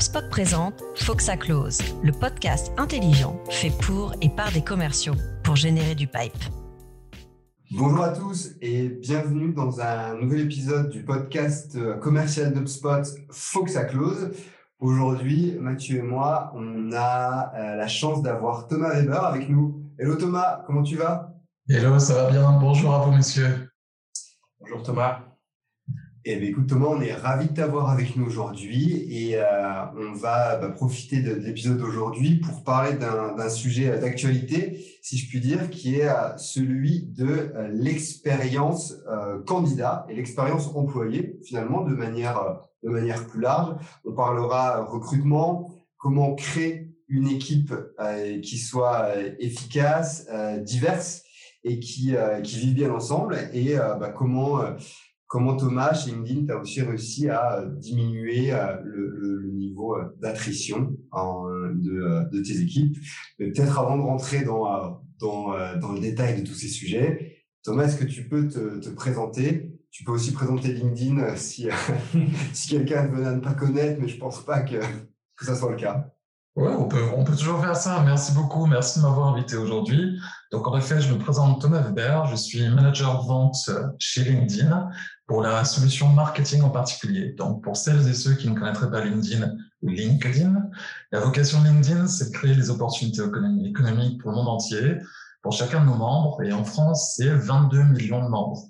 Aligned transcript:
HubSpot 0.00 0.30
présente 0.30 0.82
Faut 0.96 1.14
que 1.14 1.22
ça 1.22 1.36
close, 1.36 1.78
le 2.02 2.10
podcast 2.10 2.72
intelligent 2.78 3.38
fait 3.50 3.70
pour 3.82 4.14
et 4.22 4.30
par 4.30 4.50
des 4.50 4.64
commerciaux 4.64 5.12
pour 5.44 5.56
générer 5.56 5.94
du 5.94 6.06
pipe. 6.06 6.32
Bonjour 7.72 8.02
à 8.02 8.08
tous 8.08 8.52
et 8.62 8.88
bienvenue 8.88 9.52
dans 9.52 9.82
un 9.82 10.14
nouvel 10.14 10.40
épisode 10.40 10.88
du 10.88 11.04
podcast 11.04 11.76
euh, 11.76 11.98
commercial 11.98 12.54
d'HubSpot 12.54 13.02
Faut 13.30 13.62
que 13.62 13.70
ça 13.70 13.84
close. 13.84 14.30
Aujourd'hui, 14.78 15.58
Mathieu 15.60 15.98
et 15.98 16.02
moi, 16.02 16.50
on 16.54 16.92
a 16.94 17.52
euh, 17.54 17.76
la 17.76 17.86
chance 17.86 18.22
d'avoir 18.22 18.68
Thomas 18.68 18.94
Weber 18.94 19.22
avec 19.22 19.50
nous. 19.50 19.82
Hello 19.98 20.14
Thomas, 20.14 20.62
comment 20.66 20.82
tu 20.82 20.96
vas? 20.96 21.34
Hello, 21.68 21.98
ça 21.98 22.14
va 22.14 22.30
bien. 22.30 22.58
Bonjour 22.58 22.94
à 22.94 23.00
vous, 23.00 23.12
messieurs. 23.12 23.70
Bonjour 24.60 24.82
Thomas. 24.82 25.29
Eh 26.26 26.36
bien, 26.36 26.50
écoute 26.50 26.66
Thomas, 26.66 26.88
on 26.88 27.00
est 27.00 27.14
ravi 27.14 27.48
de 27.48 27.54
t'avoir 27.54 27.88
avec 27.88 28.14
nous 28.14 28.26
aujourd'hui 28.26 29.06
et 29.10 29.38
euh, 29.38 29.42
on 29.96 30.12
va 30.12 30.58
bah, 30.58 30.68
profiter 30.68 31.22
de, 31.22 31.32
l'épisode 31.32 31.78
d'aujourd'hui 31.78 32.40
pour 32.40 32.62
parler 32.62 32.98
d'un 32.98 33.48
sujet 33.48 33.98
d'actualité, 33.98 34.84
si 35.00 35.16
je 35.16 35.30
puis 35.30 35.40
dire, 35.40 35.70
qui 35.70 35.96
est 35.96 36.10
euh, 36.10 36.36
celui 36.36 37.06
de 37.06 37.24
euh, 37.24 37.68
l'expérience 37.72 39.02
candidat 39.46 40.04
et 40.10 40.14
l'expérience 40.14 40.68
employée, 40.74 41.38
finalement, 41.42 41.84
de 41.84 41.94
manière, 41.94 42.60
de 42.82 42.90
manière 42.90 43.26
plus 43.26 43.40
large. 43.40 43.76
On 44.04 44.12
parlera 44.12 44.84
recrutement, 44.84 45.70
comment 45.96 46.34
créer 46.34 46.90
une 47.08 47.28
équipe 47.28 47.74
qui 48.42 48.58
soit 48.58 49.08
efficace, 49.38 50.28
diverse 50.60 51.22
et 51.64 51.80
qui, 51.80 52.14
qui 52.44 52.58
vit 52.58 52.74
bien 52.74 52.92
ensemble 52.92 53.38
et 53.52 53.74
bah, 53.74 54.12
comment 54.16 54.60
comment 55.30 55.56
Thomas, 55.56 55.94
chez 55.94 56.10
LinkedIn, 56.10 56.46
tu 56.46 56.52
as 56.52 56.58
aussi 56.58 56.82
réussi 56.82 57.28
à 57.28 57.60
euh, 57.60 57.66
diminuer 57.76 58.52
euh, 58.52 58.76
le, 58.82 59.52
niveau 59.52 59.94
euh, 59.94 60.04
d'attrition 60.20 60.92
de, 61.12 62.42
tes 62.42 62.60
équipes? 62.60 62.98
Peut-être 63.38 63.78
avant 63.78 63.96
de 63.96 64.02
rentrer 64.02 64.42
dans, 64.42 65.00
dans, 65.20 65.52
le 65.92 66.00
détail 66.00 66.42
de 66.42 66.46
tous 66.46 66.54
ces 66.54 66.66
sujets, 66.66 67.44
Thomas, 67.62 67.84
est-ce 67.84 67.96
que 67.96 68.04
tu 68.04 68.28
peux 68.28 68.48
te, 68.48 68.88
présenter? 68.90 69.70
Tu 69.92 70.02
peux 70.02 70.12
aussi 70.12 70.32
présenter 70.32 70.72
LinkedIn 70.72 71.36
si, 71.36 71.68
si 72.52 72.68
quelqu'un 72.68 73.06
venait 73.06 73.28
à 73.28 73.34
ne 73.34 73.40
pas 73.40 73.54
connaître, 73.54 74.00
mais 74.00 74.08
je 74.08 74.16
ne 74.16 74.20
pense 74.20 74.44
pas 74.44 74.62
que, 74.62 74.80
que 75.36 75.44
ça 75.44 75.54
soit 75.54 75.70
le 75.70 75.76
cas. 75.76 76.10
Oui, 76.56 76.68
on 76.76 76.88
peut, 76.88 77.04
on 77.16 77.22
peut 77.22 77.36
toujours 77.36 77.60
faire 77.60 77.76
ça. 77.76 78.02
Merci 78.04 78.32
beaucoup. 78.32 78.66
Merci 78.66 78.98
de 78.98 79.04
m'avoir 79.04 79.28
invité 79.28 79.56
aujourd'hui. 79.56 80.18
Donc, 80.50 80.66
en 80.66 80.76
effet, 80.76 81.00
je 81.00 81.12
me 81.12 81.18
présente 81.18 81.60
Thomas 81.60 81.80
Weber. 81.80 82.26
Je 82.26 82.34
suis 82.34 82.68
manager 82.68 83.22
vente 83.22 83.70
chez 83.98 84.24
LinkedIn 84.24 84.90
pour 85.30 85.42
la 85.42 85.64
solution 85.64 86.08
marketing 86.08 86.62
en 86.62 86.70
particulier. 86.70 87.34
Donc, 87.38 87.62
pour 87.62 87.76
celles 87.76 88.08
et 88.08 88.14
ceux 88.14 88.34
qui 88.34 88.50
ne 88.50 88.58
connaîtraient 88.58 88.90
pas 88.90 89.00
LinkedIn 89.00 89.48
ou 89.80 89.88
LinkedIn, 89.88 90.60
la 91.12 91.20
vocation 91.20 91.62
de 91.62 91.68
LinkedIn, 91.68 92.08
c'est 92.08 92.30
de 92.30 92.32
créer 92.32 92.56
des 92.56 92.68
opportunités 92.68 93.22
économiques 93.64 94.20
pour 94.20 94.32
le 94.32 94.36
monde 94.36 94.48
entier, 94.48 94.96
pour 95.40 95.52
chacun 95.52 95.82
de 95.82 95.86
nos 95.86 95.94
membres. 95.94 96.42
Et 96.42 96.52
en 96.52 96.64
France, 96.64 97.14
c'est 97.14 97.28
22 97.28 97.80
millions 97.84 98.24
de 98.24 98.28
membres. 98.28 98.60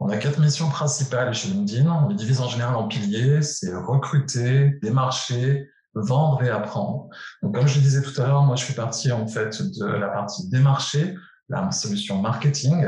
On 0.00 0.08
a 0.08 0.16
quatre 0.16 0.40
missions 0.40 0.68
principales 0.70 1.32
chez 1.32 1.50
LinkedIn. 1.50 1.88
On 1.88 2.08
les 2.08 2.16
divise 2.16 2.40
en 2.40 2.48
général 2.48 2.74
en 2.74 2.88
piliers. 2.88 3.40
C'est 3.40 3.72
recruter, 3.76 4.76
démarcher, 4.82 5.68
vendre 5.94 6.42
et 6.42 6.50
apprendre. 6.50 7.10
Donc, 7.44 7.54
comme 7.54 7.68
je 7.68 7.76
le 7.76 7.82
disais 7.82 8.02
tout 8.02 8.20
à 8.20 8.26
l'heure, 8.26 8.42
moi, 8.42 8.56
je 8.56 8.64
fais 8.64 8.74
partie, 8.74 9.12
en 9.12 9.28
fait, 9.28 9.62
de 9.62 9.86
la 9.86 10.08
partie 10.08 10.48
démarcher, 10.48 11.14
la 11.48 11.70
solution 11.70 12.20
marketing. 12.20 12.84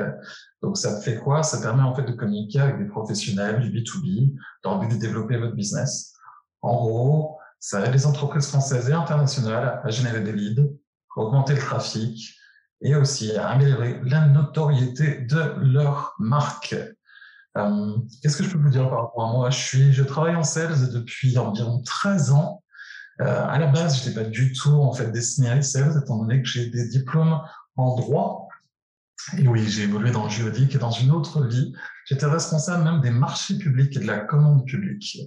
Donc, 0.62 0.79
ça 0.79 1.01
fait 1.01 1.19
quoi? 1.19 1.43
Ça 1.43 1.61
permet 1.61 1.83
en 1.83 1.95
fait 1.95 2.05
de 2.05 2.12
communiquer 2.12 2.61
avec 2.61 2.79
des 2.79 2.87
professionnels 2.87 3.61
du 3.61 3.71
B2B 3.71 4.35
dans 4.62 4.81
le 4.81 4.87
but 4.87 4.95
de 4.95 5.01
développer 5.01 5.37
votre 5.37 5.55
business. 5.55 6.15
En 6.62 6.75
gros, 6.77 7.39
ça 7.61 7.85
aide 7.85 7.93
les 7.93 8.07
entreprises 8.07 8.47
françaises 8.49 8.89
et 8.89 8.93
internationales 8.93 9.81
à 9.83 9.91
générer 9.91 10.21
des 10.21 10.33
leads, 10.33 10.62
augmenter 11.16 11.55
le 11.55 11.61
trafic 11.61 12.34
et 12.83 12.95
aussi 12.95 13.34
à 13.37 13.49
améliorer 13.49 14.00
la 14.05 14.27
notoriété 14.27 15.22
de 15.22 15.55
leur 15.59 16.15
marque. 16.19 16.75
Euh, 17.56 17.97
Qu'est-ce 18.22 18.37
que 18.37 18.45
je 18.45 18.50
peux 18.50 18.59
vous 18.59 18.69
dire 18.69 18.89
par 18.89 19.05
rapport 19.05 19.28
à 19.28 19.33
moi? 19.33 19.50
Je, 19.50 19.59
suis, 19.59 19.93
je 19.93 20.03
travaille 20.03 20.37
en 20.37 20.43
sales 20.43 20.93
depuis 20.93 21.39
environ 21.39 21.83
13 21.83 22.33
ans. 22.33 22.62
Euh, 23.22 23.47
à 23.49 23.59
la 23.59 23.66
base, 23.69 23.99
je 23.99 24.09
n'étais 24.09 24.21
pas 24.21 24.28
du 24.28 24.53
tout 24.53 24.75
en 24.75 24.93
fait 24.93 25.11
destiné 25.11 25.49
à 25.49 25.55
les 25.55 25.62
sales, 25.62 25.99
étant 26.03 26.19
donné 26.19 26.43
que 26.43 26.49
j'ai 26.49 26.69
des 26.69 26.89
diplômes 26.89 27.41
en 27.77 27.97
droit 27.97 28.46
et 29.37 29.48
oui, 29.48 29.66
j'ai 29.69 29.82
évolué 29.84 30.10
dans 30.10 30.25
le 30.25 30.31
juridique 30.31 30.75
et 30.75 30.78
dans 30.78 30.91
une 30.91 31.10
autre 31.10 31.44
vie, 31.44 31.72
j'étais 32.04 32.26
responsable 32.26 32.84
même 32.84 33.00
des 33.00 33.10
marchés 33.10 33.59
publics 33.59 33.97
et 33.97 34.00
de 34.00 34.06
la 34.06 34.20
commande 34.20 34.64
publique. 34.66 35.19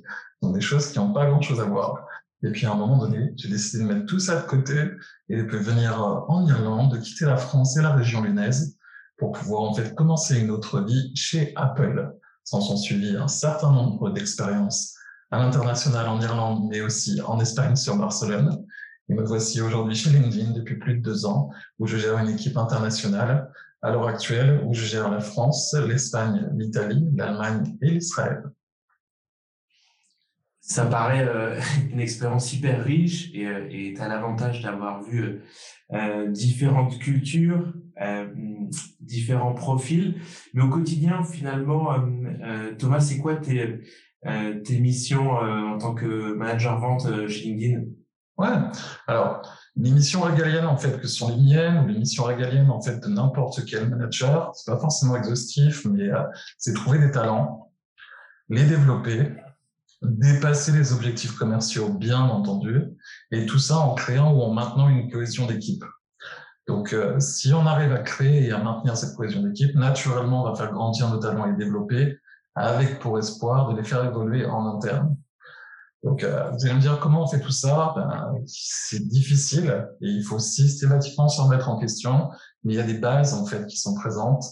Donc 0.41 0.53
des 0.53 0.61
choses 0.61 0.91
qui 0.91 0.99
n'ont 0.99 1.11
pas 1.11 1.25
grand-chose 1.25 1.59
à 1.59 1.65
voir. 1.65 2.05
Et 2.43 2.51
puis 2.51 2.65
à 2.65 2.71
un 2.71 2.75
moment 2.75 2.97
donné, 2.97 3.33
j'ai 3.35 3.49
décidé 3.49 3.83
de 3.83 3.89
mettre 3.89 4.05
tout 4.05 4.19
ça 4.19 4.41
de 4.41 4.47
côté 4.47 4.89
et 5.27 5.43
de 5.43 5.57
venir 5.57 6.01
euh, 6.01 6.21
en 6.29 6.47
Irlande, 6.47 6.93
de 6.93 6.97
quitter 6.97 7.25
la 7.25 7.35
France 7.35 7.75
et 7.75 7.81
la 7.81 7.93
région 7.93 8.21
lyonnaise 8.21 8.77
pour 9.17 9.33
pouvoir 9.33 9.63
en 9.63 9.73
fait 9.73 9.93
commencer 9.93 10.39
une 10.39 10.49
autre 10.49 10.81
vie 10.81 11.11
chez 11.15 11.51
Apple. 11.57 12.13
S'en 12.45 12.61
sont 12.61 12.77
suivis 12.77 13.17
un 13.17 13.27
certain 13.27 13.71
nombre 13.71 14.11
d'expériences 14.11 14.95
à 15.31 15.39
l'international 15.39 16.07
en 16.07 16.21
Irlande, 16.21 16.67
mais 16.69 16.81
aussi 16.81 17.21
en 17.21 17.39
Espagne 17.39 17.75
sur 17.75 17.97
Barcelone. 17.97 18.65
Et 19.09 19.13
me 19.13 19.23
voici 19.23 19.59
aujourd'hui 19.61 19.95
chez 19.95 20.09
LinkedIn 20.09 20.51
depuis 20.51 20.79
plus 20.79 20.95
de 20.95 21.01
deux 21.01 21.25
ans, 21.25 21.49
où 21.79 21.87
je 21.87 21.97
gère 21.97 22.17
une 22.17 22.29
équipe 22.29 22.57
internationale 22.57 23.51
à 23.81 23.91
l'heure 23.91 24.07
actuelle 24.07 24.61
où 24.65 24.73
je 24.73 24.85
gère 24.85 25.09
la 25.09 25.19
France, 25.19 25.73
l'Espagne, 25.87 26.49
l'Italie, 26.55 27.07
l'Allemagne 27.15 27.77
et 27.81 27.91
l'Israël. 27.91 28.43
Ça 30.61 30.85
paraît 30.85 31.27
euh, 31.27 31.59
une 31.91 31.99
expérience 31.99 32.53
hyper 32.53 32.83
riche 32.83 33.31
et 33.33 33.93
tu 33.95 34.01
as 34.01 34.07
l'avantage 34.07 34.61
d'avoir 34.61 35.01
vu 35.01 35.41
euh, 35.93 36.27
différentes 36.27 36.99
cultures, 36.99 37.73
euh, 38.01 38.27
différents 38.99 39.53
profils. 39.53 40.21
Mais 40.53 40.61
au 40.61 40.69
quotidien, 40.69 41.23
finalement, 41.23 41.95
Thomas, 42.77 42.99
c'est 42.99 43.17
quoi 43.17 43.37
tes, 43.37 43.79
tes 44.23 44.79
missions 44.79 45.31
en 45.31 45.77
tant 45.77 45.95
que 45.95 46.33
manager 46.33 46.79
vente 46.79 47.27
chez 47.27 47.45
LinkedIn? 47.45 47.85
Ouais, 48.37 48.55
alors 49.07 49.41
les 49.81 49.91
missions 49.91 50.21
régaliennes 50.21 50.65
en 50.65 50.77
fait 50.77 50.99
que 50.99 51.07
sont 51.07 51.29
les 51.29 51.37
miennes 51.37 51.79
ou 51.79 51.87
les 51.87 51.97
missions 51.97 52.25
régaliennes 52.25 52.69
en 52.69 52.81
fait 52.81 52.99
de 52.99 53.07
n'importe 53.07 53.63
quel 53.65 53.89
manager, 53.89 54.51
c'est 54.53 54.69
pas 54.69 54.77
forcément 54.77 55.15
exhaustif, 55.15 55.85
mais 55.85 56.09
euh, 56.09 56.23
c'est 56.57 56.73
trouver 56.73 56.99
des 56.99 57.11
talents, 57.11 57.71
les 58.49 58.65
développer, 58.65 59.31
dépasser 60.01 60.73
les 60.73 60.91
objectifs 60.91 61.33
commerciaux 61.33 61.89
bien 61.89 62.19
entendu, 62.19 62.83
et 63.31 63.45
tout 63.45 63.59
ça 63.59 63.77
en 63.77 63.93
créant 63.93 64.33
ou 64.33 64.41
en 64.41 64.53
maintenant 64.53 64.89
une 64.89 65.09
cohésion 65.09 65.45
d'équipe. 65.45 65.83
Donc, 66.67 66.93
euh, 66.93 67.19
si 67.19 67.53
on 67.53 67.65
arrive 67.65 67.93
à 67.93 67.99
créer 67.99 68.45
et 68.45 68.51
à 68.51 68.59
maintenir 68.59 68.95
cette 68.95 69.15
cohésion 69.15 69.41
d'équipe, 69.41 69.75
naturellement, 69.75 70.43
on 70.43 70.49
va 70.51 70.55
faire 70.55 70.71
grandir 70.71 71.09
nos 71.09 71.17
talents 71.17 71.45
et 71.47 71.51
les 71.51 71.57
développer, 71.57 72.17
avec 72.53 72.99
pour 72.99 73.17
espoir 73.17 73.69
de 73.69 73.77
les 73.77 73.83
faire 73.83 74.03
évoluer 74.03 74.45
en 74.45 74.75
interne. 74.75 75.15
Donc, 76.03 76.23
euh, 76.23 76.49
vous 76.51 76.65
allez 76.65 76.75
me 76.75 76.79
dire 76.79 76.99
comment 76.99 77.23
on 77.23 77.27
fait 77.27 77.41
tout 77.41 77.51
ça? 77.51 77.93
Ben, 77.95 78.33
C'est 78.45 79.05
difficile 79.07 79.87
et 80.01 80.07
il 80.07 80.23
faut 80.23 80.39
systématiquement 80.39 81.27
se 81.27 81.41
remettre 81.41 81.69
en 81.69 81.77
question. 81.77 82.29
Mais 82.63 82.73
il 82.73 82.77
y 82.77 82.81
a 82.81 82.85
des 82.85 82.97
bases 82.97 83.33
en 83.33 83.45
fait 83.45 83.65
qui 83.67 83.77
sont 83.77 83.95
présentes 83.95 84.43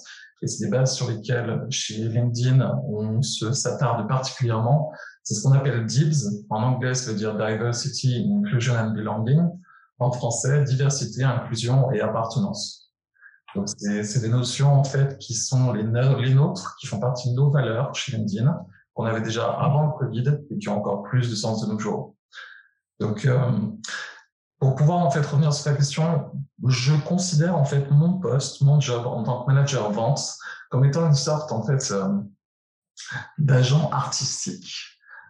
et 0.42 0.48
c'est 0.48 0.66
des 0.66 0.72
bases 0.72 0.94
sur 0.94 1.10
lesquelles 1.10 1.66
chez 1.70 2.10
LinkedIn 2.10 2.80
on 2.88 3.22
se 3.22 3.54
s'attarde 3.54 4.08
particulièrement. 4.08 4.92
C'est 5.24 5.36
ce 5.36 5.44
qu'on 5.44 5.54
appelle 5.54 5.86
DIBS. 5.86 6.46
En 6.50 6.62
anglais, 6.64 6.94
ça 6.94 7.12
veut 7.12 7.18
dire 7.18 7.34
Diversity, 7.34 8.30
Inclusion 8.30 8.76
and 8.76 8.92
Belonging. 8.92 9.50
En 10.00 10.12
français, 10.12 10.64
diversité, 10.64 11.24
inclusion 11.24 11.92
et 11.92 12.02
appartenance. 12.02 12.92
Donc, 13.56 13.68
c'est 13.80 14.22
des 14.22 14.30
notions 14.30 14.72
en 14.72 14.84
fait 14.84 15.18
qui 15.18 15.34
sont 15.34 15.74
les, 15.74 15.82
les 15.82 16.34
nôtres, 16.36 16.76
qui 16.80 16.86
font 16.86 17.00
partie 17.00 17.32
de 17.32 17.36
nos 17.36 17.50
valeurs 17.50 17.96
chez 17.96 18.16
LinkedIn 18.16 18.56
qu'on 18.98 19.06
avait 19.06 19.22
déjà 19.22 19.48
avant 19.48 19.86
le 19.86 19.92
Covid 19.92 20.40
et 20.50 20.58
qui 20.58 20.68
ont 20.70 20.80
encore 20.80 21.04
plus 21.04 21.30
de 21.30 21.36
sens 21.36 21.62
de 21.62 21.72
nos 21.72 21.78
jours. 21.78 22.16
Donc, 23.00 23.26
euh, 23.26 23.52
pour 24.60 24.74
pouvoir 24.74 25.06
en 25.06 25.12
fait 25.12 25.24
revenir 25.24 25.54
sur 25.54 25.70
la 25.70 25.78
question, 25.78 26.32
je 26.66 26.96
considère 26.96 27.56
en 27.56 27.64
fait 27.64 27.92
mon 27.92 28.14
poste, 28.14 28.62
mon 28.62 28.80
job 28.80 29.06
en 29.06 29.22
tant 29.22 29.44
que 29.44 29.54
manager 29.54 29.92
vente 29.92 30.20
comme 30.72 30.84
étant 30.84 31.06
une 31.06 31.14
sorte 31.14 31.52
en 31.52 31.64
fait 31.64 31.92
euh, 31.92 32.08
d'agent 33.38 33.88
artistique. 33.92 34.74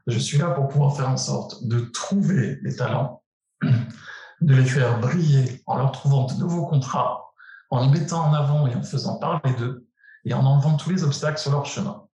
Je 0.07 0.17
suis 0.17 0.37
là 0.37 0.51
pour 0.51 0.69
pouvoir 0.69 0.95
faire 0.95 1.09
en 1.09 1.17
sorte 1.17 1.67
de 1.67 1.81
trouver 1.81 2.59
les 2.63 2.73
talents, 2.73 3.21
de 3.61 4.55
les 4.55 4.65
faire 4.65 5.01
briller 5.01 5.61
en 5.65 5.77
leur 5.77 5.91
trouvant 5.91 6.25
de 6.25 6.35
nouveaux 6.35 6.65
contrats, 6.67 7.33
en 7.69 7.81
les 7.81 7.89
mettant 7.89 8.29
en 8.29 8.33
avant 8.33 8.65
et 8.65 8.75
en 8.75 8.81
faisant 8.83 9.19
parler 9.19 9.53
d'eux, 9.55 9.85
et 10.23 10.33
en 10.33 10.45
enlevant 10.45 10.77
tous 10.77 10.89
les 10.89 11.03
obstacles 11.03 11.37
sur 11.37 11.51
leur 11.51 11.65
chemin. 11.65 12.06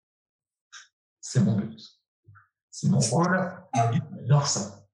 C'est 1.34 1.44
mon 1.44 1.56
but. 1.56 1.82
C'est 2.70 2.90
mon 2.90 3.00
rôle. 3.00 3.42
J'adore 3.74 4.46
ça. 4.46 4.86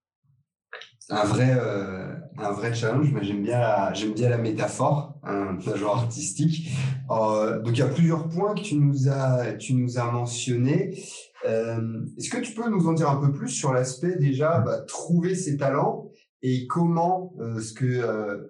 un 1.10 1.26
vrai, 1.26 1.50
euh, 1.52 2.16
un 2.38 2.52
vrai 2.54 2.74
challenge, 2.74 3.12
mais 3.12 3.26
j'aime 3.26 3.44
bien, 3.44 3.60
la, 3.60 3.94
j'aime 3.94 4.14
bien 4.14 4.30
la 4.30 4.38
métaphore, 4.38 5.20
un 5.24 5.60
genre 5.76 5.98
artistique. 5.98 6.70
Euh, 7.12 7.60
donc, 7.60 7.76
il 7.76 7.80
y 7.80 7.82
a 7.82 7.90
plusieurs 7.90 8.30
points 8.30 8.56
que 8.56 8.62
tu 8.62 8.76
nous 8.76 9.10
as, 9.10 9.52
tu 9.56 9.74
nous 9.74 10.00
as 10.00 10.10
mentionnés. 10.10 11.04
Euh, 11.46 12.06
est-ce 12.18 12.30
que 12.30 12.38
tu 12.38 12.54
peux 12.54 12.70
nous 12.70 12.88
en 12.88 12.94
dire 12.94 13.10
un 13.10 13.18
peu 13.18 13.34
plus 13.34 13.50
sur 13.50 13.74
l'aspect 13.74 14.16
déjà 14.16 14.60
bah, 14.60 14.80
trouver 14.88 15.36
ses 15.36 15.58
talents 15.58 16.10
et 16.42 16.68
comment 16.68 17.34
ce 17.60 17.74
que 17.74 18.48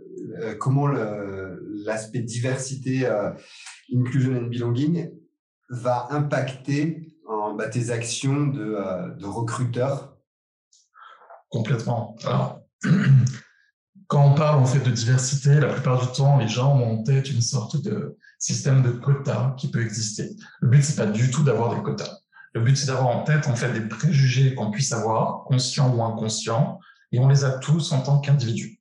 comment 0.59 0.85
l'aspect 0.85 2.19
diversité, 2.19 3.09
inclusion 3.91 4.35
and 4.35 4.49
belonging 4.49 5.09
va 5.71 6.07
impacter 6.11 7.08
en, 7.29 7.53
bah, 7.53 7.69
tes 7.69 7.91
actions 7.91 8.47
de, 8.47 9.17
de 9.17 9.25
recruteur 9.25 10.15
Complètement. 11.49 12.15
Alors, 12.25 12.61
quand 14.07 14.23
on 14.23 14.35
parle 14.35 14.59
en 14.59 14.65
fait 14.65 14.79
de 14.79 14.91
diversité, 14.91 15.59
la 15.59 15.73
plupart 15.73 15.99
du 15.99 16.07
temps, 16.15 16.37
les 16.37 16.47
gens 16.47 16.75
ont 16.75 16.99
en 16.99 17.03
tête 17.03 17.29
une 17.31 17.41
sorte 17.41 17.81
de 17.81 18.17
système 18.37 18.83
de 18.83 18.91
quotas 18.91 19.55
qui 19.57 19.69
peut 19.69 19.81
exister. 19.81 20.35
Le 20.61 20.69
but, 20.69 20.83
c'est 20.83 20.95
pas 20.95 21.07
du 21.07 21.31
tout 21.31 21.43
d'avoir 21.43 21.75
des 21.75 21.81
quotas. 21.81 22.19
Le 22.53 22.61
but, 22.61 22.75
c'est 22.77 22.87
d'avoir 22.87 23.07
en 23.07 23.23
tête 23.23 23.47
en 23.47 23.55
fait 23.55 23.71
des 23.73 23.87
préjugés 23.87 24.55
qu'on 24.55 24.71
puisse 24.71 24.91
avoir, 24.91 25.43
conscients 25.45 25.93
ou 25.93 26.03
inconscients, 26.03 26.79
et 27.11 27.19
on 27.19 27.27
les 27.27 27.43
a 27.43 27.51
tous 27.57 27.91
en 27.91 28.01
tant 28.01 28.19
qu'individus. 28.19 28.79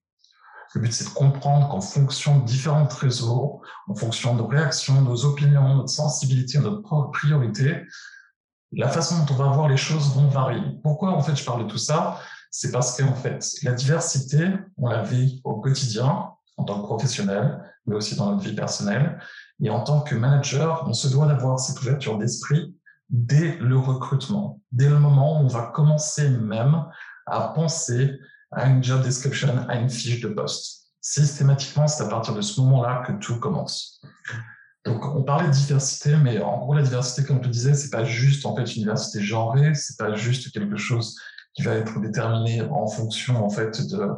Le 0.74 0.82
but, 0.82 0.92
c'est 0.92 1.04
de 1.04 1.14
comprendre 1.14 1.68
qu'en 1.70 1.80
fonction 1.80 2.40
de 2.40 2.44
différentes 2.44 2.92
réseaux, 2.92 3.62
en 3.88 3.94
fonction 3.94 4.34
de 4.34 4.40
nos 4.40 4.46
réactions, 4.46 5.00
nos 5.00 5.24
opinions, 5.24 5.76
notre 5.76 5.88
sensibilité, 5.88 6.58
notre 6.58 7.10
priorité, 7.10 7.82
la 8.72 8.88
façon 8.88 9.24
dont 9.24 9.34
on 9.34 9.36
va 9.36 9.48
voir 9.48 9.68
les 9.68 9.76
choses 9.76 10.14
vont 10.14 10.28
varier. 10.28 10.62
Pourquoi, 10.82 11.10
en 11.10 11.22
fait, 11.22 11.36
je 11.36 11.44
parle 11.44 11.64
de 11.64 11.70
tout 11.70 11.78
ça? 11.78 12.20
C'est 12.50 12.70
parce 12.70 12.96
qu'en 12.96 13.14
fait, 13.14 13.44
la 13.62 13.72
diversité, 13.72 14.50
on 14.76 14.88
la 14.88 15.02
vit 15.02 15.40
au 15.44 15.60
quotidien, 15.60 16.30
en 16.56 16.64
tant 16.64 16.80
que 16.80 16.86
professionnel, 16.86 17.62
mais 17.86 17.94
aussi 17.94 18.16
dans 18.16 18.30
notre 18.30 18.42
vie 18.42 18.54
personnelle. 18.54 19.18
Et 19.60 19.70
en 19.70 19.82
tant 19.82 20.00
que 20.00 20.14
manager, 20.14 20.84
on 20.86 20.92
se 20.92 21.08
doit 21.08 21.26
d'avoir 21.26 21.58
cette 21.58 21.80
ouverture 21.80 22.18
d'esprit 22.18 22.74
dès 23.10 23.56
le 23.56 23.78
recrutement, 23.78 24.60
dès 24.72 24.88
le 24.88 24.98
moment 24.98 25.40
où 25.40 25.44
on 25.44 25.48
va 25.48 25.70
commencer 25.74 26.28
même 26.28 26.84
à 27.26 27.48
penser 27.48 28.18
à 28.52 28.66
une 28.66 28.82
job 28.82 29.02
description, 29.02 29.66
à 29.68 29.76
une 29.76 29.90
fiche 29.90 30.20
de 30.20 30.28
poste. 30.28 30.88
Systématiquement, 31.00 31.86
c'est 31.86 32.02
à 32.02 32.08
partir 32.08 32.34
de 32.34 32.40
ce 32.40 32.60
moment-là 32.60 33.02
que 33.06 33.12
tout 33.12 33.38
commence. 33.38 34.02
Donc, 34.84 35.04
on 35.04 35.22
parlait 35.22 35.48
de 35.48 35.52
diversité, 35.52 36.16
mais 36.16 36.40
en 36.40 36.58
gros, 36.58 36.74
la 36.74 36.82
diversité, 36.82 37.24
comme 37.24 37.38
je 37.38 37.48
le 37.48 37.52
disais, 37.52 37.74
c'est 37.74 37.90
pas 37.90 38.04
juste 38.04 38.46
en 38.46 38.54
fait 38.54 38.62
une 38.62 38.82
diversité 38.82 39.20
genrée, 39.20 39.74
c'est 39.74 39.98
pas 39.98 40.14
juste 40.14 40.52
quelque 40.52 40.76
chose 40.76 41.16
qui 41.54 41.62
va 41.62 41.74
être 41.74 42.00
déterminé 42.00 42.62
en 42.62 42.86
fonction 42.86 43.44
en 43.44 43.50
fait 43.50 43.86
de 43.88 44.08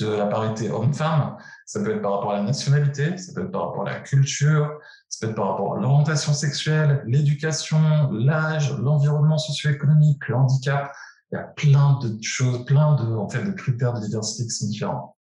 de 0.00 0.08
la 0.08 0.26
parité 0.26 0.70
homme-femme. 0.70 1.36
Ça 1.64 1.80
peut 1.80 1.94
être 1.94 2.02
par 2.02 2.12
rapport 2.12 2.32
à 2.32 2.36
la 2.36 2.42
nationalité, 2.42 3.16
ça 3.16 3.32
peut 3.34 3.42
être 3.44 3.50
par 3.50 3.68
rapport 3.68 3.88
à 3.88 3.92
la 3.92 4.00
culture, 4.00 4.78
ça 5.08 5.26
peut 5.26 5.30
être 5.30 5.36
par 5.36 5.50
rapport 5.50 5.76
à 5.76 5.80
l'orientation 5.80 6.32
sexuelle, 6.32 7.02
l'éducation, 7.06 8.10
l'âge, 8.12 8.76
l'environnement 8.78 9.38
socio-économique, 9.38 10.28
le 10.28 10.36
handicap. 10.36 10.92
Il 11.32 11.36
y 11.36 11.38
a 11.38 11.44
plein 11.44 11.98
de 12.00 12.22
choses, 12.22 12.64
plein 12.66 12.94
de, 12.94 13.16
en 13.16 13.28
fait, 13.28 13.42
de 13.42 13.50
critères 13.50 13.94
de 13.94 14.00
diversité 14.00 14.44
qui 14.44 14.50
sont 14.50 14.66
différents. 14.66 15.15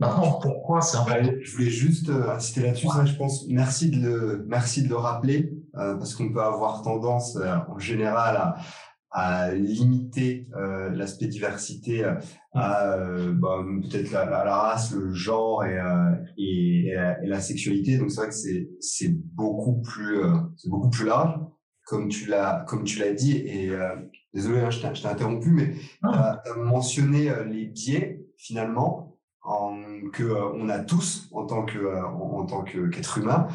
Maintenant, 0.00 0.40
pourquoi 0.40 0.80
c'est 0.80 0.96
important 0.96 1.30
Je 1.42 1.52
voulais 1.52 1.70
juste 1.70 2.08
euh, 2.08 2.30
insister 2.30 2.62
là-dessus. 2.62 2.88
je 3.04 3.16
pense. 3.16 3.46
Merci 3.48 3.90
de 3.90 4.00
le, 4.00 4.44
merci 4.48 4.82
de 4.82 4.88
le 4.88 4.96
rappeler 4.96 5.52
euh, 5.76 5.94
parce 5.96 6.14
qu'on 6.14 6.32
peut 6.32 6.42
avoir 6.42 6.82
tendance, 6.82 7.36
euh, 7.36 7.54
en 7.68 7.78
général, 7.78 8.36
à, 8.36 8.56
à 9.10 9.54
limiter 9.54 10.48
euh, 10.56 10.90
l'aspect 10.90 11.26
diversité 11.26 12.04
à 12.54 12.96
bah, 13.34 13.58
peut-être 13.82 14.10
la, 14.10 14.24
la, 14.24 14.56
race, 14.56 14.92
le 14.92 15.12
genre 15.12 15.64
et, 15.64 15.78
et, 16.38 16.88
et, 16.88 17.26
la, 17.26 17.40
sexualité. 17.40 17.98
Donc 17.98 18.10
c'est 18.10 18.20
vrai 18.20 18.28
que 18.28 18.34
c'est 18.34 18.70
c'est 18.80 19.12
beaucoup 19.34 19.80
plus 19.82 20.22
c'est 20.56 20.68
beaucoup 20.70 20.90
plus 20.90 21.06
large 21.06 21.38
comme 21.86 22.08
tu 22.08 22.26
l'as 22.26 22.64
comme 22.68 22.84
tu 22.84 22.98
l'as 23.00 23.12
dit 23.12 23.36
et 23.36 23.70
désolé 24.32 24.60
hein, 24.60 24.70
je 24.70 24.80
t'ai 24.80 25.08
interrompu 25.08 25.50
mais 25.50 25.74
ah. 26.04 26.40
tu 26.44 26.52
as 26.52 26.56
mentionné 26.56 27.32
les 27.48 27.66
biais 27.66 28.24
finalement 28.36 29.09
en, 29.42 29.82
que 30.12 30.24
on 30.54 30.68
a 30.68 30.80
tous 30.80 31.28
en 31.32 31.46
tant 31.46 31.64
que 31.64 31.78
en, 32.04 32.40
en 32.40 32.46
tant 32.46 32.62
qu'être 32.62 33.18
humain 33.18 33.48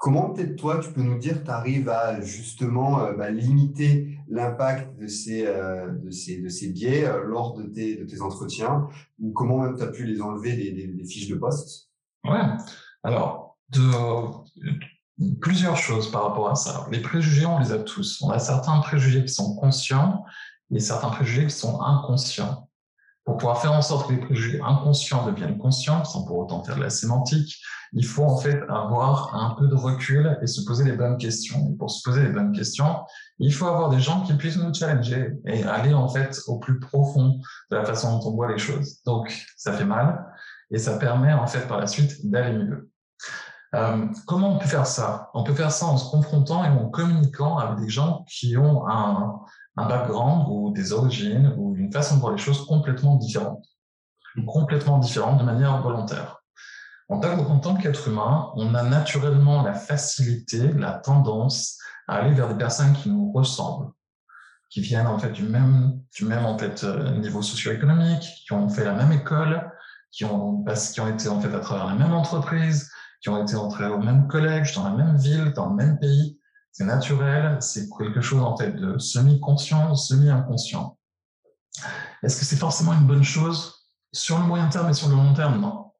Comment 0.00 0.30
peut-être 0.30 0.54
toi, 0.56 0.78
tu 0.78 0.92
peux 0.92 1.02
nous 1.02 1.18
dire, 1.18 1.42
tu 1.42 1.50
arrives 1.50 1.88
à 1.88 2.20
justement 2.20 3.00
euh, 3.00 3.14
bah, 3.14 3.30
limiter 3.30 4.16
l'impact 4.28 4.96
de 4.96 5.08
ces, 5.08 5.44
euh, 5.44 5.90
de 5.90 6.10
ces, 6.10 6.40
de 6.40 6.48
ces 6.48 6.68
biais 6.68 7.04
euh, 7.04 7.24
lors 7.24 7.54
de 7.54 7.64
tes, 7.64 7.96
de 7.96 8.04
tes 8.04 8.20
entretiens? 8.20 8.86
Ou 9.20 9.32
comment 9.32 9.58
même 9.58 9.76
tu 9.76 9.82
as 9.82 9.88
pu 9.88 10.04
les 10.04 10.22
enlever 10.22 10.54
des, 10.54 11.04
fiches 11.04 11.28
de 11.28 11.34
poste? 11.34 11.88
Ouais, 12.24 12.42
alors, 13.02 13.56
plusieurs 15.40 15.76
choses 15.76 16.12
par 16.12 16.28
rapport 16.28 16.48
à 16.48 16.54
ça. 16.54 16.86
Les 16.92 17.00
préjugés, 17.00 17.46
on 17.46 17.58
les 17.58 17.72
a 17.72 17.78
tous. 17.78 18.22
On 18.22 18.30
a 18.30 18.38
certains 18.38 18.78
préjugés 18.78 19.24
qui 19.24 19.32
sont 19.32 19.56
conscients 19.56 20.24
et 20.70 20.78
certains 20.78 21.10
préjugés 21.10 21.46
qui 21.46 21.56
sont 21.56 21.80
inconscients. 21.80 22.67
Pour 23.28 23.36
pouvoir 23.36 23.60
faire 23.60 23.74
en 23.74 23.82
sorte 23.82 24.08
que 24.08 24.14
les 24.14 24.20
préjugés 24.20 24.58
inconscients 24.62 25.26
deviennent 25.26 25.58
conscients, 25.58 26.02
sans 26.02 26.24
pour 26.24 26.38
autant 26.38 26.64
faire 26.64 26.76
de 26.76 26.80
la 26.80 26.88
sémantique, 26.88 27.60
il 27.92 28.06
faut 28.06 28.24
en 28.24 28.38
fait 28.38 28.58
avoir 28.70 29.34
un 29.34 29.54
peu 29.54 29.68
de 29.68 29.74
recul 29.74 30.38
et 30.40 30.46
se 30.46 30.62
poser 30.62 30.84
les 30.84 30.92
bonnes 30.92 31.18
questions. 31.18 31.68
Et 31.70 31.76
pour 31.76 31.90
se 31.90 32.02
poser 32.02 32.22
les 32.22 32.30
bonnes 32.30 32.52
questions, 32.52 33.00
il 33.38 33.52
faut 33.52 33.66
avoir 33.66 33.90
des 33.90 34.00
gens 34.00 34.22
qui 34.22 34.32
puissent 34.32 34.56
nous 34.56 34.72
challenger 34.72 35.34
et 35.44 35.62
aller 35.64 35.92
en 35.92 36.08
fait 36.08 36.40
au 36.46 36.58
plus 36.58 36.80
profond 36.80 37.38
de 37.70 37.76
la 37.76 37.84
façon 37.84 38.16
dont 38.16 38.30
on 38.30 38.34
voit 38.34 38.50
les 38.50 38.56
choses. 38.56 39.02
Donc, 39.04 39.30
ça 39.58 39.74
fait 39.74 39.84
mal 39.84 40.24
et 40.70 40.78
ça 40.78 40.96
permet 40.96 41.34
en 41.34 41.46
fait 41.46 41.68
par 41.68 41.80
la 41.80 41.86
suite 41.86 42.30
d'aller 42.30 42.56
mieux. 42.56 42.90
Euh, 43.74 44.06
comment 44.26 44.54
on 44.54 44.58
peut 44.58 44.68
faire 44.68 44.86
ça? 44.86 45.28
On 45.34 45.44
peut 45.44 45.52
faire 45.52 45.70
ça 45.70 45.84
en 45.84 45.98
se 45.98 46.10
confrontant 46.10 46.64
et 46.64 46.68
en 46.68 46.88
communiquant 46.88 47.58
avec 47.58 47.84
des 47.84 47.90
gens 47.90 48.24
qui 48.26 48.56
ont 48.56 48.88
un, 48.88 49.40
un 49.78 49.86
background 49.86 50.46
ou 50.48 50.72
des 50.72 50.92
origines 50.92 51.54
ou 51.56 51.76
une 51.76 51.92
façon 51.92 52.16
de 52.16 52.20
voir 52.20 52.32
les 52.32 52.38
choses 52.38 52.66
complètement 52.66 53.16
différente. 53.16 53.64
Complètement 54.46 54.98
différente 54.98 55.38
de 55.38 55.44
manière 55.44 55.80
volontaire. 55.82 56.42
En 57.08 57.20
tant 57.20 57.74
qu'être 57.76 58.08
humain, 58.08 58.50
on 58.56 58.74
a 58.74 58.82
naturellement 58.82 59.62
la 59.62 59.72
facilité, 59.72 60.72
la 60.72 60.92
tendance 60.92 61.78
à 62.06 62.16
aller 62.16 62.34
vers 62.34 62.48
des 62.48 62.58
personnes 62.58 62.92
qui 62.92 63.08
nous 63.08 63.32
ressemblent, 63.32 63.92
qui 64.68 64.80
viennent 64.80 65.06
en 65.06 65.18
fait 65.18 65.30
du 65.30 65.44
même, 65.44 66.00
du 66.14 66.24
même 66.24 66.44
en 66.44 66.58
fait 66.58 66.84
euh, 66.84 67.16
niveau 67.16 67.40
socio-économique, 67.40 68.28
qui 68.44 68.52
ont 68.52 68.68
fait 68.68 68.84
la 68.84 68.92
même 68.92 69.12
école, 69.12 69.70
qui 70.10 70.24
ont, 70.24 70.64
qui 70.92 71.00
ont 71.00 71.08
été 71.08 71.28
en 71.28 71.40
fait 71.40 71.54
à 71.54 71.60
travers 71.60 71.86
la 71.86 71.94
même 71.94 72.12
entreprise, 72.12 72.90
qui 73.22 73.30
ont 73.30 73.42
été 73.42 73.56
entrés 73.56 73.86
au 73.86 73.98
même 73.98 74.28
collège, 74.28 74.74
dans 74.74 74.84
la 74.84 74.96
même 74.96 75.16
ville, 75.16 75.52
dans 75.54 75.70
le 75.70 75.76
même 75.76 75.98
pays, 75.98 76.38
c'est 76.72 76.84
naturel, 76.84 77.58
c'est 77.60 77.88
quelque 77.98 78.20
chose 78.20 78.42
en 78.42 78.56
fait 78.56 78.72
de 78.72 78.98
semi-conscient, 78.98 79.94
semi-inconscient. 79.94 80.96
Est-ce 82.22 82.38
que 82.38 82.44
c'est 82.44 82.56
forcément 82.56 82.92
une 82.92 83.06
bonne 83.06 83.24
chose 83.24 83.88
sur 84.12 84.38
le 84.38 84.44
moyen 84.44 84.68
terme 84.68 84.90
et 84.90 84.94
sur 84.94 85.08
le 85.08 85.14
long 85.14 85.34
terme? 85.34 85.60
Non. 85.60 85.92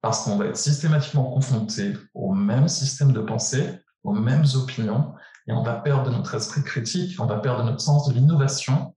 Parce 0.00 0.24
qu'on 0.24 0.36
va 0.36 0.46
être 0.46 0.56
systématiquement 0.56 1.30
confronté 1.30 1.96
au 2.12 2.34
même 2.34 2.68
système 2.68 3.12
de 3.12 3.20
pensée, 3.20 3.80
aux 4.02 4.12
mêmes 4.12 4.44
opinions, 4.54 5.14
et 5.46 5.52
on 5.52 5.62
va 5.62 5.74
perdre 5.74 6.10
notre 6.10 6.34
esprit 6.34 6.62
critique, 6.62 7.18
on 7.20 7.26
va 7.26 7.38
perdre 7.38 7.64
notre 7.64 7.80
sens 7.80 8.08
de 8.08 8.14
l'innovation. 8.14 8.94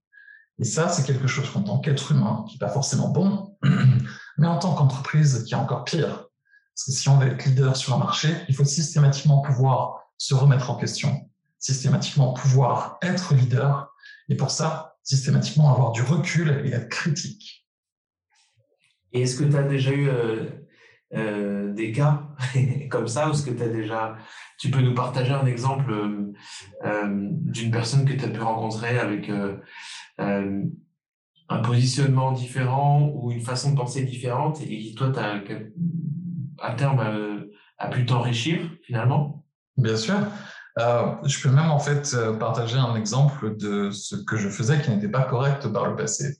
Et 0.59 0.63
ça, 0.63 0.89
c'est 0.89 1.03
quelque 1.03 1.27
chose 1.27 1.49
qu'en 1.51 1.61
tant 1.61 1.79
qu'être 1.79 2.11
humain, 2.11 2.45
qui 2.47 2.55
n'est 2.55 2.59
pas 2.59 2.69
forcément 2.69 3.09
bon, 3.09 3.57
mais 4.37 4.47
en 4.47 4.57
tant 4.57 4.73
qu'entreprise, 4.73 5.43
qui 5.45 5.53
est 5.53 5.57
encore 5.57 5.83
pire. 5.83 6.25
Parce 6.75 6.85
que 6.85 6.91
si 6.91 7.09
on 7.09 7.17
veut 7.17 7.27
être 7.27 7.45
leader 7.45 7.75
sur 7.75 7.93
un 7.93 7.97
marché, 7.97 8.35
il 8.47 8.55
faut 8.55 8.65
systématiquement 8.65 9.41
pouvoir 9.41 10.06
se 10.17 10.33
remettre 10.33 10.69
en 10.71 10.77
question, 10.77 11.29
systématiquement 11.59 12.33
pouvoir 12.33 12.97
être 13.01 13.33
leader, 13.33 13.93
et 14.29 14.35
pour 14.35 14.51
ça, 14.51 14.97
systématiquement 15.03 15.71
avoir 15.71 15.91
du 15.91 16.01
recul 16.01 16.63
et 16.65 16.71
être 16.71 16.89
critique. 16.89 17.65
Et 19.13 19.21
est-ce 19.21 19.37
que 19.37 19.45
tu 19.45 19.55
as 19.55 19.63
déjà 19.63 19.91
eu 19.91 20.09
euh, 20.09 20.45
euh, 21.15 21.73
des 21.73 21.91
cas 21.91 22.27
comme 22.89 23.07
ça, 23.07 23.29
ou 23.29 23.31
est-ce 23.31 23.45
que 23.45 23.51
tu 23.51 23.63
as 23.63 23.69
déjà, 23.69 24.17
tu 24.59 24.69
peux 24.69 24.81
nous 24.81 24.93
partager 24.93 25.31
un 25.31 25.45
exemple 25.45 25.91
euh, 25.91 26.33
d'une 27.41 27.71
personne 27.71 28.05
que 28.05 28.13
tu 28.13 28.25
as 28.25 28.29
pu 28.29 28.41
rencontrer 28.41 28.99
avec 28.99 29.31
un 31.49 31.59
positionnement 31.63 32.33
différent 32.33 33.09
ou 33.13 33.31
une 33.31 33.41
façon 33.41 33.71
de 33.71 33.77
penser 33.77 34.03
différente 34.03 34.61
et 34.61 34.67
qui, 34.67 34.93
toi, 34.95 35.13
as, 35.17 35.41
à 36.59 36.73
terme, 36.73 37.47
a 37.77 37.87
pu 37.87 38.05
t'enrichir 38.05 38.59
finalement? 38.83 39.36
Bien 39.77 39.95
sûr. 39.95 40.15
Euh, 40.79 41.15
je 41.23 41.41
peux 41.41 41.49
même 41.49 41.71
en 41.71 41.79
fait 41.79 42.13
euh, 42.13 42.33
partager 42.33 42.77
un 42.77 42.95
exemple 42.95 43.55
de 43.57 43.89
ce 43.89 44.15
que 44.15 44.37
je 44.37 44.49
faisais 44.49 44.79
qui 44.81 44.91
n'était 44.91 45.07
pas 45.07 45.23
correct 45.23 45.67
par 45.67 45.87
le 45.87 45.95
passé. 45.95 46.37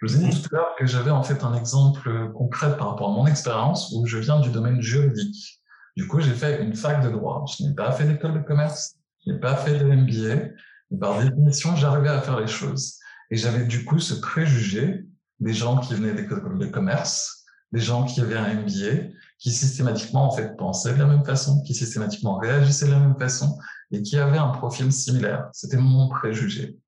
Je 0.00 0.06
vous 0.06 0.16
ai 0.16 0.28
dit 0.28 0.42
tout 0.42 0.54
à 0.54 0.58
l'heure 0.58 0.74
que 0.78 0.86
j'avais 0.86 1.10
en 1.10 1.22
fait 1.22 1.44
un 1.44 1.54
exemple 1.54 2.32
concret 2.32 2.76
par 2.76 2.90
rapport 2.90 3.10
à 3.10 3.12
mon 3.12 3.26
expérience 3.26 3.92
où 3.94 4.06
je 4.06 4.18
viens 4.18 4.40
du 4.40 4.50
domaine 4.50 4.80
juridique. 4.80 5.60
Du 5.96 6.08
coup, 6.08 6.20
j'ai 6.20 6.32
fait 6.32 6.62
une 6.62 6.74
fac 6.74 7.02
de 7.02 7.10
droit. 7.10 7.44
Je 7.46 7.64
n'ai 7.64 7.74
pas 7.74 7.92
fait 7.92 8.04
d'école 8.04 8.34
de 8.34 8.46
commerce, 8.46 8.96
je 9.26 9.32
n'ai 9.32 9.38
pas 9.38 9.56
fait 9.56 9.78
de 9.78 9.84
MBA. 9.84 10.46
Et 10.92 10.98
par 10.98 11.20
définition, 11.20 11.76
j'arrivais 11.76 12.08
à 12.08 12.20
faire 12.20 12.40
les 12.40 12.46
choses. 12.46 12.98
Et 13.30 13.36
j'avais 13.36 13.64
du 13.64 13.84
coup 13.84 13.98
ce 13.98 14.14
préjugé 14.14 15.04
des 15.38 15.52
gens 15.52 15.78
qui 15.78 15.94
venaient 15.94 16.14
d'écoles 16.14 16.58
de 16.58 16.66
commerce, 16.66 17.44
des 17.72 17.80
gens 17.80 18.04
qui 18.04 18.20
avaient 18.20 18.36
un 18.36 18.54
MBA, 18.54 19.12
qui 19.40 19.50
systématiquement 19.50 20.26
en 20.26 20.30
fait 20.30 20.56
pensaient 20.56 20.92
de 20.92 20.98
la 20.98 21.06
même 21.06 21.24
façon, 21.24 21.62
qui 21.62 21.74
systématiquement 21.74 22.38
réagissaient 22.38 22.86
de 22.86 22.92
la 22.92 23.00
même 23.00 23.18
façon 23.18 23.58
et 23.90 24.02
qui 24.02 24.16
avaient 24.18 24.38
un 24.38 24.50
profil 24.50 24.92
similaire. 24.92 25.48
C'était 25.52 25.78
mon 25.78 26.08
préjugé. 26.08 26.78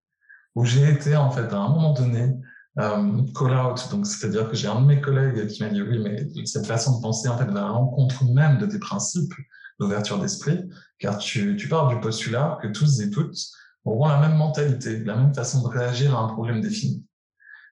Où 0.54 0.64
j'ai 0.64 0.88
été 0.88 1.16
en 1.16 1.30
fait 1.30 1.50
à 1.50 1.56
un 1.56 1.68
moment 1.70 1.94
donné 1.94 2.34
euh, 2.78 3.22
call 3.34 3.56
out, 3.56 3.88
donc 3.90 4.06
c'est-à-dire 4.06 4.48
que 4.48 4.56
j'ai 4.56 4.68
un 4.68 4.80
de 4.80 4.86
mes 4.86 5.00
collègues 5.00 5.46
qui 5.46 5.62
m'a 5.62 5.70
dit 5.70 5.80
oui, 5.82 5.98
mais 5.98 6.26
cette 6.44 6.66
façon 6.66 6.98
de 6.98 7.02
penser 7.02 7.28
en 7.28 7.38
fait 7.38 7.46
va 7.46 7.64
à 7.64 7.68
l'encontre 7.68 8.24
même 8.24 8.58
de 8.58 8.66
tes 8.66 8.78
principes 8.78 9.34
d'ouverture 9.80 10.18
d'esprit, 10.18 10.68
car 10.98 11.18
tu, 11.18 11.56
tu 11.56 11.68
pars 11.68 11.88
du 11.88 11.98
postulat 12.00 12.58
que 12.62 12.68
tous 12.68 13.00
et 13.00 13.10
toutes 13.10 13.38
auront 13.84 14.08
la 14.08 14.20
même 14.20 14.36
mentalité, 14.36 15.02
la 15.04 15.16
même 15.16 15.34
façon 15.34 15.62
de 15.62 15.68
réagir 15.68 16.16
à 16.16 16.20
un 16.20 16.28
problème 16.28 16.60
défini. 16.60 17.04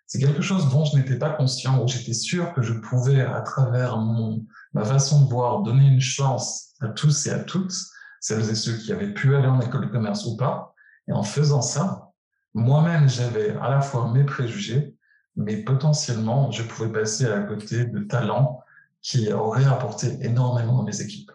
C'est 0.07 0.19
quelque 0.19 0.43
chose 0.43 0.71
dont 0.71 0.85
je 0.87 0.97
n'étais 0.97 1.19
pas 1.19 1.31
conscient, 1.31 1.85
où 1.85 1.87
j'étais 1.87 2.15
sûr 2.15 2.53
que 2.53 2.63
je 2.63 2.73
pouvais, 2.73 3.21
à 3.21 3.43
travers 3.43 3.97
mon, 3.99 4.45
ma 4.73 4.85
façon 4.85 5.25
de 5.25 5.31
voir, 5.31 5.63
donner 5.63 5.87
une 5.87 6.01
chance 6.01 6.75
à 6.81 6.89
tous 6.89 7.27
et 7.27 7.31
à 7.31 7.41
toutes, 7.41 7.75
celles 8.21 8.49
et 8.49 8.55
ceux 8.55 8.77
qui 8.77 8.93
avaient 8.93 9.13
pu 9.13 9.35
aller 9.35 9.49
en 9.49 9.61
école 9.61 9.87
de 9.87 9.93
commerce 9.93 10.27
ou 10.27 10.37
pas. 10.37 10.75
Et 11.09 11.13
en 11.13 11.23
faisant 11.23 11.63
ça, 11.63 12.11
moi-même, 12.55 13.09
j'avais 13.09 13.51
à 13.61 13.71
la 13.71 13.81
fois 13.81 14.11
mes 14.13 14.25
préjugés, 14.25 14.95
mais 15.37 15.59
potentiellement, 15.59 16.51
je 16.51 16.63
pouvais 16.63 16.93
passer 16.93 17.27
à 17.27 17.41
côté 17.43 17.85
de 17.85 18.01
talents 18.01 18.61
qui 19.03 19.33
auraient 19.33 19.65
apporté 19.65 20.19
énormément 20.21 20.81
à 20.81 20.85
mes 20.85 21.01
équipes. 21.01 21.31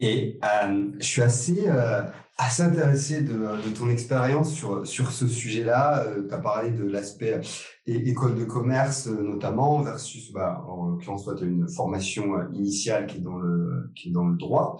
Et 0.00 0.38
euh, 0.42 0.90
je 0.98 1.04
suis 1.04 1.22
assez, 1.22 1.64
euh, 1.66 2.02
assez 2.38 2.62
intéressé 2.62 3.22
de, 3.22 3.70
ton 3.78 3.90
expérience 3.90 4.52
sur, 4.52 4.86
sur 4.86 5.12
ce 5.12 5.28
sujet-là. 5.28 6.04
Euh, 6.04 6.26
tu 6.26 6.34
as 6.34 6.38
parlé 6.38 6.70
de 6.70 6.84
l'aspect 6.84 7.40
école 7.86 8.36
de 8.36 8.44
commerce 8.44 9.06
notamment 9.08 9.82
versus, 9.82 10.32
bah, 10.32 10.64
en 10.66 10.86
l'occurrence, 10.86 11.24
toi, 11.24 11.34
tu 11.34 11.44
as 11.44 11.46
une 11.46 11.68
formation 11.68 12.50
initiale 12.52 13.06
qui 13.06 13.18
est 13.18 13.22
dans 13.22 13.38
le, 13.38 13.92
qui 13.94 14.08
est 14.08 14.12
dans 14.12 14.26
le 14.26 14.36
droit 14.36 14.78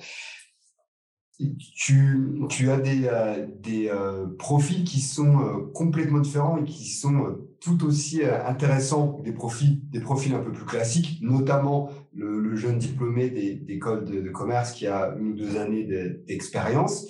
tu, 1.74 2.46
tu 2.48 2.70
as 2.70 2.78
des, 2.78 3.02
euh, 3.04 3.46
des 3.60 3.88
euh, 3.88 4.26
profils 4.38 4.84
qui 4.84 5.00
sont 5.00 5.40
euh, 5.40 5.70
complètement 5.74 6.20
différents 6.20 6.58
et 6.58 6.64
qui 6.64 6.88
sont 6.88 7.38
tout 7.60 7.84
aussi 7.84 8.22
intéressants 8.24 9.20
des 9.22 9.32
profils, 9.32 9.80
des 9.90 10.00
profils 10.00 10.34
un 10.34 10.40
peu 10.40 10.52
plus 10.52 10.64
classiques, 10.64 11.18
notamment 11.20 11.90
le, 12.14 12.40
le 12.40 12.57
jeune 12.57 12.79
diplômé 12.79 13.31
d'école 13.31 14.05
de, 14.05 14.21
de, 14.21 14.31
commerce 14.31 14.73
qui 14.73 14.87
a 14.87 15.14
une 15.19 15.33
ou 15.33 15.35
deux 15.35 15.57
années 15.57 15.85
d'expérience. 16.26 17.07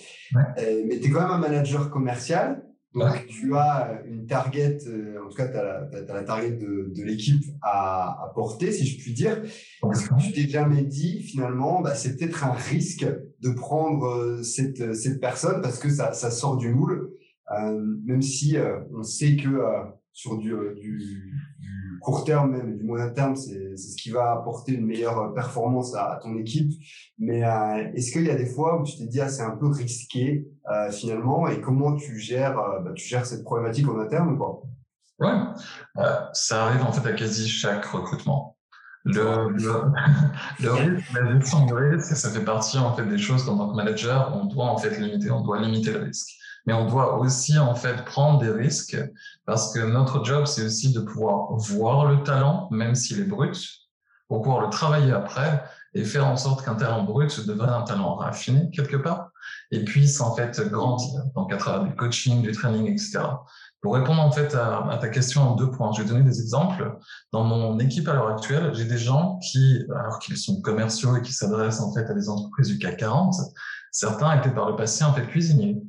mais 0.57 0.99
tu 1.01 1.09
es 1.09 1.11
quand 1.11 1.23
même 1.23 1.31
un 1.31 1.39
manager 1.39 1.91
commercial. 1.91 2.63
Donc, 2.93 3.27
tu 3.29 3.55
as 3.55 4.03
une 4.05 4.27
target, 4.27 4.79
euh, 4.89 5.25
en 5.25 5.29
tout 5.29 5.37
cas, 5.37 5.47
tu 5.47 5.57
as, 5.57 6.13
la 6.13 6.25
target 6.25 6.51
de, 6.51 6.93
de 6.93 7.03
l'équipe 7.05 7.45
à, 7.63 8.25
à, 8.25 8.33
porter, 8.35 8.73
si 8.73 8.85
je 8.85 8.99
puis 8.99 9.13
dire. 9.13 9.41
Est-ce 9.45 10.09
que 10.09 10.21
tu 10.21 10.33
t'es 10.33 10.49
jamais 10.49 10.83
dit, 10.83 11.23
finalement, 11.23 11.83
bah, 11.83 11.95
c'est 11.95 12.17
peut-être 12.17 12.45
un 12.45 12.53
risque 12.53 13.07
de 13.41 13.51
prendre 13.51 14.07
euh, 14.07 14.43
cette, 14.43 14.95
cette 14.97 15.21
personne 15.21 15.63
parce 15.63 15.79
que 15.79 15.89
ça, 15.89 16.13
ça 16.13 16.33
sort 16.33 16.57
du 16.57 16.75
moule, 16.75 17.13
euh, 17.53 17.81
même 18.05 18.23
si 18.23 18.57
euh, 18.57 18.81
on 18.93 19.05
sait 19.05 19.37
que 19.37 19.49
sur 20.13 20.37
du, 20.39 20.55
du, 20.81 21.99
court 22.01 22.25
terme, 22.25 22.53
même 22.53 22.79
du 22.79 22.85
moyen 22.85 23.11
terme, 23.11 23.37
c'est 23.37 23.77
ce 23.77 23.97
qui 23.97 24.11
va 24.11 24.33
apporter 24.33 24.73
une 24.73 24.87
meilleure 24.87 25.35
performance 25.35 25.95
à, 25.95 26.19
ton 26.23 26.37
équipe. 26.39 26.73
Mais 27.19 27.45
euh, 27.45 27.93
est-ce 27.95 28.13
qu'il 28.13 28.25
y 28.25 28.31
a 28.31 28.35
des 28.35 28.47
fois 28.47 28.81
où 28.81 28.85
tu 28.85 28.97
t'es 28.97 29.07
dit, 29.07 29.21
ah, 29.21 29.29
c'est 29.29 29.43
un 29.43 29.57
peu 29.57 29.69
risqué 29.69 30.47
euh, 30.71 30.91
finalement, 30.91 31.47
et 31.49 31.61
comment 31.61 31.95
tu 31.95 32.19
gères, 32.19 32.59
euh, 32.59 32.81
bah, 32.81 32.93
tu 32.95 33.07
gères 33.07 33.27
cette 33.27 33.45
problématique 33.45 33.89
en 33.89 33.99
interne 33.99 34.39
pas? 34.39 34.63
Ouais, 35.19 35.37
ça 36.33 36.65
arrive 36.65 36.83
en 36.83 36.93
fait 36.93 37.07
à 37.07 37.13
quasi 37.13 37.47
chaque 37.47 37.85
recrutement. 37.85 38.57
Le, 39.05 39.51
le, 39.51 39.93
le 40.61 40.73
risque, 40.73 41.13
la 41.13 41.39
gestion 41.39 41.67
du 41.67 41.75
risque, 41.75 42.17
ça 42.17 42.31
fait 42.31 42.45
partie 42.45 42.79
en 42.79 42.95
fait 42.95 43.07
des 43.07 43.19
choses 43.19 43.45
qu'en 43.45 43.59
tant 43.59 43.71
que 43.71 43.77
manager, 43.77 44.35
on 44.35 44.47
doit 44.47 44.67
en 44.67 44.79
fait 44.79 44.99
limiter, 44.99 45.31
on 45.31 45.43
doit 45.43 45.61
limiter 45.61 45.93
le 45.93 46.01
risque 46.01 46.40
mais 46.67 46.73
on 46.73 46.87
doit 46.87 47.19
aussi 47.19 47.59
en 47.59 47.75
fait 47.75 48.05
prendre 48.05 48.39
des 48.39 48.51
risques 48.51 48.99
parce 49.47 49.73
que 49.73 49.81
notre 49.81 50.25
job 50.25 50.47
c'est 50.47 50.65
aussi 50.65 50.93
de 50.93 51.01
pouvoir 51.01 51.53
voir 51.57 52.07
le 52.07 52.23
talent 52.23 52.69
même 52.71 52.95
s'il 52.95 53.21
est 53.21 53.25
brut 53.25 53.57
pour 54.29 54.43
pouvoir 54.43 54.63
le 54.63 54.71
travailler 54.71 55.13
après 55.13 55.63
et 55.95 56.05
faire 56.05 56.27
en 56.27 56.37
sorte 56.37 56.65
qu'un 56.65 56.77
talent 56.77 57.03
brut 57.03 57.47
devienne 57.47 57.71
un 57.71 57.83
talent 57.83 58.15
raffiné 58.15 58.71
quelque 58.71 58.97
part 58.97 59.31
et 59.71 59.85
puisse 59.85 60.21
en 60.21 60.35
fait 60.35 60.61
grandir 60.69 61.23
donc 61.35 61.53
à 61.53 61.57
travers 61.57 61.85
du 61.85 61.95
coaching, 61.95 62.43
du 62.43 62.53
training, 62.53 62.87
etc. 62.87 63.21
Pour 63.81 63.95
répondre 63.95 64.21
en 64.21 64.31
fait 64.31 64.55
à, 64.55 64.89
à, 64.91 64.99
ta 64.99 65.09
question 65.09 65.43
en 65.43 65.55
deux 65.55 65.71
points, 65.71 65.91
je 65.93 66.03
vais 66.03 66.09
donner 66.09 66.23
des 66.23 66.41
exemples. 66.41 66.99
Dans 67.33 67.45
mon 67.45 67.79
équipe 67.79 68.09
à 68.09 68.13
l'heure 68.13 68.29
actuelle, 68.29 68.73
j'ai 68.75 68.85
des 68.85 68.99
gens 68.99 69.39
qui, 69.39 69.85
alors 69.97 70.19
qu'ils 70.19 70.37
sont 70.37 70.61
commerciaux 70.61 71.17
et 71.17 71.23
qui 71.23 71.33
s'adressent 71.33 71.81
en 71.81 71.93
fait 71.93 72.05
à 72.09 72.15
des 72.15 72.29
entreprises 72.29 72.69
du 72.69 72.79
CAC 72.79 72.99
40, 72.99 73.35
certains 73.91 74.39
étaient 74.39 74.55
par 74.55 74.69
le 74.69 74.77
passé 74.77 75.03
en 75.05 75.15
fait 75.15 75.27
cuisiniers, 75.27 75.83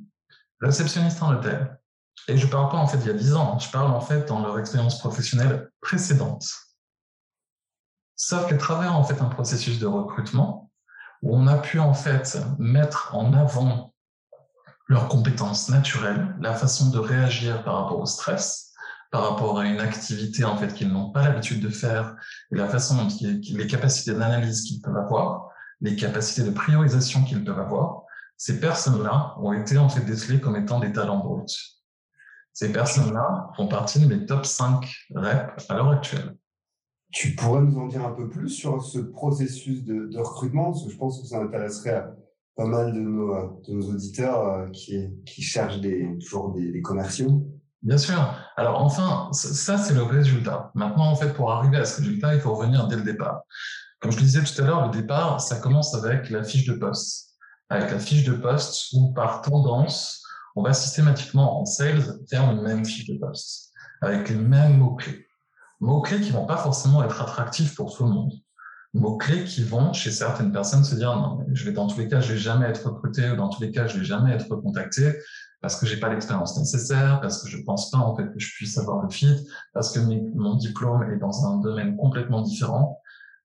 réceptionniste 0.62 1.22
en 1.22 1.34
hôtel. 1.34 1.80
Et 2.28 2.38
je 2.38 2.48
parle 2.48 2.70
pas 2.70 2.78
en 2.78 2.88
fait 2.88 2.98
il 3.00 3.08
y 3.08 3.10
a 3.10 3.14
dix 3.14 3.34
ans, 3.34 3.58
je 3.60 3.70
parle 3.72 3.92
en 3.92 4.02
fait 4.02 4.28
dans 4.28 4.42
leur 4.42 4.60
expérience 4.60 5.00
professionnelle 5.00 5.72
précédente. 5.82 6.46
Sauf 8.16 8.48
qu'à 8.48 8.58
travers 8.58 8.96
en 8.96 9.04
fait 9.04 9.22
un 9.22 9.30
processus 9.30 9.80
de 9.80 9.88
recrutement 9.88 10.72
où 11.24 11.36
on 11.36 11.48
a 11.48 11.58
pu 11.58 11.80
en 11.80 11.94
fait 11.94 12.38
mettre 12.60 13.16
en 13.16 13.34
avant 13.34 13.94
leurs 14.88 15.08
compétences 15.08 15.70
naturelles, 15.70 16.36
la 16.40 16.54
façon 16.54 16.90
de 16.90 17.00
réagir 17.00 17.64
par 17.64 17.76
rapport 17.76 18.00
au 18.00 18.06
stress, 18.06 18.74
par 19.10 19.30
rapport 19.30 19.60
à 19.60 19.66
une 19.66 19.80
activité 19.80 20.44
en 20.44 20.58
fait 20.58 20.74
qu'ils 20.74 20.92
n'ont 20.92 21.12
pas 21.12 21.24
l'habitude 21.24 21.62
de 21.62 21.70
faire, 21.70 22.16
et 22.52 22.56
la 22.56 22.68
façon 22.68 22.96
dont 22.96 23.08
les 23.22 23.68
capacités 23.68 24.14
d'analyse 24.14 24.64
qu'ils 24.64 24.82
peuvent 24.82 24.98
avoir, 24.98 25.50
les 25.80 25.96
capacités 25.96 26.44
de 26.44 26.52
priorisation 26.52 27.24
qu'ils 27.24 27.44
peuvent 27.44 27.60
avoir, 27.60 28.04
ces 28.42 28.60
personnes-là 28.60 29.36
ont 29.38 29.54
été 29.54 29.78
en 29.78 29.88
fait 29.88 30.02
décelées 30.02 30.42
comme 30.42 30.56
étant 30.56 30.80
des 30.80 30.92
talents 30.92 31.20
bruts. 31.20 31.46
Ces 32.54 32.72
personnes-là 32.72 33.52
font 33.56 33.68
partie 33.68 34.00
de 34.00 34.08
mes 34.08 34.26
top 34.26 34.48
5 34.48 34.84
reps 35.14 35.70
à 35.70 35.76
l'heure 35.76 35.92
actuelle. 35.92 36.36
Tu 37.12 37.36
pourrais 37.36 37.62
nous 37.62 37.78
en 37.78 37.86
dire 37.86 38.04
un 38.04 38.14
peu 38.14 38.28
plus 38.30 38.50
sur 38.50 38.84
ce 38.84 38.98
processus 38.98 39.84
de, 39.84 40.08
de 40.08 40.18
recrutement? 40.18 40.72
Parce 40.72 40.84
que 40.84 40.90
je 40.90 40.98
pense 40.98 41.22
que 41.22 41.28
ça 41.28 41.40
intéresserait 41.40 42.04
pas 42.56 42.66
mal 42.66 42.94
de 42.94 43.00
nos, 43.00 43.62
de 43.62 43.74
nos 43.74 43.92
auditeurs 43.92 44.44
euh, 44.44 44.70
qui, 44.72 45.08
qui 45.24 45.44
cherchent 45.44 45.80
des, 45.80 46.18
toujours 46.20 46.52
des, 46.52 46.72
des 46.72 46.82
commerciaux. 46.82 47.46
Bien 47.84 48.00
sûr. 48.00 48.18
Alors 48.58 48.82
enfin, 48.82 49.30
ça 49.34 49.78
c'est 49.78 49.94
le 49.94 50.02
résultat. 50.02 50.72
Maintenant, 50.74 51.12
en 51.12 51.16
fait, 51.16 51.32
pour 51.36 51.52
arriver 51.52 51.78
à 51.78 51.86
ce 51.86 52.02
résultat, 52.02 52.34
il 52.34 52.42
faut 52.42 52.56
revenir 52.56 52.88
dès 52.88 52.96
le 52.96 53.04
départ. 53.04 53.44
Comme 54.00 54.12
je 54.12 54.18
le 54.18 54.24
disais 54.24 54.42
tout 54.42 54.60
à 54.64 54.66
l'heure, 54.66 54.88
le 54.88 55.00
départ, 55.00 55.42
ça 55.42 55.58
commence 55.58 55.94
avec 55.94 56.32
la 56.32 56.44
fiche 56.44 56.66
de 56.66 56.74
poste 56.74 57.31
avec 57.72 57.90
la 57.90 58.00
fiche 58.00 58.26
de 58.26 58.34
poste 58.34 58.90
où 58.94 59.14
par 59.14 59.42
tendance, 59.42 60.24
on 60.58 60.62
va 60.62 60.74
systématiquement 60.74 61.62
en 61.62 61.66
sales 61.66 62.04
faire 62.30 62.52
une 62.52 62.62
même 62.62 62.86
fiche 62.86 63.08
de 63.08 63.18
poste 63.18 63.72
avec 64.02 64.30
les 64.30 64.36
mêmes 64.36 64.78
mots-clés. 64.78 65.26
Mots-clés 65.80 66.20
qui 66.20 66.32
vont 66.32 66.46
pas 66.46 66.58
forcément 66.58 67.02
être 67.02 67.22
attractifs 67.22 67.76
pour 67.76 67.96
tout 67.96 68.04
le 68.04 68.12
monde. 68.12 68.34
Mots-clés 68.94 69.46
qui 69.46 69.64
vont, 69.64 69.94
chez 69.94 70.12
certaines 70.12 70.52
personnes, 70.52 70.84
se 70.84 70.96
dire 70.96 71.16
non, 71.16 71.46
je 71.54 71.64
vais 71.64 71.72
dans 71.72 71.88
tous 71.88 71.98
les 71.98 72.10
cas, 72.10 72.20
je 72.20 72.34
vais 72.34 72.40
jamais 72.40 72.66
être 72.66 72.90
recruté 72.90 73.32
ou 73.32 73.38
dans 73.38 73.48
tous 73.48 73.62
les 73.62 73.72
cas, 73.72 73.88
je 73.88 74.00
vais 74.00 74.06
jamais 74.06 74.34
être 74.34 74.54
contacté 74.58 75.14
parce 75.62 75.80
que 75.80 75.86
j'ai 75.86 75.98
pas 75.98 76.10
l'expérience 76.10 76.58
nécessaire, 76.58 77.22
parce 77.22 77.42
que 77.42 77.50
je 77.50 77.64
pense 77.64 77.90
pas 77.90 78.00
en 78.00 78.16
fait 78.18 78.26
que 78.26 78.40
je 78.40 78.54
puisse 78.56 78.78
avoir 78.78 79.02
le 79.02 79.10
fit, 79.10 79.48
parce 79.74 79.94
que 79.94 80.00
mon 80.00 80.56
diplôme 80.56 81.04
est 81.04 81.20
dans 81.20 81.46
un 81.46 81.60
domaine 81.60 81.96
complètement 81.96 82.42
différent. 82.42 83.01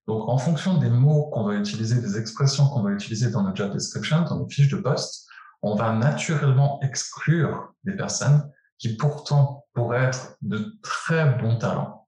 Donc, 0.07 0.29
en 0.29 0.39
fonction 0.39 0.79
des 0.79 0.91
mots 0.91 1.31
qu'on 1.33 1.45
va 1.45 1.55
utiliser, 1.55 2.01
des 2.01 2.19
expressions 2.19 2.69
qu'on 2.69 2.83
va 2.83 2.91
utiliser 2.93 3.31
dans 3.31 3.43
notre 3.43 3.57
job 3.57 3.73
description, 3.73 4.23
dans 4.23 4.39
nos 4.39 4.49
fiches 4.49 4.69
de 4.69 4.77
poste, 4.77 5.27
on 5.63 5.75
va 5.75 5.93
naturellement 5.93 6.81
exclure 6.83 7.73
des 7.85 7.97
personnes 7.97 8.49
qui 8.79 8.97
pourtant 8.97 9.65
pourraient 9.75 10.05
être 10.05 10.37
de 10.43 10.79
très 10.83 11.39
bons 11.39 11.59
talents. 11.59 12.07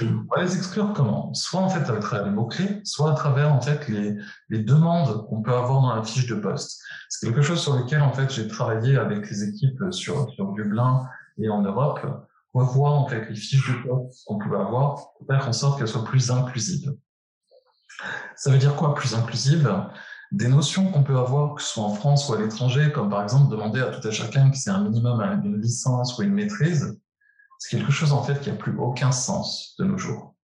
On 0.00 0.36
va 0.36 0.42
les 0.42 0.56
exclure 0.56 0.92
comment? 0.94 1.34
Soit 1.34 1.60
en 1.60 1.68
fait 1.68 1.90
à 1.90 1.98
travers 1.98 2.26
les 2.26 2.30
mots-clés, 2.30 2.80
soit 2.84 3.10
à 3.10 3.14
travers 3.14 3.52
en 3.52 3.60
fait 3.60 3.88
les, 3.88 4.16
les 4.48 4.62
demandes 4.62 5.26
qu'on 5.26 5.42
peut 5.42 5.52
avoir 5.52 5.82
dans 5.82 5.94
la 5.94 6.04
fiche 6.04 6.26
de 6.26 6.36
poste. 6.36 6.80
C'est 7.08 7.26
quelque 7.26 7.42
chose 7.42 7.60
sur 7.60 7.76
lequel 7.76 8.00
en 8.00 8.12
fait 8.12 8.30
j'ai 8.32 8.46
travaillé 8.46 8.96
avec 8.96 9.28
les 9.28 9.48
équipes 9.48 9.82
sur, 9.90 10.30
sur 10.30 10.52
Dublin 10.52 11.08
et 11.38 11.48
en 11.48 11.62
Europe, 11.62 12.00
revoir 12.54 12.92
en 12.92 13.08
fait 13.08 13.28
les 13.28 13.34
fiches 13.34 13.68
de 13.68 13.88
poste 13.88 14.24
qu'on 14.26 14.38
pouvait 14.38 14.58
avoir 14.58 15.12
pour 15.18 15.26
faire 15.26 15.48
en 15.48 15.52
sorte 15.52 15.78
qu'elles 15.78 15.88
soient 15.88 16.04
plus 16.04 16.30
inclusives. 16.30 16.94
Ça 18.36 18.50
veut 18.50 18.58
dire 18.58 18.76
quoi 18.76 18.94
plus 18.94 19.14
inclusive? 19.14 19.70
Des 20.32 20.48
notions 20.48 20.90
qu'on 20.92 21.02
peut 21.02 21.18
avoir, 21.18 21.56
que 21.56 21.62
ce 21.62 21.68
soit 21.68 21.84
en 21.84 21.94
France 21.94 22.28
ou 22.28 22.34
à 22.34 22.40
l'étranger, 22.40 22.92
comme 22.92 23.10
par 23.10 23.22
exemple 23.22 23.50
demander 23.50 23.80
à 23.80 23.86
tout 23.86 24.06
à 24.06 24.10
chacun 24.10 24.50
qui 24.50 24.60
c'est 24.60 24.70
un 24.70 24.84
minimum 24.84 25.20
une 25.20 25.60
licence 25.60 26.16
ou 26.18 26.22
une 26.22 26.32
maîtrise, 26.32 26.98
c'est 27.58 27.76
quelque 27.76 27.92
chose 27.92 28.12
en 28.12 28.22
fait 28.22 28.40
qui 28.40 28.48
a 28.48 28.54
plus 28.54 28.76
aucun 28.78 29.12
sens 29.12 29.74
de 29.78 29.84
nos 29.84 29.98
jours. 29.98 30.34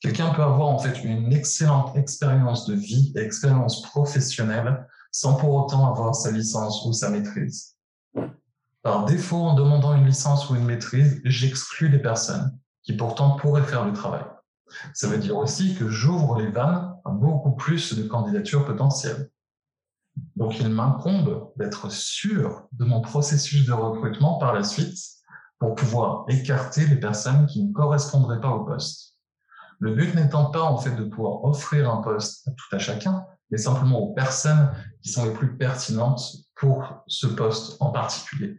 Quelqu'un 0.00 0.32
peut 0.32 0.42
avoir 0.42 0.68
en 0.68 0.78
fait 0.78 1.02
une 1.02 1.32
excellente 1.32 1.96
expérience 1.96 2.66
de 2.66 2.74
vie 2.74 3.12
et 3.16 3.20
expérience 3.20 3.82
professionnelle 3.82 4.86
sans 5.10 5.34
pour 5.34 5.54
autant 5.54 5.90
avoir 5.90 6.14
sa 6.14 6.30
licence 6.30 6.84
ou 6.86 6.92
sa 6.92 7.10
maîtrise. 7.10 7.74
Par 8.82 9.06
défaut, 9.06 9.38
en 9.38 9.54
demandant 9.54 9.94
une 9.94 10.06
licence 10.06 10.48
ou 10.48 10.54
une 10.54 10.64
maîtrise, 10.64 11.20
j'exclus 11.24 11.88
des 11.88 11.98
personnes 11.98 12.56
qui 12.84 12.92
pourtant 12.92 13.36
pourraient 13.36 13.64
faire 13.64 13.84
le 13.84 13.92
travail. 13.92 14.22
Ça 14.94 15.08
veut 15.08 15.18
dire 15.18 15.36
aussi 15.36 15.74
que 15.74 15.88
j'ouvre 15.88 16.38
les 16.40 16.50
vannes 16.50 16.94
à 17.04 17.10
beaucoup 17.10 17.52
plus 17.52 17.94
de 17.94 18.02
candidatures 18.02 18.64
potentielles. 18.64 19.30
Donc, 20.36 20.58
il 20.60 20.68
m'incombe 20.68 21.52
d'être 21.56 21.90
sûr 21.90 22.68
de 22.72 22.84
mon 22.84 23.00
processus 23.00 23.66
de 23.66 23.72
recrutement 23.72 24.38
par 24.38 24.52
la 24.52 24.64
suite 24.64 24.98
pour 25.58 25.74
pouvoir 25.74 26.24
écarter 26.28 26.86
les 26.86 26.98
personnes 26.98 27.46
qui 27.46 27.64
ne 27.64 27.72
correspondraient 27.72 28.40
pas 28.40 28.50
au 28.50 28.64
poste. 28.64 29.16
Le 29.80 29.94
but 29.94 30.14
n'étant 30.14 30.50
pas, 30.50 30.62
en 30.62 30.76
fait, 30.76 30.94
de 30.96 31.04
pouvoir 31.04 31.44
offrir 31.44 31.90
un 31.90 31.98
poste 31.98 32.46
à 32.48 32.50
tout 32.50 32.76
à 32.76 32.78
chacun, 32.78 33.24
mais 33.50 33.58
simplement 33.58 33.98
aux 33.98 34.12
personnes 34.12 34.70
qui 35.02 35.10
sont 35.10 35.24
les 35.24 35.32
plus 35.32 35.56
pertinentes 35.56 36.20
pour 36.56 37.02
ce 37.06 37.26
poste 37.26 37.76
en 37.80 37.90
particulier. 37.90 38.58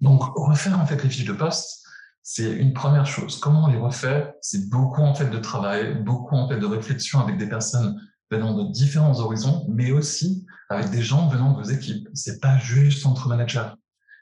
Donc, 0.00 0.22
refaire, 0.36 0.78
en 0.78 0.86
fait, 0.86 1.02
les 1.02 1.10
fiches 1.10 1.26
de 1.26 1.32
poste, 1.32 1.83
c'est 2.26 2.50
une 2.50 2.72
première 2.72 3.04
chose. 3.04 3.38
Comment 3.38 3.64
on 3.64 3.66
les 3.66 3.78
refait? 3.78 4.34
C'est 4.40 4.70
beaucoup, 4.70 5.02
en 5.02 5.14
fait, 5.14 5.28
de 5.28 5.38
travail, 5.38 6.02
beaucoup, 6.02 6.34
en 6.34 6.48
fait, 6.48 6.58
de 6.58 6.64
réflexion 6.66 7.20
avec 7.20 7.36
des 7.36 7.46
personnes 7.46 8.00
venant 8.30 8.54
de 8.54 8.72
différents 8.72 9.20
horizons, 9.20 9.66
mais 9.68 9.92
aussi 9.92 10.46
avec 10.70 10.90
des 10.90 11.02
gens 11.02 11.28
venant 11.28 11.52
de 11.52 11.62
vos 11.62 11.70
équipes. 11.70 12.08
C'est 12.14 12.40
pas 12.40 12.56
juste 12.56 13.04
entre 13.04 13.28
managers. 13.28 13.68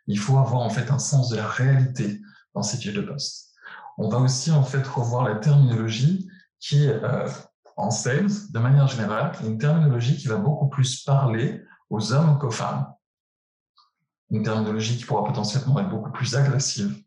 Il 0.09 0.19
faut 0.19 0.37
avoir 0.37 0.63
en 0.63 0.69
fait 0.69 0.91
un 0.91 0.99
sens 0.99 1.29
de 1.29 1.37
la 1.37 1.47
réalité 1.47 2.21
dans 2.55 2.65
ces 2.65 2.77
fiches 2.77 2.93
de 2.93 3.03
poste. 3.03 3.55
On 3.97 4.09
va 4.09 4.19
aussi 4.19 4.51
en 4.51 4.65
fait 4.65 4.85
revoir 4.85 5.23
la 5.23 5.37
terminologie 5.37 6.29
qui, 6.59 6.89
euh, 6.89 7.29
en 7.77 7.93
sales, 7.93 8.33
de 8.51 8.59
manière 8.59 8.89
générale, 8.89 9.33
une 9.45 9.59
terminologie 9.59 10.17
qui 10.17 10.27
va 10.27 10.39
beaucoup 10.39 10.69
plus 10.69 11.05
parler 11.05 11.63
aux 11.89 12.13
hommes 12.13 12.37
qu'aux 12.41 12.51
femmes. 12.51 12.93
Une 14.31 14.43
terminologie 14.43 14.99
qui 14.99 15.05
pourra 15.05 15.25
potentiellement 15.25 15.79
être 15.79 15.91
beaucoup 15.91 16.11
plus 16.11 16.35
agressive. 16.35 17.01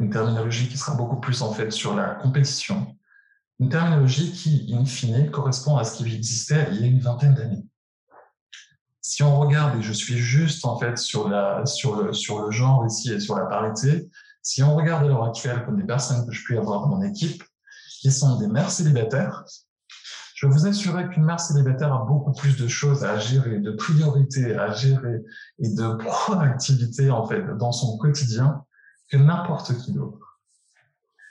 Une 0.00 0.10
terminologie 0.10 0.68
qui 0.68 0.78
sera 0.78 0.94
beaucoup 0.94 1.20
plus 1.20 1.42
en 1.42 1.52
fait 1.52 1.70
sur 1.70 1.94
la 1.94 2.14
compétition, 2.14 2.96
une 3.60 3.68
terminologie 3.68 4.32
qui, 4.32 4.72
in 4.72 4.84
fine, 4.84 5.30
correspond 5.30 5.76
à 5.76 5.84
ce 5.84 5.96
qui 5.96 6.14
existait 6.14 6.68
il 6.72 6.80
y 6.80 6.84
a 6.84 6.86
une 6.86 7.00
vingtaine 7.00 7.34
d'années. 7.34 7.66
Si 9.00 9.22
on 9.22 9.40
regarde, 9.40 9.78
et 9.78 9.82
je 9.82 9.92
suis 9.92 10.18
juste 10.18 10.64
en 10.64 10.78
fait 10.78 10.98
sur, 10.98 11.28
la, 11.28 11.64
sur, 11.66 12.02
le, 12.02 12.12
sur 12.12 12.44
le 12.44 12.50
genre 12.50 12.86
ici 12.86 13.12
et 13.12 13.20
sur 13.20 13.36
la 13.36 13.46
parité, 13.46 14.08
si 14.42 14.62
on 14.62 14.76
regarde 14.76 15.04
à 15.04 15.08
l'heure 15.08 15.24
actuelle 15.24 15.64
comme 15.64 15.76
des 15.76 15.86
personnes 15.86 16.26
que 16.26 16.32
je 16.32 16.44
puis 16.44 16.56
avoir 16.56 16.82
dans 16.82 16.88
mon 16.88 17.02
équipe, 17.02 17.42
qui 18.00 18.12
sont 18.12 18.38
des 18.38 18.46
mères 18.46 18.70
célibataires, 18.70 19.44
je 20.34 20.46
vous 20.46 20.68
assurer 20.68 21.08
qu'une 21.08 21.24
mère 21.24 21.40
célibataire 21.40 21.92
a 21.92 22.04
beaucoup 22.04 22.30
plus 22.32 22.56
de 22.56 22.68
choses 22.68 23.02
à 23.02 23.18
gérer, 23.18 23.58
de 23.58 23.72
priorités 23.72 24.54
à 24.54 24.70
gérer 24.70 25.24
et 25.58 25.68
de 25.68 25.94
proactivité 25.96 27.10
en 27.10 27.26
fait 27.26 27.42
dans 27.56 27.72
son 27.72 27.98
quotidien 27.98 28.64
que 29.08 29.16
n'importe 29.16 29.76
qui 29.78 29.92
d'autre 29.92 30.28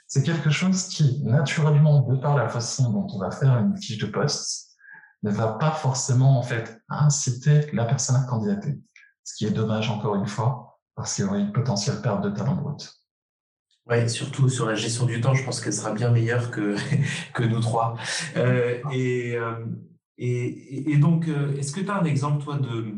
c'est 0.08 0.22
quelque 0.22 0.48
chose 0.48 0.88
qui, 0.88 1.22
naturellement, 1.22 2.00
de 2.00 2.16
par 2.16 2.34
la 2.34 2.48
façon 2.48 2.90
dont 2.90 3.06
on 3.14 3.18
va 3.18 3.30
faire 3.30 3.58
une 3.58 3.76
fiche 3.76 3.98
de 3.98 4.06
poste, 4.06 4.70
ne 5.22 5.30
va 5.30 5.48
pas 5.48 5.70
forcément, 5.70 6.38
en 6.38 6.42
fait, 6.42 6.80
inciter 6.88 7.66
la 7.74 7.84
personne 7.84 8.16
à 8.16 8.24
candidater. 8.24 8.80
Ce 9.22 9.34
qui 9.36 9.44
est 9.44 9.50
dommage, 9.50 9.90
encore 9.90 10.14
une 10.14 10.26
fois, 10.26 10.80
parce 10.96 11.14
qu'il 11.14 11.26
y 11.26 11.28
aurait 11.28 11.40
une 11.40 11.52
potentielle 11.52 12.00
perte 12.00 12.22
de 12.22 12.30
talent 12.30 12.54
brut. 12.54 12.90
Oui, 13.90 14.08
surtout 14.08 14.48
sur 14.48 14.64
la 14.64 14.74
gestion 14.74 15.04
du 15.04 15.20
temps, 15.20 15.34
je 15.34 15.44
pense 15.44 15.60
qu'elle 15.60 15.74
sera 15.74 15.92
bien 15.92 16.10
meilleure 16.10 16.50
que, 16.50 16.76
que 17.34 17.42
nous 17.42 17.60
trois. 17.60 17.98
Euh, 18.36 18.80
et, 18.90 19.36
euh, 19.36 19.66
et, 20.16 20.90
et, 20.90 20.96
donc, 20.96 21.28
euh, 21.28 21.54
est-ce 21.58 21.72
que 21.72 21.80
tu 21.80 21.90
as 21.90 21.96
un 21.96 22.04
exemple, 22.04 22.42
toi, 22.42 22.56
de, 22.56 22.94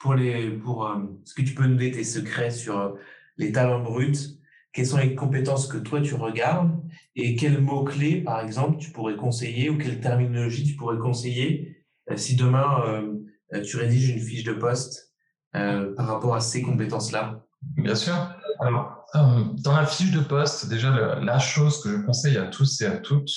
pour 0.00 0.14
les, 0.14 0.50
pour, 0.50 0.90
est-ce 1.24 1.34
que 1.34 1.42
tu 1.42 1.54
peux 1.54 1.66
nous 1.66 1.76
donner 1.76 1.92
tes 1.92 2.04
secrets 2.04 2.50
sur 2.50 2.96
les 3.38 3.52
talents 3.52 3.82
bruts 3.82 4.38
quelles 4.72 4.86
sont 4.86 4.98
les 4.98 5.14
compétences 5.14 5.66
que 5.66 5.78
toi 5.78 6.00
tu 6.00 6.14
regardes 6.14 6.80
et 7.16 7.36
quels 7.36 7.60
mots-clés, 7.60 8.22
par 8.22 8.40
exemple, 8.40 8.78
tu 8.78 8.90
pourrais 8.90 9.16
conseiller 9.16 9.70
ou 9.70 9.78
quelle 9.78 10.00
terminologie 10.00 10.64
tu 10.64 10.76
pourrais 10.76 10.98
conseiller 10.98 11.84
euh, 12.10 12.16
si 12.16 12.36
demain 12.36 12.82
euh, 12.86 13.62
tu 13.62 13.76
rédiges 13.76 14.10
une 14.10 14.20
fiche 14.20 14.44
de 14.44 14.52
poste 14.52 15.12
euh, 15.56 15.94
par 15.96 16.06
rapport 16.06 16.34
à 16.34 16.40
ces 16.40 16.62
compétences-là? 16.62 17.44
Bien 17.76 17.94
sûr. 17.94 18.14
Alors, 18.60 19.04
dans 19.14 19.74
la 19.74 19.86
fiche 19.86 20.12
de 20.12 20.20
poste, 20.20 20.68
déjà, 20.68 20.90
la, 21.20 21.38
chose 21.38 21.82
que 21.82 21.90
je 21.90 21.96
conseille 22.02 22.36
à 22.36 22.46
tous 22.46 22.80
et 22.82 22.86
à 22.86 22.98
toutes 22.98 23.30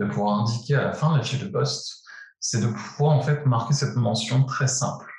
de 0.00 0.06
pouvoir 0.06 0.40
indiquer 0.40 0.74
à 0.74 0.84
la 0.84 0.92
fin 0.92 1.12
de 1.12 1.18
la 1.18 1.22
fiche 1.22 1.40
de 1.40 1.48
poste, 1.48 2.02
c'est 2.40 2.60
de 2.60 2.66
pouvoir 2.66 3.16
en 3.16 3.22
fait 3.22 3.46
marquer 3.46 3.72
cette 3.74 3.96
mention 3.96 4.44
très 4.44 4.66
simple. 4.66 5.11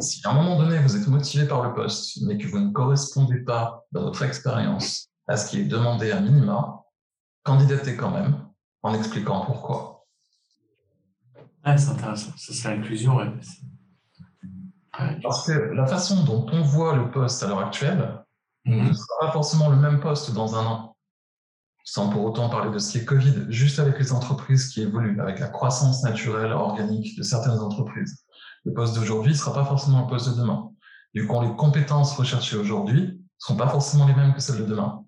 Si 0.00 0.20
à 0.26 0.30
un 0.30 0.34
moment 0.34 0.58
donné 0.58 0.78
vous 0.78 0.96
êtes 0.96 1.06
motivé 1.06 1.46
par 1.46 1.62
le 1.62 1.72
poste, 1.72 2.22
mais 2.22 2.38
que 2.38 2.46
vous 2.48 2.58
ne 2.58 2.72
correspondez 2.72 3.40
pas 3.40 3.86
dans 3.92 4.02
votre 4.02 4.22
expérience 4.22 5.08
à 5.28 5.36
ce 5.36 5.50
qui 5.50 5.60
est 5.60 5.64
demandé 5.64 6.10
à 6.10 6.20
minima, 6.20 6.84
candidatez 7.42 7.96
quand 7.96 8.10
même 8.10 8.46
en 8.82 8.94
expliquant 8.94 9.44
pourquoi. 9.44 10.04
Ah, 11.62 11.76
c'est 11.76 11.90
intéressant. 11.90 12.32
C'est 12.36 12.68
l'inclusion, 12.68 13.16
ouais. 13.16 13.32
Parce 15.22 15.46
que 15.46 15.52
la 15.52 15.86
façon 15.86 16.24
dont 16.24 16.46
on 16.52 16.62
voit 16.62 16.94
le 16.96 17.10
poste 17.10 17.42
à 17.42 17.48
l'heure 17.48 17.60
actuelle 17.60 18.24
mhm. 18.64 18.88
ne 18.88 18.92
sera 18.92 19.20
pas 19.20 19.32
forcément 19.32 19.68
le 19.68 19.76
même 19.76 20.00
poste 20.00 20.32
dans 20.32 20.54
un 20.56 20.64
an. 20.64 20.96
Sans 21.84 22.08
pour 22.08 22.24
autant 22.24 22.48
parler 22.48 22.70
de 22.72 22.78
ce 22.78 22.92
qui 22.92 22.98
est 22.98 23.04
Covid, 23.04 23.46
juste 23.48 23.78
avec 23.78 23.98
les 23.98 24.12
entreprises 24.12 24.68
qui 24.68 24.82
évoluent, 24.82 25.20
avec 25.20 25.38
la 25.38 25.48
croissance 25.48 26.02
naturelle, 26.02 26.52
organique 26.52 27.16
de 27.16 27.22
certaines 27.22 27.58
entreprises. 27.58 28.25
Le 28.66 28.72
poste 28.74 28.96
d'aujourd'hui 28.96 29.32
ne 29.32 29.36
sera 29.36 29.54
pas 29.54 29.64
forcément 29.64 30.02
le 30.02 30.08
poste 30.08 30.28
de 30.28 30.34
demain. 30.34 30.72
Du 31.14 31.26
coup, 31.26 31.40
les 31.40 31.54
compétences 31.54 32.14
recherchées 32.14 32.56
aujourd'hui 32.56 33.00
ne 33.00 33.18
seront 33.38 33.56
pas 33.56 33.68
forcément 33.68 34.06
les 34.06 34.14
mêmes 34.14 34.34
que 34.34 34.40
celles 34.40 34.58
de 34.58 34.64
demain. 34.64 35.04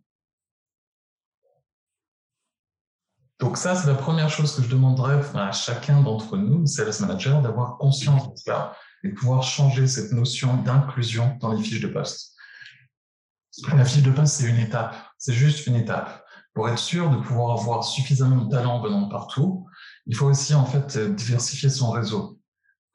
Donc 3.41 3.57
ça, 3.57 3.75
c'est 3.75 3.89
la 3.89 3.95
première 3.95 4.31
chose 4.31 4.55
que 4.55 4.63
je 4.63 4.69
demanderais 4.69 5.21
à 5.35 5.53
chacun 5.53 6.01
d'entre 6.03 6.37
nous, 6.37 6.67
sales 6.67 6.93
managers, 7.01 7.41
d'avoir 7.43 7.79
conscience 7.79 8.31
de 8.31 8.37
cela 8.37 8.77
et 9.03 9.09
de 9.11 9.15
pouvoir 9.15 9.43
changer 9.43 9.87
cette 9.89 10.13
notion 10.13 10.57
d'inclusion 10.63 11.37
dans 11.41 11.53
les 11.53 11.63
fiches 11.63 11.81
de 11.81 11.89
poste. 11.89 12.37
La 13.75 13.85
fiche 13.85 14.03
de 14.03 14.13
poste, 14.13 14.35
c'est 14.35 14.49
une 14.49 14.59
étape, 14.59 14.95
c'est 15.19 15.35
juste 15.35 15.67
une 15.67 15.77
étape. 15.77 16.25
Pour 16.55 16.69
être 16.69 16.79
sûr 16.79 17.11
de 17.11 17.17
pouvoir 17.17 17.61
avoir 17.61 17.83
suffisamment 17.83 18.45
de 18.45 18.51
talent 18.51 18.81
venant 18.81 19.03
de 19.03 19.11
partout, 19.11 19.67
il 20.07 20.15
faut 20.15 20.27
aussi 20.27 20.55
en 20.55 20.65
fait 20.65 20.97
diversifier 20.97 21.71
son 21.71 21.91
réseau, 21.91 22.38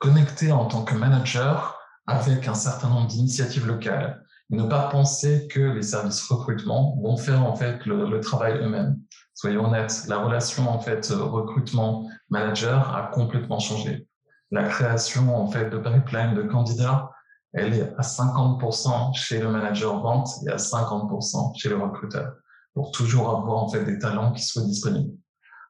connecter 0.03 0.51
en 0.51 0.65
tant 0.65 0.83
que 0.83 0.95
manager 0.95 1.79
avec 2.07 2.49
un 2.49 2.53
certain 2.53 2.89
nombre 2.89 3.07
d'initiatives 3.07 3.65
locales, 3.65 4.21
ne 4.49 4.63
pas 4.63 4.89
penser 4.89 5.47
que 5.47 5.61
les 5.61 5.81
services 5.81 6.21
recrutement 6.23 6.97
vont 7.01 7.15
faire 7.15 7.41
en 7.41 7.55
fait 7.55 7.85
le, 7.85 8.19
travail 8.19 8.57
eux-mêmes 8.57 8.99
soyons 9.33 9.65
honnêtes, 9.65 10.03
la 10.09 10.17
relation 10.17 10.69
en 10.69 10.79
fait 10.79 11.07
recrutement 11.07 12.09
manager 12.29 12.93
a 12.93 13.11
complètement 13.13 13.59
changé. 13.59 14.05
La 14.51 14.67
création 14.67 15.35
en 15.35 15.47
fait 15.47 15.69
de 15.69 15.77
pipeline 15.77 16.35
de 16.35 16.43
candidats, 16.43 17.09
elle 17.53 17.73
est 17.73 17.93
à 17.97 18.01
50% 18.01 19.15
chez 19.15 19.39
le 19.39 19.49
manager 19.49 20.01
vente 20.01 20.29
et 20.45 20.51
à 20.51 20.57
50% 20.57 21.57
chez 21.57 21.69
le 21.69 21.77
recruteur 21.77 22.33
pour 22.73 22.91
toujours 22.91 23.29
avoir 23.29 23.63
en 23.63 23.69
fait 23.69 23.85
des 23.85 23.99
talents 23.99 24.33
qui 24.33 24.43
soient 24.43 24.63
disponibles. 24.63 25.15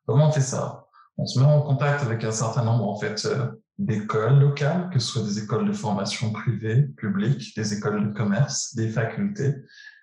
Comment 0.08 0.30
on 0.30 0.32
fait 0.32 0.42
ça? 0.42 0.86
On 1.18 1.28
se 1.28 1.40
met 1.40 1.46
en 1.46 1.62
contact 1.62 2.02
avec 2.02 2.24
un 2.24 2.32
certain 2.32 2.64
nombre 2.64 2.88
en 2.88 2.96
fait 2.96 3.24
euh, 3.26 3.63
d'écoles 3.78 4.40
locales, 4.40 4.90
que 4.92 5.00
ce 5.00 5.08
soit 5.08 5.24
des 5.24 5.40
écoles 5.40 5.68
de 5.68 5.74
formation 5.74 6.32
privées, 6.32 6.84
publiques, 6.98 7.56
des 7.56 7.74
écoles 7.74 8.08
de 8.08 8.14
commerce, 8.14 8.76
des 8.76 8.90
facultés, 8.90 9.56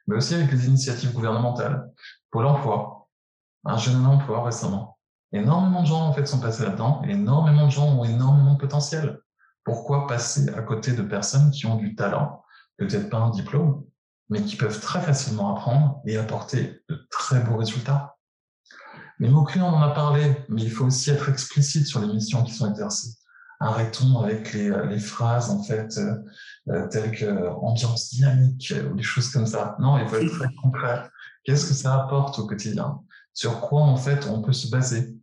mais 0.06 0.16
aussi 0.16 0.34
avec 0.34 0.50
les 0.50 0.66
initiatives 0.66 1.12
gouvernementales. 1.12 1.88
Pour 2.30 2.42
l'emploi, 2.42 3.08
un 3.64 3.76
jeune 3.76 4.04
emploi 4.06 4.44
récemment. 4.44 4.98
Énormément 5.32 5.82
de 5.82 5.86
gens 5.86 6.06
en 6.06 6.12
fait 6.12 6.26
sont 6.26 6.40
passés 6.40 6.64
là-dedans 6.64 7.02
énormément 7.04 7.66
de 7.66 7.70
gens 7.70 7.86
ont 7.86 8.04
énormément 8.04 8.54
de 8.54 8.58
potentiel. 8.58 9.20
Pourquoi 9.64 10.06
passer 10.06 10.48
à 10.50 10.62
côté 10.62 10.92
de 10.92 11.02
personnes 11.02 11.50
qui 11.50 11.66
ont 11.66 11.76
du 11.76 11.94
talent, 11.94 12.42
peut-être 12.78 13.10
pas 13.10 13.18
un 13.18 13.30
diplôme, 13.30 13.84
mais 14.28 14.42
qui 14.42 14.56
peuvent 14.56 14.80
très 14.80 15.00
facilement 15.00 15.54
apprendre 15.54 16.00
et 16.06 16.16
apporter 16.16 16.82
de 16.88 17.06
très 17.10 17.40
beaux 17.40 17.56
résultats? 17.56 18.16
Les 19.20 19.28
mots-clés, 19.28 19.60
on 19.60 19.68
en 19.68 19.82
a 19.82 19.90
parlé, 19.90 20.34
mais 20.48 20.62
il 20.62 20.70
faut 20.70 20.86
aussi 20.86 21.10
être 21.10 21.28
explicite 21.28 21.86
sur 21.86 22.00
les 22.00 22.06
missions 22.06 22.42
qui 22.42 22.54
sont 22.54 22.70
exercées. 22.70 23.19
Arrêtons 23.62 24.20
avec 24.20 24.54
les, 24.54 24.72
les 24.88 24.98
phrases 24.98 25.50
en 25.50 25.62
fait 25.62 25.98
euh, 25.98 26.14
euh 26.70 26.88
telles 26.88 27.12
que 27.12 27.26
euh, 27.26 27.52
ambiance 27.52 28.08
dynamique 28.10 28.72
ou 28.90 28.96
des 28.96 29.02
choses 29.02 29.30
comme 29.30 29.46
ça. 29.46 29.76
Non, 29.78 29.98
il 29.98 30.08
faut 30.08 30.16
être 30.16 30.32
très 30.32 30.48
concret. 30.62 31.02
Qu'est-ce 31.44 31.66
que 31.66 31.74
ça 31.74 31.94
apporte 31.94 32.38
au 32.38 32.46
quotidien? 32.46 33.00
Sur 33.34 33.60
quoi 33.60 33.82
en 33.82 33.96
fait 33.96 34.26
on 34.30 34.40
peut 34.40 34.52
se 34.52 34.70
baser? 34.70 35.14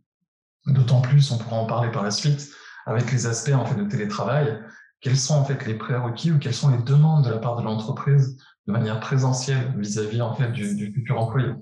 D'autant 0.66 1.00
plus, 1.00 1.30
on 1.32 1.38
pourra 1.38 1.56
en 1.56 1.66
parler 1.66 1.90
par 1.90 2.02
la 2.02 2.10
suite, 2.10 2.50
avec 2.86 3.10
les 3.10 3.26
aspects 3.26 3.52
en 3.52 3.64
fait 3.64 3.74
de 3.74 3.88
télétravail, 3.88 4.60
quels 5.00 5.16
sont 5.16 5.34
en 5.34 5.44
fait 5.44 5.66
les 5.66 5.74
prérequis 5.74 6.32
ou 6.32 6.38
quelles 6.38 6.54
sont 6.54 6.70
les 6.70 6.82
demandes 6.82 7.24
de 7.24 7.30
la 7.30 7.38
part 7.38 7.56
de 7.56 7.62
l'entreprise 7.62 8.36
de 8.66 8.72
manière 8.72 9.00
présentielle 9.00 9.72
vis-à-vis 9.78 10.20
en 10.20 10.34
fait 10.34 10.50
du, 10.52 10.92
futur 10.92 11.18
employé? 11.18 11.52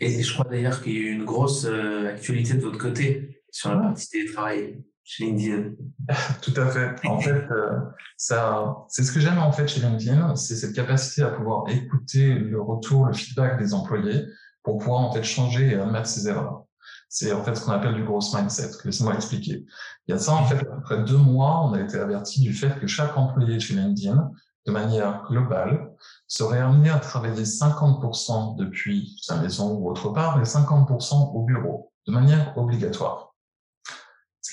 Et 0.00 0.22
je 0.22 0.32
crois 0.32 0.44
d'ailleurs 0.44 0.82
qu'il 0.82 0.92
y 0.92 0.96
a 0.96 1.00
eu 1.00 1.12
une 1.12 1.24
grosse 1.24 1.64
euh, 1.64 2.08
actualité 2.08 2.54
de 2.54 2.60
votre 2.60 2.78
côté 2.78 3.42
sur 3.50 3.74
la 3.74 3.80
partie 3.80 4.08
télétravail 4.08 4.82
chez 5.04 5.26
LinkedIn. 5.26 5.72
Tout 6.42 6.54
à 6.56 6.66
fait. 6.66 7.06
En 7.06 7.20
fait, 7.20 7.46
euh, 7.50 7.78
ça, 8.16 8.76
c'est 8.88 9.04
ce 9.04 9.12
que 9.12 9.20
j'aime 9.20 9.38
en 9.38 9.52
fait 9.52 9.68
chez 9.68 9.80
LinkedIn, 9.80 10.34
c'est 10.34 10.56
cette 10.56 10.74
capacité 10.74 11.22
à 11.22 11.28
pouvoir 11.28 11.68
écouter 11.68 12.34
le 12.34 12.60
retour, 12.60 13.06
le 13.06 13.12
feedback 13.12 13.58
des 13.58 13.74
employés 13.74 14.24
pour 14.62 14.78
pouvoir 14.78 15.00
en 15.00 15.12
fait 15.12 15.22
changer 15.22 15.72
et 15.72 15.74
admettre 15.74 16.06
ses 16.06 16.26
erreurs. 16.26 16.64
C'est 17.08 17.32
en 17.32 17.44
fait 17.44 17.54
ce 17.54 17.64
qu'on 17.64 17.72
appelle 17.72 17.94
du 17.94 18.02
growth 18.02 18.34
mindset. 18.34 18.70
Laissez-moi 18.84 19.14
expliquer. 19.14 19.64
Il 20.08 20.12
y 20.12 20.14
a 20.14 20.18
ça 20.18 20.32
en 20.32 20.44
fait 20.46 20.66
après 20.76 21.04
deux 21.04 21.18
mois, 21.18 21.64
on 21.64 21.74
a 21.74 21.80
été 21.80 21.98
averti 21.98 22.40
du 22.40 22.52
fait 22.52 22.80
que 22.80 22.86
chaque 22.86 23.16
employé 23.16 23.60
chez 23.60 23.74
LinkedIn, 23.74 24.30
de 24.66 24.72
manière 24.72 25.24
globale, 25.28 25.92
serait 26.26 26.58
amené 26.58 26.90
à 26.90 26.98
travailler 26.98 27.44
50% 27.44 28.56
depuis 28.56 29.16
sa 29.20 29.36
maison 29.40 29.74
ou 29.74 29.90
autre 29.90 30.08
part 30.08 30.40
et 30.40 30.44
50% 30.44 31.34
au 31.34 31.42
bureau, 31.42 31.92
de 32.06 32.12
manière 32.12 32.56
obligatoire. 32.56 33.23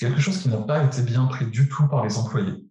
Quelque 0.02 0.20
chose 0.20 0.38
qui 0.38 0.48
n'a 0.48 0.56
pas 0.56 0.82
été 0.82 1.00
bien 1.02 1.26
pris 1.26 1.46
du 1.46 1.68
tout 1.68 1.86
par 1.86 2.04
les 2.04 2.18
employés, 2.18 2.66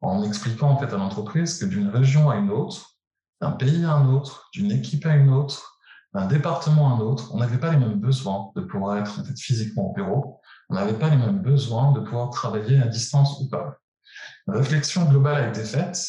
en 0.00 0.22
expliquant 0.22 0.70
en 0.70 0.78
fait 0.78 0.90
à 0.94 0.96
l'entreprise 0.96 1.58
que 1.58 1.66
d'une 1.66 1.88
région 1.88 2.30
à 2.30 2.36
une 2.36 2.48
autre, 2.48 2.96
d'un 3.42 3.50
pays 3.50 3.84
à 3.84 3.92
un 3.92 4.08
autre, 4.08 4.48
d'une 4.54 4.72
équipe 4.72 5.04
à 5.04 5.14
une 5.14 5.28
autre, 5.28 5.78
d'un 6.14 6.24
département 6.24 6.88
à 6.88 6.96
un 6.96 7.00
autre, 7.00 7.34
on 7.34 7.36
n'avait 7.36 7.58
pas 7.58 7.70
les 7.70 7.76
mêmes 7.76 8.00
besoins 8.00 8.50
de 8.56 8.62
pouvoir 8.62 8.96
être 8.96 9.20
en 9.20 9.24
fait, 9.24 9.38
physiquement 9.38 9.90
au 9.90 9.92
bureau, 9.92 10.40
on 10.70 10.74
n'avait 10.74 10.98
pas 10.98 11.10
les 11.10 11.18
mêmes 11.18 11.42
besoins 11.42 11.92
de 11.92 12.00
pouvoir 12.00 12.30
travailler 12.30 12.80
à 12.80 12.86
distance 12.86 13.38
ou 13.42 13.50
pas. 13.50 13.76
Une 14.48 14.54
réflexion 14.54 15.04
globale 15.04 15.36
a 15.36 15.48
été 15.48 15.64
faite 15.64 16.02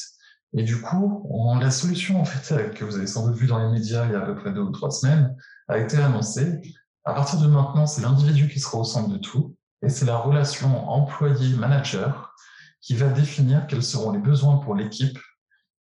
et 0.53 0.63
du 0.63 0.79
coup, 0.79 1.29
la 1.59 1.69
solution 1.69 2.21
en 2.21 2.25
fait 2.25 2.73
que 2.75 2.85
vous 2.85 2.95
avez 2.95 3.07
sans 3.07 3.27
doute 3.27 3.35
vu 3.35 3.45
dans 3.45 3.59
les 3.59 3.77
médias 3.77 4.05
il 4.05 4.13
y 4.13 4.15
a 4.15 4.19
à 4.19 4.25
peu 4.25 4.35
près 4.35 4.53
deux 4.53 4.61
ou 4.61 4.71
trois 4.71 4.89
semaines 4.89 5.35
a 5.67 5.79
été 5.79 5.97
annoncée. 5.97 6.61
À 7.03 7.11
partir 7.11 7.41
de 7.41 7.47
maintenant, 7.47 7.87
c'est 7.87 8.03
l'individu 8.03 8.47
qui 8.47 8.61
sera 8.61 8.77
au 8.77 8.85
centre 8.85 9.09
de 9.09 9.17
tout 9.17 9.57
et 9.81 9.89
c'est 9.89 10.05
la 10.05 10.17
relation 10.17 10.89
employé-manager 10.89 12.35
qui 12.81 12.95
va 12.95 13.09
définir 13.09 13.67
quels 13.67 13.83
seront 13.83 14.11
les 14.11 14.19
besoins 14.19 14.57
pour 14.57 14.75
l'équipe 14.75 15.17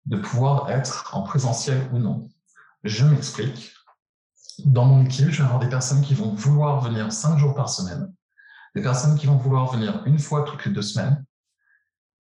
de 0.07 0.17
pouvoir 0.17 0.71
être 0.71 1.15
en 1.15 1.23
présentiel 1.23 1.89
ou 1.93 1.99
non. 1.99 2.29
Je 2.85 3.05
m'explique. 3.05 3.73
Dans 4.65 4.85
mon 4.85 5.05
équipe, 5.05 5.31
je 5.31 5.39
vais 5.39 5.45
avoir 5.45 5.61
des 5.61 5.69
personnes 5.69 6.03
qui 6.03 6.15
vont 6.15 6.35
vouloir 6.35 6.81
venir 6.81 7.13
cinq 7.13 7.39
jours 7.39 7.55
par 7.55 7.69
semaine, 7.69 8.13
des 8.75 8.83
personnes 8.83 9.17
qui 9.17 9.27
vont 9.27 9.37
vouloir 9.37 9.71
venir 9.71 10.03
une 10.07 10.19
fois 10.19 10.43
toutes 10.43 10.65
les 10.65 10.73
deux 10.73 10.83
semaines, 10.83 11.25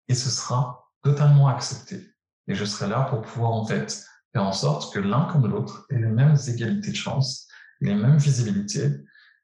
et 0.07 0.15
ce 0.15 0.29
sera 0.29 0.91
totalement 1.01 1.47
accepté. 1.47 2.13
Et 2.47 2.55
je 2.55 2.65
serai 2.65 2.89
là 2.89 3.01
pour 3.01 3.21
pouvoir 3.21 3.51
en 3.51 3.65
fait 3.65 4.05
faire 4.33 4.43
en 4.43 4.53
sorte 4.53 4.93
que 4.93 4.99
l'un 4.99 5.25
comme 5.25 5.47
l'autre 5.47 5.85
ait 5.89 5.97
les 5.97 6.07
mêmes 6.07 6.37
égalités 6.47 6.91
de 6.91 6.95
chance, 6.95 7.47
les 7.81 7.95
mêmes 7.95 8.17
visibilités. 8.17 8.91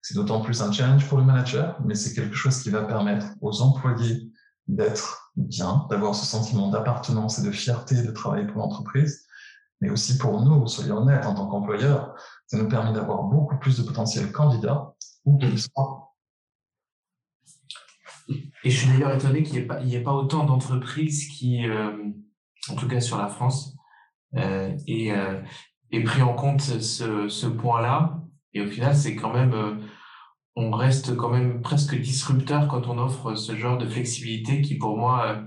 C'est 0.03 0.13
d'autant 0.13 0.41
plus 0.41 0.61
un 0.61 0.71
challenge 0.71 1.07
pour 1.07 1.17
le 1.17 1.23
manager, 1.23 1.81
mais 1.83 1.95
c'est 1.95 2.13
quelque 2.13 2.35
chose 2.35 2.61
qui 2.61 2.69
va 2.69 2.83
permettre 2.83 3.25
aux 3.41 3.61
employés 3.61 4.29
d'être 4.67 5.31
bien, 5.35 5.87
d'avoir 5.89 6.13
ce 6.13 6.25
sentiment 6.25 6.69
d'appartenance 6.69 7.39
et 7.39 7.43
de 7.43 7.51
fierté 7.51 8.03
de 8.03 8.11
travailler 8.11 8.45
pour 8.45 8.57
l'entreprise, 8.57 9.25
mais 9.81 9.89
aussi 9.89 10.17
pour 10.17 10.41
nous, 10.41 10.67
soyons 10.67 10.97
honnêtes, 10.97 11.25
en 11.25 11.33
tant 11.33 11.47
qu'employeurs, 11.47 12.13
ça 12.47 12.57
nous 12.57 12.67
permet 12.67 12.93
d'avoir 12.93 13.23
beaucoup 13.23 13.57
plus 13.57 13.77
de 13.77 13.83
potentiels 13.83 14.31
candidats 14.31 14.93
où 15.25 15.37
qu'ils 15.37 15.59
soient. 15.59 16.13
Et 18.29 18.69
je 18.69 18.77
suis 18.77 18.89
d'ailleurs 18.89 19.15
étonné 19.15 19.43
qu'il 19.43 19.67
n'y 19.83 19.95
ait, 19.95 20.03
pas 20.03 20.13
autant 20.13 20.45
d'entreprises 20.45 21.27
qui, 21.27 21.67
euh, 21.67 21.91
en 22.69 22.75
tout 22.75 22.87
cas 22.87 23.01
sur 23.01 23.17
la 23.17 23.27
France, 23.27 23.75
euh, 24.35 24.75
aient, 24.87 25.11
euh, 25.11 26.03
pris 26.03 26.21
en 26.21 26.33
compte 26.33 26.61
ce, 26.61 27.47
point-là. 27.47 28.19
Et 28.53 28.61
au 28.61 28.67
final, 28.67 28.95
c'est 28.95 29.15
quand 29.15 29.33
même 29.33 29.53
euh, 29.53 29.75
on 30.55 30.71
reste 30.71 31.15
quand 31.15 31.29
même 31.29 31.61
presque 31.61 31.99
disrupteur 31.99 32.67
quand 32.67 32.87
on 32.87 32.97
offre 32.97 33.35
ce 33.35 33.55
genre 33.55 33.77
de 33.77 33.87
flexibilité 33.87 34.61
qui, 34.61 34.77
pour 34.77 34.97
moi, 34.97 35.25
euh, 35.27 35.41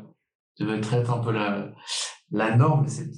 devait 0.58 0.78
être 0.78 1.12
un 1.12 1.18
peu 1.18 1.32
la, 1.32 1.72
la 2.30 2.56
norme. 2.56 2.86
C'est 2.88 3.10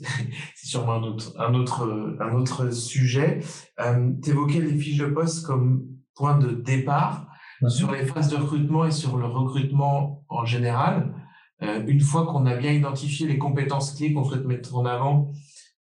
sûrement 0.55 0.94
un 0.94 1.03
autre, 1.03 1.35
un 1.38 1.55
autre, 1.55 2.16
un 2.20 2.35
autre 2.35 2.70
sujet. 2.70 3.40
Euh, 3.81 4.11
tu 4.22 4.31
évoquais 4.31 4.61
les 4.61 4.77
fiches 4.77 4.98
de 4.98 5.07
poste 5.07 5.46
comme 5.46 5.87
point 6.14 6.38
de 6.38 6.51
départ 6.51 7.27
mhm. 7.62 7.70
sur 7.70 7.92
les 7.92 8.05
phases 8.05 8.29
de 8.29 8.37
recrutement 8.37 8.85
et 8.85 8.90
sur 8.90 9.16
le 9.16 9.27
recrutement 9.27 10.24
en 10.29 10.44
général. 10.44 11.14
Euh, 11.62 11.85
une 11.87 12.01
fois 12.01 12.27
qu'on 12.27 12.46
a 12.46 12.57
bien 12.57 12.72
identifié 12.72 13.27
les 13.27 13.38
compétences 13.38 13.94
clés 13.94 14.12
qu'on 14.12 14.24
souhaite 14.24 14.44
mettre 14.44 14.77
en 14.77 14.85
avant 14.85 15.33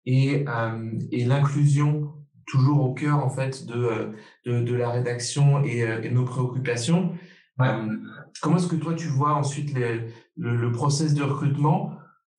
et, 0.06 0.45
euh, 0.47 0.91
et 1.12 1.25
l'inclusion 1.25 2.13
toujours 2.51 2.83
au 2.83 2.93
cœur 2.93 3.23
en 3.23 3.29
fait 3.29 3.65
de, 3.65 3.75
euh, 3.75 4.11
de, 4.45 4.61
de 4.61 4.75
la 4.75 4.89
rédaction 4.89 5.63
et, 5.63 5.83
euh, 5.83 6.01
et 6.03 6.11
nos 6.11 6.25
préoccupations. 6.25 7.13
Euh, 7.61 7.87
comment 8.41 8.57
est-ce 8.57 8.67
que 8.67 8.75
toi 8.75 8.93
tu 8.93 9.07
vois 9.07 9.33
ensuite 9.33 9.73
les, 9.73 10.11
le, 10.35 10.55
le, 10.57 10.71
process 10.71 11.13
de 11.13 11.23
recrutement 11.23 11.93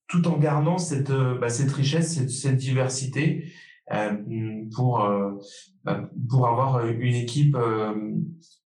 tout 0.08 0.26
en 0.28 0.36
gardant 0.36 0.78
cette, 0.78 1.12
bah, 1.12 1.48
cette 1.48 1.72
richesse, 1.72 2.14
cette, 2.14 2.30
cette 2.30 2.56
diversité 2.56 3.52
euh, 3.92 4.12
pour, 4.74 5.08
bah, 5.84 6.10
pour 6.28 6.48
avoir 6.48 6.84
une 6.86 7.14
équipe, 7.14 7.56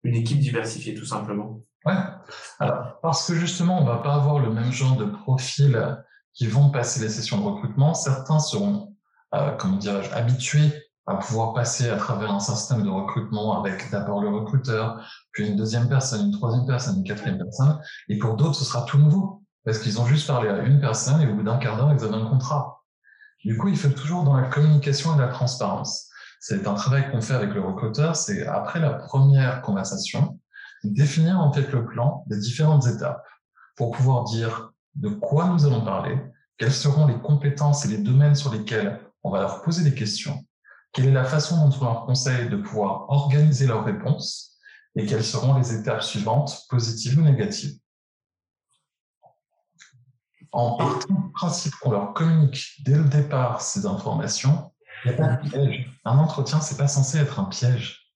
une 0.04 0.16
équipe 0.16 0.40
diversifiée 0.40 0.96
tout 0.96 1.06
simplement? 1.06 1.62
Ouais, 1.86 1.94
alors 2.60 3.00
parce 3.02 3.28
que 3.28 3.36
justement 3.36 3.82
on 3.82 3.86
va 3.86 3.98
pas 3.98 4.16
avoir 4.16 4.40
le 4.40 4.52
même 4.52 4.72
genre 4.72 4.96
de 4.96 5.06
profil 5.06 5.98
qui 6.34 6.48
vont 6.48 6.72
passer 6.72 7.02
les 7.02 7.10
sessions 7.10 7.38
de 7.40 7.44
recrutement. 7.44 7.94
Certains 7.94 8.40
seront, 8.40 8.96
comment 9.60 9.78
dirais-je, 9.78 10.12
habitués 10.14 10.72
à 11.08 11.16
pouvoir 11.16 11.54
passer 11.54 11.90
à 11.90 11.96
travers 11.96 12.32
un 12.32 12.40
système 12.40 12.84
de 12.84 12.90
recrutement 12.90 13.60
avec 13.64 13.90
d'abord 13.92 14.22
le 14.22 14.30
recruteur, 14.30 15.02
puis 15.32 15.48
une 15.48 15.56
deuxième 15.56 15.88
personne, 15.88 16.28
une 16.28 16.34
troisième 16.34 16.66
personne, 16.66 16.98
une 16.98 17.04
quatrième 17.04 17.38
personne. 17.38 17.80
Et 18.10 18.18
pour 18.18 18.36
d'autres, 18.36 18.56
ce 18.56 18.66
sera 18.66 18.84
tout 18.84 18.98
nouveau 18.98 19.42
parce 19.64 19.80
qu'ils 19.80 20.00
ont 20.00 20.06
juste 20.06 20.28
parlé 20.28 20.50
à 20.50 20.60
une 20.64 20.80
personne 20.80 21.22
et 21.22 21.28
au 21.28 21.36
bout 21.36 21.44
d'un 21.44 21.58
quart 21.58 21.78
d'heure, 21.78 21.94
ils 21.94 22.04
avaient 22.04 22.16
un 22.16 22.26
contrat. 22.26 22.84
Du 23.44 23.58
coup, 23.58 23.70
il 23.70 23.78
faut 23.78 23.90
toujours 23.90 24.24
dans 24.24 24.36
la 24.36 24.48
communication 24.48 25.16
et 25.16 25.20
la 25.20 25.28
transparence. 25.28 26.10
C'est 26.40 26.68
un 26.68 26.74
travail 26.74 27.10
qu'on 27.10 27.22
fait 27.22 27.34
avec 27.34 27.54
le 27.54 27.62
recruteur. 27.62 28.16
C'est 28.16 28.46
après 28.46 28.80
la 28.80 28.92
première 28.92 29.62
conversation, 29.62 30.40
définir 30.84 31.40
en 31.40 31.52
fait 31.52 31.72
le 31.72 31.86
plan 31.86 32.24
des 32.28 32.38
différentes 32.38 32.86
étapes 32.88 33.24
pour 33.76 33.92
pouvoir 33.92 34.26
dire 34.26 34.72
de 34.96 35.10
quoi 35.10 35.48
nous 35.48 35.66
allons 35.66 35.82
parler, 35.82 36.20
quelles 36.58 36.74
seront 36.74 37.08
les 37.08 37.20
compétences 37.20 37.86
et 37.86 37.90
les 37.90 38.00
domaines 38.00 38.36
sur 38.36 38.52
lesquels 38.52 39.00
on 39.24 39.32
va 39.32 39.42
leur 39.42 39.62
poser 39.62 39.84
des 39.84 39.94
questions, 39.94 40.44
quelle 40.98 41.10
est 41.10 41.12
la 41.12 41.26
façon 41.26 41.64
dont 41.64 41.78
on 41.80 41.86
leur 41.86 42.06
conseille 42.08 42.50
de 42.50 42.56
pouvoir 42.56 43.08
organiser 43.10 43.68
leurs 43.68 43.86
réponses 43.86 44.58
et 44.96 45.06
quelles 45.06 45.24
seront 45.24 45.56
les 45.56 45.76
étapes 45.76 46.02
suivantes, 46.02 46.64
positives 46.72 47.20
ou 47.20 47.22
négatives. 47.22 47.78
En 50.52 50.76
partant 50.76 51.14
du 51.14 51.32
principe 51.34 51.76
qu'on 51.76 51.92
leur 51.92 52.14
communique 52.16 52.82
dès 52.84 52.96
le 52.96 53.04
départ 53.04 53.62
ces 53.62 53.86
informations, 53.86 54.72
il 55.06 55.12
n'y 55.12 55.14
a 55.14 55.18
pas 55.20 55.36
de 55.36 55.48
piège. 55.48 56.02
Un 56.04 56.18
entretien, 56.18 56.62
c'est 56.62 56.78
pas 56.78 56.88
censé 56.88 57.20
être 57.20 57.40
un 57.40 57.46
piège. 57.46 58.16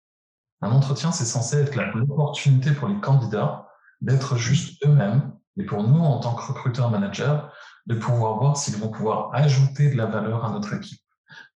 Un 0.61 0.71
entretien, 0.71 1.11
c'est 1.11 1.25
censé 1.25 1.57
être 1.57 1.75
l'opportunité 1.93 2.71
pour 2.71 2.87
les 2.87 2.99
candidats 2.99 3.67
d'être 4.01 4.37
juste 4.37 4.83
eux-mêmes 4.83 5.31
et 5.55 5.65
pour 5.65 5.83
nous, 5.83 5.99
en 5.99 6.19
tant 6.19 6.33
que 6.33 6.51
recruteurs-managers, 6.51 7.41
de 7.85 7.93
pouvoir 7.93 8.39
voir 8.39 8.57
s'ils 8.57 8.77
vont 8.77 8.89
pouvoir 8.89 9.29
ajouter 9.35 9.91
de 9.91 9.97
la 9.97 10.07
valeur 10.07 10.45
à 10.45 10.49
notre 10.49 10.73
équipe 10.73 10.99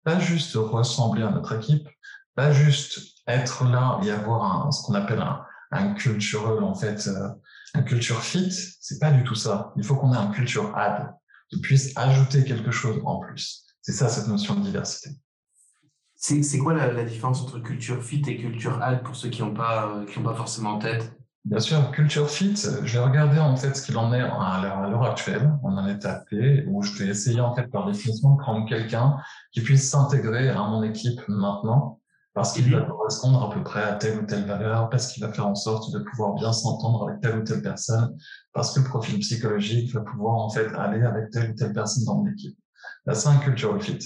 pas 0.06 0.20
juste 0.20 0.54
ressembler 0.56 1.24
à 1.24 1.32
notre 1.32 1.56
équipe, 1.56 1.90
pas 2.36 2.52
juste 2.52 3.00
être 3.28 3.66
là 3.66 4.00
et 4.04 4.12
avoir 4.12 4.72
ce 4.72 4.84
qu'on 4.84 4.94
appelle 4.94 5.22
un, 5.72 5.94
cultural, 5.96 6.64
en 6.64 6.76
fait, 6.76 7.08
euh, 7.08 7.28
un 7.74 7.82
culture 7.82 8.22
fit, 8.22 8.50
c'est 8.80 9.00
pas 9.00 9.12
du 9.12 9.24
tout 9.24 9.36
ça. 9.36 9.74
Il 9.76 9.84
faut 9.84 9.96
qu'on 9.96 10.14
ait 10.14 10.18
un 10.18 10.32
culture 10.32 10.78
add, 10.78 11.14
qui 11.50 11.60
puisse 11.60 11.92
ajouter 11.98 12.46
quelque 12.46 12.72
chose 12.72 13.02
en 13.04 13.20
plus. 13.20 13.66
C'est 13.82 13.92
ça, 13.92 14.08
cette 14.08 14.28
notion 14.28 14.56
de 14.56 14.62
diversité. 14.62 15.10
C'est 16.16 16.58
quoi 16.60 16.74
la, 16.74 17.04
différence 17.04 17.42
entre 17.42 17.60
culture 17.60 18.02
fit 18.02 18.22
et 18.28 18.38
culture 18.38 18.82
add 18.82 19.04
pour 19.04 19.16
ceux 19.16 19.30
qui 19.30 19.42
n'ont 19.42 19.54
euh, 19.60 20.06
qui 20.06 20.20
pas 20.20 20.34
forcément 20.36 20.76
en 20.76 20.80
tête? 20.80 21.12
Bien 21.46 21.60
sûr, 21.60 21.92
Culture 21.92 22.28
Fit, 22.28 22.56
je 22.56 22.98
vais 22.98 23.06
regarder 23.06 23.38
en 23.38 23.56
fait 23.56 23.76
ce 23.76 23.84
qu'il 23.84 23.96
en 24.00 24.12
est 24.12 24.20
à 24.20 24.88
l'heure 24.90 25.04
actuelle. 25.04 25.54
On 25.62 25.78
en 25.78 25.88
est 25.88 26.00
tapé, 26.00 26.66
où 26.68 26.82
je 26.82 26.92
vais 26.98 27.08
essayer 27.12 27.40
en 27.40 27.54
fait 27.54 27.68
par 27.68 27.86
définition 27.86 28.34
de 28.34 28.40
prendre 28.40 28.68
quelqu'un 28.68 29.18
qui 29.52 29.62
puisse 29.62 29.88
s'intégrer 29.88 30.50
à 30.50 30.64
mon 30.64 30.82
équipe 30.82 31.22
maintenant, 31.28 32.00
parce 32.34 32.52
qu'il 32.52 32.74
va 32.74 32.82
correspondre 32.82 33.44
à 33.44 33.52
peu 33.52 33.62
près 33.62 33.84
à 33.84 33.94
telle 33.94 34.18
ou 34.22 34.26
telle 34.26 34.46
valeur, 34.46 34.90
parce 34.90 35.14
qu'il 35.14 35.24
va 35.24 35.32
faire 35.32 35.46
en 35.46 35.54
sorte 35.54 35.94
de 35.94 36.00
pouvoir 36.00 36.34
bien 36.34 36.52
s'entendre 36.52 37.08
avec 37.08 37.22
telle 37.22 37.38
ou 37.38 37.44
telle 37.44 37.62
personne, 37.62 38.18
parce 38.52 38.74
que 38.74 38.80
le 38.80 38.88
profil 38.88 39.20
psychologique 39.20 39.94
va 39.94 40.02
pouvoir 40.02 40.38
en 40.38 40.50
fait 40.50 40.74
aller 40.74 41.04
avec 41.04 41.30
telle 41.30 41.52
ou 41.52 41.54
telle 41.54 41.74
personne 41.74 42.06
dans 42.06 42.24
mon 42.24 42.28
équipe. 42.28 42.58
Là, 43.06 43.14
c'est 43.14 43.30
un 43.30 43.38
Culture 43.38 43.80
Fit. 43.80 44.00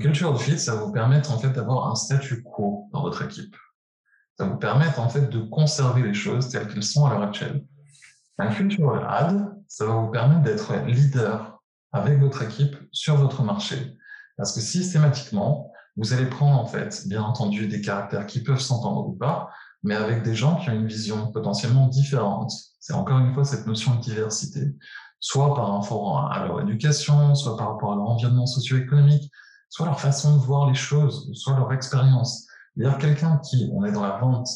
Culture 0.00 0.42
Fit, 0.42 0.58
ça 0.58 0.74
va 0.74 0.82
vous 0.82 0.92
permettre 0.92 1.30
en 1.30 1.38
fait 1.38 1.50
d'avoir 1.50 1.88
un 1.92 1.94
statu 1.94 2.42
quo 2.42 2.88
dans 2.92 3.02
votre 3.02 3.22
équipe 3.22 3.54
ça 4.38 4.46
vous 4.46 4.56
permet 4.56 4.86
en 4.98 5.08
fait 5.08 5.30
de 5.30 5.40
conserver 5.40 6.02
les 6.02 6.14
choses 6.14 6.48
telles 6.48 6.68
qu'elles 6.68 6.82
sont 6.82 7.06
à 7.06 7.10
l'heure 7.10 7.22
actuelle. 7.22 7.64
Un 8.38 8.48
cultural 8.48 9.06
ad, 9.08 9.56
ça 9.68 9.86
va 9.86 9.94
vous 9.94 10.10
permettre 10.10 10.42
d'être 10.42 10.74
leader 10.86 11.60
avec 11.92 12.18
votre 12.18 12.42
équipe 12.42 12.76
sur 12.90 13.16
votre 13.16 13.42
marché. 13.42 13.96
Parce 14.36 14.52
que 14.52 14.60
systématiquement, 14.60 15.70
vous 15.96 16.12
allez 16.12 16.26
prendre 16.26 16.58
en 16.58 16.66
fait, 16.66 17.06
bien 17.06 17.22
entendu, 17.22 17.68
des 17.68 17.80
caractères 17.80 18.26
qui 18.26 18.42
peuvent 18.42 18.60
s'entendre 18.60 19.06
ou 19.06 19.12
pas, 19.12 19.50
mais 19.84 19.94
avec 19.94 20.22
des 20.24 20.34
gens 20.34 20.56
qui 20.56 20.70
ont 20.70 20.74
une 20.74 20.88
vision 20.88 21.30
potentiellement 21.30 21.86
différente. 21.86 22.52
C'est 22.80 22.94
encore 22.94 23.18
une 23.18 23.32
fois 23.32 23.44
cette 23.44 23.66
notion 23.66 23.94
de 23.94 24.00
diversité, 24.00 24.74
soit 25.20 25.54
par 25.54 25.72
rapport 25.72 26.32
à 26.32 26.44
leur 26.44 26.60
éducation, 26.62 27.34
soit 27.34 27.56
par 27.56 27.68
rapport 27.68 27.92
à 27.92 27.96
leur 27.96 28.08
environnement 28.08 28.46
socio-économique, 28.46 29.30
soit 29.68 29.86
leur 29.86 30.00
façon 30.00 30.36
de 30.36 30.40
voir 30.40 30.68
les 30.68 30.74
choses, 30.74 31.30
soit 31.34 31.56
leur 31.56 31.72
expérience. 31.72 32.46
Dire 32.76 32.98
quelqu'un 32.98 33.38
qui, 33.38 33.70
on 33.72 33.84
est 33.84 33.92
dans 33.92 34.02
la 34.02 34.18
vente, 34.18 34.48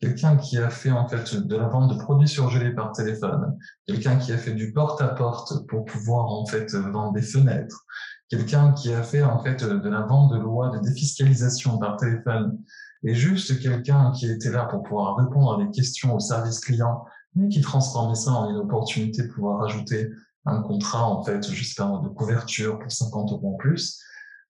quelqu'un 0.00 0.36
qui 0.36 0.58
a 0.58 0.70
fait 0.70 0.90
en 0.90 1.08
fait 1.08 1.34
de 1.34 1.56
la 1.56 1.68
vente 1.68 1.92
de 1.92 1.98
produits 1.98 2.28
surgelés 2.28 2.74
par 2.74 2.92
téléphone, 2.92 3.56
quelqu'un 3.86 4.16
qui 4.16 4.32
a 4.32 4.38
fait 4.38 4.52
du 4.52 4.72
porte-à-porte 4.72 5.66
pour 5.68 5.84
pouvoir 5.84 6.26
en 6.26 6.46
fait 6.46 6.74
vendre 6.74 7.12
des 7.12 7.22
fenêtres, 7.22 7.84
quelqu'un 8.28 8.72
qui 8.72 8.92
a 8.92 9.02
fait 9.02 9.22
en 9.22 9.42
fait 9.42 9.64
de 9.64 9.88
la 9.88 10.02
vente 10.02 10.32
de 10.32 10.38
loi 10.38 10.70
de 10.70 10.78
défiscalisation 10.80 11.78
par 11.78 11.96
téléphone, 11.96 12.58
et 13.04 13.14
juste 13.14 13.60
quelqu'un 13.60 14.12
qui 14.12 14.26
était 14.30 14.50
là 14.50 14.64
pour 14.64 14.82
pouvoir 14.82 15.16
répondre 15.16 15.54
à 15.54 15.64
des 15.64 15.70
questions 15.70 16.14
au 16.14 16.20
service 16.20 16.60
client, 16.60 17.04
mais 17.34 17.48
qui 17.48 17.60
transformait 17.60 18.14
ça 18.14 18.32
en 18.32 18.50
une 18.50 18.56
opportunité 18.56 19.22
de 19.22 19.32
pouvoir 19.32 19.60
rajouter 19.60 20.10
un 20.46 20.62
contrat 20.62 21.08
en 21.08 21.22
fait, 21.22 21.50
je 21.50 21.64
sais 21.64 21.74
pas, 21.76 22.00
de 22.02 22.08
couverture 22.08 22.78
pour 22.78 22.90
50 22.90 23.32
euros 23.32 23.54
en 23.54 23.56
plus. 23.56 24.00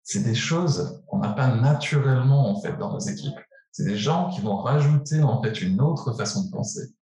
C'est 0.06 0.22
des 0.22 0.34
choses 0.34 1.02
qu'on 1.06 1.18
n'a 1.18 1.30
pas 1.30 1.56
naturellement 1.56 2.50
en 2.50 2.60
fait 2.60 2.76
dans 2.76 2.92
nos 2.92 3.00
équipes. 3.00 3.40
C'est 3.72 3.84
des 3.84 3.96
gens 3.96 4.30
qui 4.30 4.42
vont 4.42 4.58
rajouter 4.58 5.16
une 5.62 5.80
autre 5.80 6.12
façon 6.12 6.44
de 6.44 6.50
penser 6.50 6.94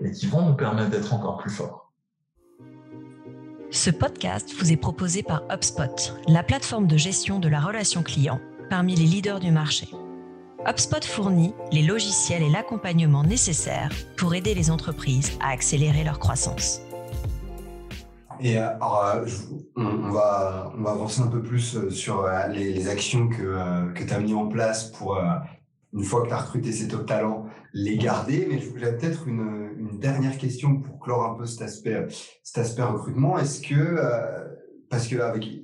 et 0.00 0.12
qui 0.12 0.26
vont 0.26 0.46
nous 0.46 0.54
permettre 0.54 0.90
d'être 0.90 1.14
encore 1.14 1.38
plus 1.38 1.50
forts. 1.50 1.92
Ce 3.70 3.90
podcast 3.90 4.52
vous 4.60 4.70
est 4.70 4.76
proposé 4.76 5.22
par 5.22 5.42
HubSpot, 5.50 6.12
la 6.28 6.42
plateforme 6.42 6.86
de 6.86 6.98
gestion 6.98 7.40
de 7.40 7.48
la 7.48 7.60
relation 7.60 8.02
client 8.02 8.40
parmi 8.68 8.94
les 8.94 9.06
leaders 9.06 9.40
du 9.40 9.50
marché. 9.50 9.88
HubSpot 10.66 11.04
fournit 11.04 11.54
les 11.72 11.82
logiciels 11.82 12.42
et 12.42 12.50
l'accompagnement 12.50 13.24
nécessaires 13.24 13.90
pour 14.16 14.34
aider 14.34 14.54
les 14.54 14.70
entreprises 14.70 15.32
à 15.40 15.48
accélérer 15.48 16.04
leur 16.04 16.18
croissance. 16.18 16.80
Et 18.40 18.58
euh, 18.58 18.68
euh, 18.68 19.26
on, 19.76 20.10
va, 20.10 20.72
on 20.76 20.82
va 20.82 20.90
avancer 20.90 21.20
un 21.20 21.28
peu 21.28 21.42
plus 21.42 21.76
euh, 21.76 21.90
sur 21.90 22.28
les, 22.50 22.88
actions 22.88 23.28
que, 23.28 23.92
que 23.92 24.04
tu 24.04 24.12
as 24.12 24.20
mis 24.20 24.34
en 24.34 24.48
place 24.48 24.90
pour 24.90 25.18
une 25.92 26.02
fois 26.02 26.22
que 26.22 26.28
tu 26.28 26.34
as 26.34 26.38
recruté 26.38 26.72
ces 26.72 26.88
top 26.88 27.06
talents, 27.06 27.46
les 27.72 27.96
garder. 27.96 28.46
Mais 28.50 28.60
j'avais 28.60 28.96
peut-être 28.96 29.28
une, 29.28 29.70
une, 29.78 29.98
dernière 29.98 30.36
question 30.38 30.80
pour 30.80 30.98
clore 30.98 31.24
un 31.24 31.34
peu 31.34 31.46
cet 31.46 31.62
aspect, 31.62 32.06
cet 32.42 32.58
aspect 32.58 32.82
recrutement. 32.82 33.38
Est-ce 33.38 33.60
que, 33.60 33.96
parce 34.90 35.06
que 35.08 35.16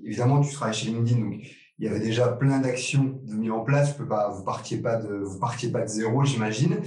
évidemment, 0.05 0.41
tu 0.41 0.53
travailles 0.53 0.75
chez 0.75 0.91
LinkedIn, 0.91 1.21
donc 1.21 1.35
il 1.79 1.87
y 1.87 1.89
avait 1.89 2.01
déjà 2.01 2.29
plein 2.29 2.59
d'actions 2.59 3.21
de 3.25 3.35
mis 3.35 3.51
en 3.51 3.61
place. 3.61 3.99
Vous 3.99 4.07
pas, 4.07 4.31
vous 4.31 4.45
partiez 4.45 4.79
partiez 5.41 5.71
pas 5.71 5.83
de 5.83 5.89
zéro, 5.89 6.25
j'imagine. 6.25 6.81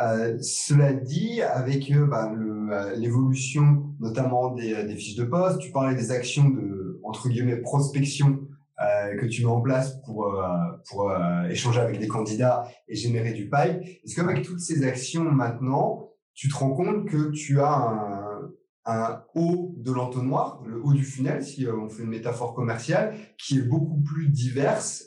Euh, 0.00 0.36
cela 0.40 0.92
dit, 0.92 1.40
avec 1.40 1.90
euh, 1.92 2.06
bah, 2.06 2.32
euh, 2.32 2.96
l'évolution 2.96 3.94
notamment 4.00 4.52
des, 4.52 4.82
des, 4.84 4.96
fiches 4.96 5.14
de 5.14 5.24
poste, 5.24 5.60
tu 5.60 5.70
parlais 5.70 5.94
des 5.94 6.10
actions 6.10 6.48
de 6.48 7.00
entre 7.04 7.28
guillemets 7.28 7.58
prospection 7.58 8.40
euh, 8.82 9.16
que 9.20 9.26
tu 9.26 9.42
mets 9.42 9.50
en 9.50 9.60
place 9.60 10.00
pour, 10.04 10.34
euh, 10.34 10.48
pour 10.90 11.12
échanger 11.48 11.80
avec 11.80 12.00
des 12.00 12.08
candidats 12.08 12.66
et 12.88 12.96
générer 12.96 13.32
du 13.34 13.44
pipe. 13.48 13.82
Est-ce 14.04 14.16
qu'avec 14.16 14.42
toutes 14.42 14.58
ces 14.58 14.84
actions 14.84 15.22
maintenant, 15.22 16.10
tu 16.34 16.48
te 16.48 16.56
rends 16.56 16.74
compte 16.74 17.06
que 17.06 17.30
tu 17.30 17.60
as 17.60 17.72
un, 17.72 18.50
un 18.86 19.22
haut 19.36 19.76
de 19.78 19.92
l'entonnoir, 19.92 20.60
le 20.66 20.82
haut 20.82 20.92
du 20.92 21.04
funnel, 21.04 21.44
si 21.44 21.68
on 21.68 21.88
fait 21.88 22.02
une 22.02 22.08
métaphore 22.08 22.54
commerciale, 22.54 23.14
qui 23.38 23.58
est 23.58 23.62
beaucoup 23.62 24.00
plus 24.00 24.28
diverse 24.28 25.04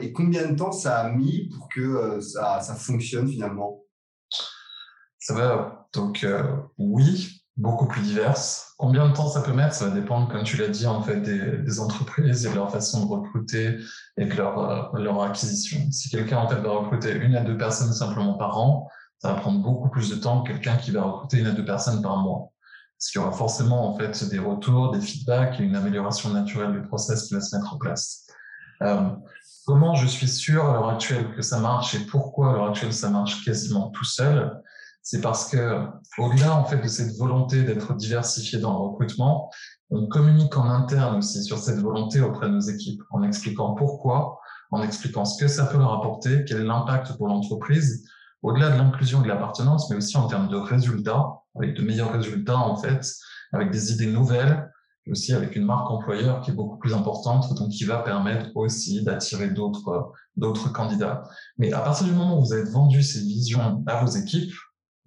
et 0.00 0.12
combien 0.12 0.50
de 0.50 0.56
temps 0.56 0.72
ça 0.72 1.00
a 1.00 1.12
mis 1.12 1.50
pour 1.50 1.68
que 1.68 2.20
ça, 2.20 2.60
ça 2.60 2.74
fonctionne 2.74 3.28
finalement? 3.28 3.81
Ça 5.22 5.34
va, 5.34 5.86
donc 5.94 6.26
oui, 6.78 7.42
beaucoup 7.56 7.86
plus 7.86 8.02
diverses. 8.02 8.74
Combien 8.76 9.08
de 9.08 9.14
temps 9.14 9.28
ça 9.28 9.40
peut 9.40 9.52
mettre 9.52 9.74
Ça 9.74 9.86
va 9.86 9.94
dépendre, 9.94 10.28
comme 10.28 10.42
tu 10.42 10.56
l'as 10.56 10.66
dit, 10.66 10.86
en 10.86 11.00
fait, 11.00 11.20
des, 11.20 11.58
des, 11.58 11.80
entreprises 11.80 12.44
et 12.44 12.50
de 12.50 12.56
leur 12.56 12.72
façon 12.72 13.04
de 13.04 13.10
recruter 13.10 13.78
et 14.16 14.24
de 14.24 14.34
leur, 14.34 14.58
euh, 14.58 14.98
leur 14.98 15.22
acquisition. 15.22 15.78
Si 15.92 16.10
quelqu'un 16.10 16.38
en 16.38 16.48
fait 16.48 16.56
va 16.56 16.70
recruter 16.70 17.12
une 17.12 17.36
à 17.36 17.42
deux 17.42 17.56
personnes 17.56 17.92
simplement 17.92 18.34
par 18.34 18.58
an, 18.58 18.88
ça 19.18 19.32
va 19.32 19.40
prendre 19.40 19.62
beaucoup 19.62 19.88
plus 19.88 20.10
de 20.10 20.16
temps 20.16 20.42
que 20.42 20.52
quelqu'un 20.52 20.76
qui 20.76 20.90
va 20.90 21.02
recruter 21.02 21.38
une 21.38 21.46
à 21.46 21.52
deux 21.52 21.64
personnes 21.64 22.02
par 22.02 22.16
mois. 22.16 22.50
Parce 22.98 23.10
qu'il 23.10 23.20
y 23.20 23.24
aura 23.24 23.32
forcément 23.32 23.88
en 23.88 23.96
fait 23.96 24.28
des 24.28 24.40
retours, 24.40 24.90
des 24.90 25.00
feedbacks 25.00 25.60
et 25.60 25.62
une 25.62 25.76
amélioration 25.76 26.30
naturelle 26.30 26.72
du 26.72 26.82
process 26.82 27.28
qui 27.28 27.34
va 27.34 27.40
se 27.40 27.54
mettre 27.54 27.72
en 27.72 27.78
place. 27.78 28.26
Euh, 28.82 29.10
comment 29.66 29.94
je 29.94 30.06
suis 30.06 30.28
sûr 30.28 30.64
à 30.64 30.72
l'heure 30.72 30.88
actuelle 30.88 31.32
que 31.36 31.42
ça 31.42 31.60
marche 31.60 31.94
et 31.94 32.00
pourquoi 32.00 32.50
à 32.50 32.52
l'heure 32.54 32.70
actuelle 32.70 32.92
ça 32.92 33.10
marche 33.10 33.44
quasiment 33.44 33.90
tout 33.90 34.04
seul? 34.04 34.60
C'est 35.02 35.20
parce 35.20 35.48
que 35.48 35.86
au-delà 36.18 36.56
en 36.56 36.64
fait 36.64 36.78
de 36.78 36.88
cette 36.88 37.16
volonté 37.16 37.64
d'être 37.64 37.94
diversifié 37.94 38.58
dans 38.60 38.72
le 38.72 38.88
recrutement, 38.88 39.50
on 39.90 40.06
communique 40.06 40.56
en 40.56 40.68
interne 40.70 41.16
aussi 41.18 41.42
sur 41.42 41.58
cette 41.58 41.80
volonté 41.80 42.20
auprès 42.20 42.46
de 42.46 42.52
nos 42.52 42.60
équipes, 42.60 43.02
en 43.10 43.22
expliquant 43.22 43.74
pourquoi, 43.74 44.38
en 44.70 44.82
expliquant 44.82 45.24
ce 45.24 45.42
que 45.42 45.48
ça 45.48 45.66
peut 45.66 45.78
leur 45.78 45.92
apporter, 45.92 46.44
quel 46.46 46.60
est 46.60 46.64
l'impact 46.64 47.16
pour 47.18 47.28
l'entreprise, 47.28 48.04
au-delà 48.42 48.70
de 48.70 48.78
l'inclusion 48.78 49.20
et 49.20 49.24
de 49.24 49.28
l'appartenance, 49.28 49.90
mais 49.90 49.96
aussi 49.96 50.16
en 50.16 50.26
termes 50.28 50.48
de 50.48 50.56
résultats, 50.56 51.26
avec 51.56 51.74
de 51.76 51.82
meilleurs 51.82 52.12
résultats 52.12 52.58
en 52.58 52.76
fait, 52.76 53.06
avec 53.52 53.70
des 53.70 53.92
idées 53.92 54.10
nouvelles, 54.10 54.70
et 55.06 55.10
aussi 55.10 55.34
avec 55.34 55.56
une 55.56 55.64
marque 55.64 55.90
employeur 55.90 56.40
qui 56.40 56.52
est 56.52 56.54
beaucoup 56.54 56.78
plus 56.78 56.94
importante, 56.94 57.52
donc 57.54 57.70
qui 57.70 57.84
va 57.84 57.98
permettre 57.98 58.50
aussi 58.54 59.02
d'attirer 59.02 59.50
d'autres 59.50 60.12
d'autres 60.36 60.72
candidats. 60.72 61.24
Mais 61.58 61.72
à 61.72 61.80
partir 61.80 62.06
du 62.06 62.12
moment 62.12 62.38
où 62.38 62.44
vous 62.44 62.52
avez 62.52 62.70
vendu 62.70 63.02
ces 63.02 63.18
visions 63.18 63.82
à 63.86 64.02
vos 64.02 64.10
équipes, 64.10 64.52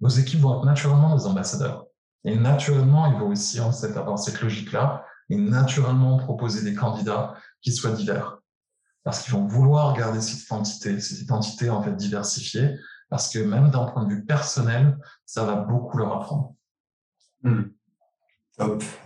vos 0.00 0.08
équipes 0.08 0.40
vont 0.40 0.58
être 0.58 0.64
naturellement 0.64 1.16
des 1.16 1.26
ambassadeurs. 1.26 1.86
Et 2.24 2.36
naturellement, 2.36 3.06
ils 3.12 3.18
vont 3.18 3.28
aussi 3.28 3.58
avoir 3.60 4.18
cette 4.18 4.40
logique-là 4.40 5.04
et 5.30 5.36
naturellement 5.36 6.18
proposer 6.18 6.62
des 6.62 6.74
candidats 6.74 7.34
qui 7.62 7.72
soient 7.72 7.92
divers. 7.92 8.38
Parce 9.04 9.22
qu'ils 9.22 9.34
vont 9.34 9.46
vouloir 9.46 9.96
garder 9.96 10.20
cette 10.20 10.42
identité, 10.42 10.98
cette 11.00 11.20
identité 11.20 11.70
en 11.70 11.82
fait 11.82 11.94
diversifiée, 11.94 12.76
parce 13.08 13.32
que 13.32 13.38
même 13.38 13.70
d'un 13.70 13.84
point 13.84 14.04
de 14.04 14.12
vue 14.12 14.24
personnel, 14.24 14.98
ça 15.24 15.44
va 15.44 15.54
beaucoup 15.54 15.98
leur 15.98 16.12
apprendre. 16.12 16.54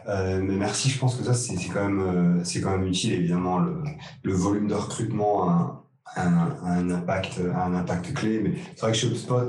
Mais 0.07 0.57
merci. 0.57 0.88
Je 0.88 0.98
pense 0.98 1.16
que 1.16 1.24
ça, 1.24 1.35
c'est 1.35 1.57
quand 1.68 1.88
même, 1.88 2.40
euh, 2.40 2.61
quand 2.62 2.70
même 2.70 2.87
utile. 2.87 3.12
Évidemment, 3.12 3.59
le, 3.59 3.83
le 4.22 4.33
volume 4.33 4.68
de 4.68 4.74
recrutement 4.74 5.50
hein, 5.50 5.80
un, 6.16 6.57
un, 6.64 6.90
impact, 6.90 7.40
un 7.55 7.75
impact 7.75 8.14
clé. 8.14 8.40
Mais 8.40 8.55
c'est 8.75 8.81
vrai 8.81 8.92
que 8.92 8.99
chez 8.99 9.09
HubSpot, 9.09 9.46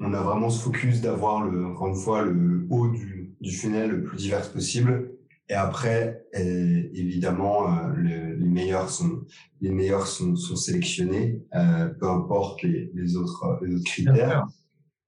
on 0.00 0.14
a 0.14 0.20
vraiment 0.20 0.50
ce 0.50 0.62
focus 0.62 1.00
d'avoir, 1.00 1.44
le, 1.44 1.66
encore 1.66 1.88
une 1.88 1.96
fois, 1.96 2.22
le 2.22 2.66
haut 2.70 2.88
du, 2.88 3.34
du 3.40 3.50
funnel 3.50 3.90
le 3.90 4.04
plus 4.04 4.16
divers 4.16 4.50
possible. 4.50 5.12
Et 5.48 5.54
après, 5.54 6.24
évidemment, 6.32 7.66
euh, 7.68 7.92
les 7.96 8.48
meilleurs 8.48 8.88
sont 8.88 9.22
les 9.60 9.70
meilleurs 9.70 10.06
sont, 10.06 10.34
sont 10.34 10.56
sélectionnés, 10.56 11.42
euh, 11.54 11.88
peu 11.88 12.08
importe 12.08 12.62
les, 12.62 12.90
les, 12.94 13.16
autres, 13.16 13.58
les 13.62 13.74
autres 13.74 13.84
critères. 13.84 14.46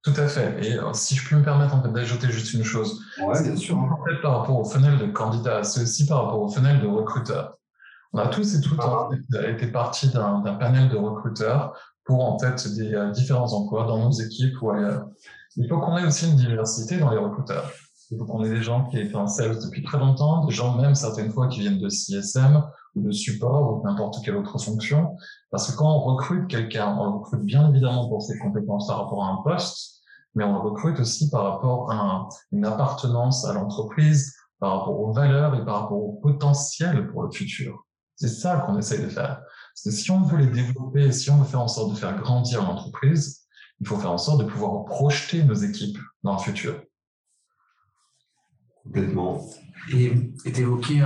Tout 0.02 0.12
à 0.18 0.28
fait. 0.28 0.66
Et 0.66 0.74
euh, 0.74 0.92
si 0.92 1.16
je 1.16 1.26
peux 1.26 1.36
me 1.36 1.42
permettre 1.42 1.74
en 1.74 1.82
fait, 1.82 1.90
d'ajouter 1.90 2.30
juste 2.30 2.52
une 2.52 2.62
chose, 2.62 3.00
ouais, 3.22 3.42
bien 3.42 3.56
sûr. 3.56 3.78
En 3.78 4.04
fait, 4.04 4.20
par 4.20 4.40
rapport 4.40 4.60
au 4.60 4.64
funnel 4.64 4.98
de 4.98 5.06
candidats, 5.06 5.64
c'est 5.64 5.82
aussi 5.82 6.06
par 6.06 6.24
rapport 6.24 6.42
au 6.42 6.48
funnel 6.48 6.80
de 6.80 6.86
recruteurs. 6.86 7.58
On 8.14 8.18
a 8.18 8.28
tous 8.28 8.54
et 8.54 8.60
toutes 8.60 8.78
en 8.80 9.10
fait, 9.10 9.50
été 9.50 9.66
partis 9.66 10.08
d'un 10.08 10.40
panel 10.60 10.88
de 10.88 10.96
recruteurs 10.96 11.76
pour 12.04 12.24
en 12.24 12.38
fait 12.38 12.72
des 12.76 12.94
euh, 12.94 13.10
différents 13.10 13.52
emplois 13.52 13.86
dans 13.86 14.04
nos 14.04 14.12
équipes 14.12 14.54
ou 14.62 14.70
ailleurs. 14.70 15.08
Il 15.56 15.68
faut 15.68 15.80
qu'on 15.80 15.96
ait 15.96 16.06
aussi 16.06 16.30
une 16.30 16.36
diversité 16.36 16.98
dans 16.98 17.10
les 17.10 17.16
recruteurs. 17.16 17.68
Il 18.12 18.18
faut 18.18 18.24
qu'on 18.24 18.44
ait 18.44 18.50
des 18.50 18.62
gens 18.62 18.84
qui 18.84 18.98
aient 18.98 19.08
fait 19.08 19.16
un 19.16 19.26
sales 19.26 19.58
depuis 19.58 19.82
très 19.82 19.98
longtemps, 19.98 20.44
des 20.44 20.54
gens 20.54 20.76
même 20.76 20.94
certaines 20.94 21.32
fois 21.32 21.48
qui 21.48 21.60
viennent 21.60 21.80
de 21.80 21.88
CSM 21.88 22.62
ou 22.94 23.02
de 23.02 23.10
support 23.10 23.72
ou 23.72 23.84
n'importe 23.84 24.24
quelle 24.24 24.36
autre 24.36 24.60
fonction. 24.60 25.16
Parce 25.50 25.68
que 25.68 25.76
quand 25.76 25.90
on 25.90 25.98
recrute 25.98 26.46
quelqu'un, 26.46 26.96
on 26.96 27.04
le 27.04 27.10
recrute 27.10 27.42
bien 27.42 27.68
évidemment 27.68 28.08
pour 28.08 28.22
ses 28.22 28.38
compétences 28.38 28.86
par 28.86 28.98
rapport 28.98 29.24
à 29.24 29.30
un 29.30 29.42
poste, 29.42 30.02
mais 30.36 30.44
on 30.44 30.52
le 30.52 30.60
recrute 30.60 31.00
aussi 31.00 31.30
par 31.30 31.42
rapport 31.42 31.90
à 31.90 32.28
une 32.52 32.64
appartenance 32.64 33.44
à 33.44 33.54
l'entreprise, 33.54 34.36
par 34.60 34.78
rapport 34.78 35.00
aux 35.00 35.12
valeurs 35.12 35.56
et 35.56 35.64
par 35.64 35.82
rapport 35.82 35.98
au 35.98 36.12
potentiel 36.22 37.08
pour 37.08 37.24
le 37.24 37.32
futur. 37.32 37.83
C'est 38.16 38.28
ça 38.28 38.58
qu'on 38.58 38.78
essaye 38.78 39.02
de 39.02 39.08
faire. 39.08 39.42
Parce 39.74 39.82
que 39.84 39.90
si 39.90 40.10
on 40.10 40.22
veut 40.22 40.38
les 40.38 40.46
développer, 40.46 41.10
si 41.12 41.30
on 41.30 41.38
veut 41.38 41.48
faire 41.48 41.60
en 41.60 41.68
sorte 41.68 41.92
de 41.92 41.98
faire 41.98 42.16
grandir 42.16 42.62
l'entreprise, 42.62 43.44
il 43.80 43.86
faut 43.86 43.96
faire 43.96 44.12
en 44.12 44.18
sorte 44.18 44.40
de 44.40 44.44
pouvoir 44.44 44.84
projeter 44.84 45.42
nos 45.42 45.54
équipes 45.54 45.98
dans 46.22 46.34
le 46.34 46.38
futur. 46.38 46.80
Complètement. 48.84 49.44
Et 49.92 50.12
évoqué 50.44 51.04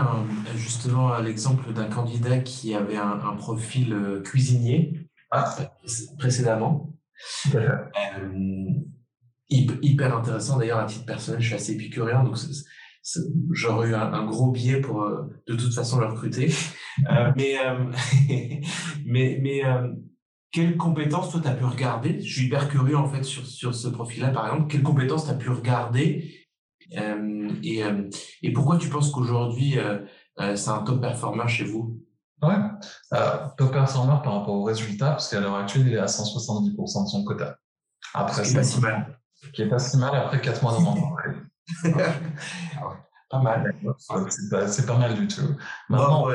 justement 0.55 1.19
l'exemple 1.19 1.73
d'un 1.73 1.89
candidat 1.89 2.39
qui 2.39 2.75
avait 2.75 2.97
un, 2.97 3.37
profil 3.37 3.93
euh, 3.93 4.21
cuisinier 4.21 5.09
ah. 5.31 5.57
précédemment. 6.19 6.93
Euh, 7.55 7.77
hyper 9.51 10.17
intéressant 10.17 10.59
d'ailleurs 10.59 10.79
à 10.79 10.85
titre 10.85 11.07
personnel, 11.07 11.41
je 11.41 11.47
suis 11.47 11.55
assez 11.55 11.73
épicurien, 11.73 12.23
donc 12.23 12.37
j'aurais 13.53 13.89
eu 13.89 13.95
un, 13.95 14.25
gros 14.27 14.51
billet 14.51 14.81
pour 14.81 15.03
euh, 15.03 15.23
de 15.47 15.55
toute 15.55 15.75
façon 15.75 16.01
le 16.01 16.07
recruter. 16.07 16.53
Euh, 17.09 17.31
mais 17.37 17.57
euh, 17.65 17.93
mais 19.07 19.39
mais 19.41 19.63
quelles 20.51 20.77
compétences 20.77 21.31
toi 21.31 21.41
tu 21.41 21.47
as 21.47 21.55
pu 21.55 21.63
regarder? 21.63 22.21
Je 22.21 22.33
suis 22.33 22.47
hyper 22.47 22.69
curieux 22.69 22.97
en 22.97 23.09
fait 23.09 23.23
sur 23.23 23.47
sur 23.47 23.73
ce 23.73 23.87
profil-là 23.87 24.31
par 24.31 24.47
exemple. 24.49 24.69
Quelles 24.69 24.83
compétences 24.83 25.27
tu 25.27 25.31
as 25.31 25.35
pu 25.35 25.49
regarder? 25.49 26.45
Et 26.91 27.83
et 28.43 28.53
pourquoi 28.53 28.79
tu 28.79 28.89
penses 28.89 29.13
qu'aujourd'hui 29.13 29.77
c'est 30.57 30.71
un 30.71 30.83
top 30.83 31.01
performer 31.01 31.47
chez 31.47 31.63
vous? 31.63 32.01
Ouais, 32.43 32.57
top 33.57 33.71
performer 33.71 34.21
par 34.25 34.41
rapport 34.41 34.55
au 34.55 34.65
résultat, 34.65 35.11
parce 35.11 35.31
qu'à 35.31 35.39
l'heure 35.39 35.55
actuelle, 35.55 35.87
il 35.87 35.95
est 35.95 35.99
à 35.99 36.07
170% 36.07 37.05
de 37.05 37.09
son 37.09 37.23
quota. 37.23 37.59
Après, 38.13 38.45
c'est 38.45 38.57
pas 38.57 38.65
si 38.65 38.81
mal. 38.81 39.21
Qui 39.53 39.63
est 39.63 39.69
pas 39.69 39.79
si 39.79 39.97
mal 39.99 40.17
après 40.17 40.41
4 40.41 40.63
mois 40.63 40.77
rencontre. 41.85 42.97
pas 43.31 43.39
mal. 43.41 43.75
C'est 44.69 44.87
pas, 44.87 44.99
mal 44.99 45.15
du 45.15 45.29
tout. 45.29 45.57
Maintenant, 45.89 46.29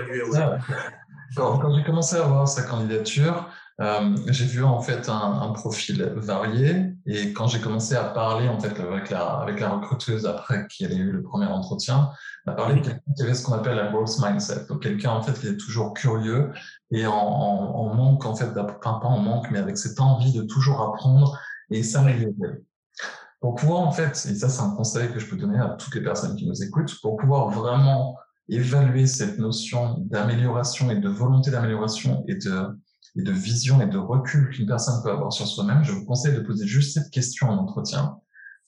quand, 1.35 1.75
j'ai 1.75 1.83
commencé 1.83 2.15
à 2.15 2.23
voir 2.23 2.47
sa 2.47 2.63
candidature, 2.63 3.49
euh, 3.81 4.15
j'ai 4.27 4.45
vu 4.45 4.63
en 4.63 4.81
fait 4.81 5.09
un, 5.09 5.51
profil 5.53 6.13
varié 6.15 6.93
et 7.07 7.33
quand 7.33 7.47
j'ai 7.47 7.59
commencé 7.59 7.95
à 7.95 8.03
parler 8.03 8.47
en 8.47 8.59
fait 8.59 8.79
avec 8.79 9.09
la, 9.09 9.21
avec 9.39 9.59
la 9.59 9.69
recruteuse 9.69 10.27
après 10.27 10.67
qu'il 10.67 10.91
ait 10.91 10.95
eu 10.95 11.11
le 11.11 11.23
premier 11.23 11.47
entretien, 11.47 12.11
on 12.45 12.51
a 12.51 12.55
parlé 12.55 12.75
de 12.75 12.81
quelqu'un 12.81 13.13
qui 13.15 13.23
avait 13.23 13.33
ce 13.33 13.43
qu'on 13.43 13.53
appelle 13.53 13.77
la 13.77 13.91
growth 13.91 14.19
mindset, 14.21 14.67
donc 14.69 14.83
quelqu'un 14.83 15.11
en 15.11 15.23
fait 15.23 15.33
qui 15.39 15.47
est 15.47 15.57
toujours 15.57 15.95
curieux 15.95 16.51
et 16.91 17.07
en, 17.07 17.13
en, 17.13 17.95
manque 17.95 18.25
en 18.25 18.35
fait, 18.35 18.49
enfin 18.49 18.99
pas 18.99 19.07
en 19.07 19.19
manque, 19.19 19.49
mais 19.49 19.59
avec 19.59 19.77
cette 19.77 19.99
envie 19.99 20.33
de 20.33 20.43
toujours 20.43 20.81
apprendre 20.81 21.39
et 21.71 21.81
s'améliorer. 21.81 22.61
Pour 23.43 23.55
pouvoir 23.55 23.81
en 23.81 23.91
fait, 23.91 24.11
et 24.11 24.35
ça 24.35 24.47
c'est 24.47 24.61
un 24.61 24.69
conseil 24.69 25.11
que 25.11 25.19
je 25.19 25.29
peux 25.29 25.35
donner 25.35 25.59
à 25.59 25.71
toutes 25.71 25.93
les 25.95 26.01
personnes 26.01 26.37
qui 26.37 26.47
nous 26.47 26.63
écoutent, 26.63 26.97
pour 27.01 27.17
pouvoir 27.17 27.49
vraiment 27.49 28.17
évaluer 28.47 29.05
cette 29.05 29.37
notion 29.37 29.97
d'amélioration 29.99 30.89
et 30.89 30.95
de 30.95 31.09
volonté 31.09 31.51
d'amélioration 31.51 32.23
et 32.29 32.35
de 32.35 33.31
vision 33.33 33.81
et 33.81 33.87
de 33.87 33.97
recul 33.97 34.49
qu'une 34.49 34.65
personne 34.65 35.03
peut 35.03 35.11
avoir 35.11 35.33
sur 35.33 35.45
soi-même, 35.45 35.83
je 35.83 35.91
vous 35.91 36.05
conseille 36.05 36.33
de 36.33 36.39
poser 36.39 36.65
juste 36.65 36.93
cette 36.93 37.11
question 37.11 37.49
en 37.49 37.57
entretien. 37.57 38.15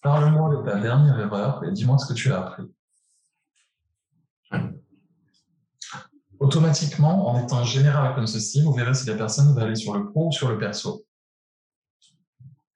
Parle-moi 0.02 0.54
de 0.58 0.70
ta 0.70 0.78
dernière 0.78 1.22
erreur 1.22 1.64
et 1.64 1.72
dis-moi 1.72 1.98
ce 1.98 2.08
que 2.08 2.14
tu 2.14 2.34
as 2.34 2.42
appris. 2.42 2.64
Automatiquement, 6.38 7.30
en 7.30 7.42
étant 7.42 7.64
général 7.64 8.14
comme 8.14 8.28
ceci, 8.28 8.62
vous 8.62 8.74
verrez 8.74 8.94
si 8.94 9.08
la 9.08 9.16
personne 9.16 9.56
va 9.56 9.62
aller 9.62 9.76
sur 9.76 9.98
le 9.98 10.12
pro 10.12 10.28
ou 10.28 10.32
sur 10.34 10.50
le 10.50 10.58
perso. 10.58 11.06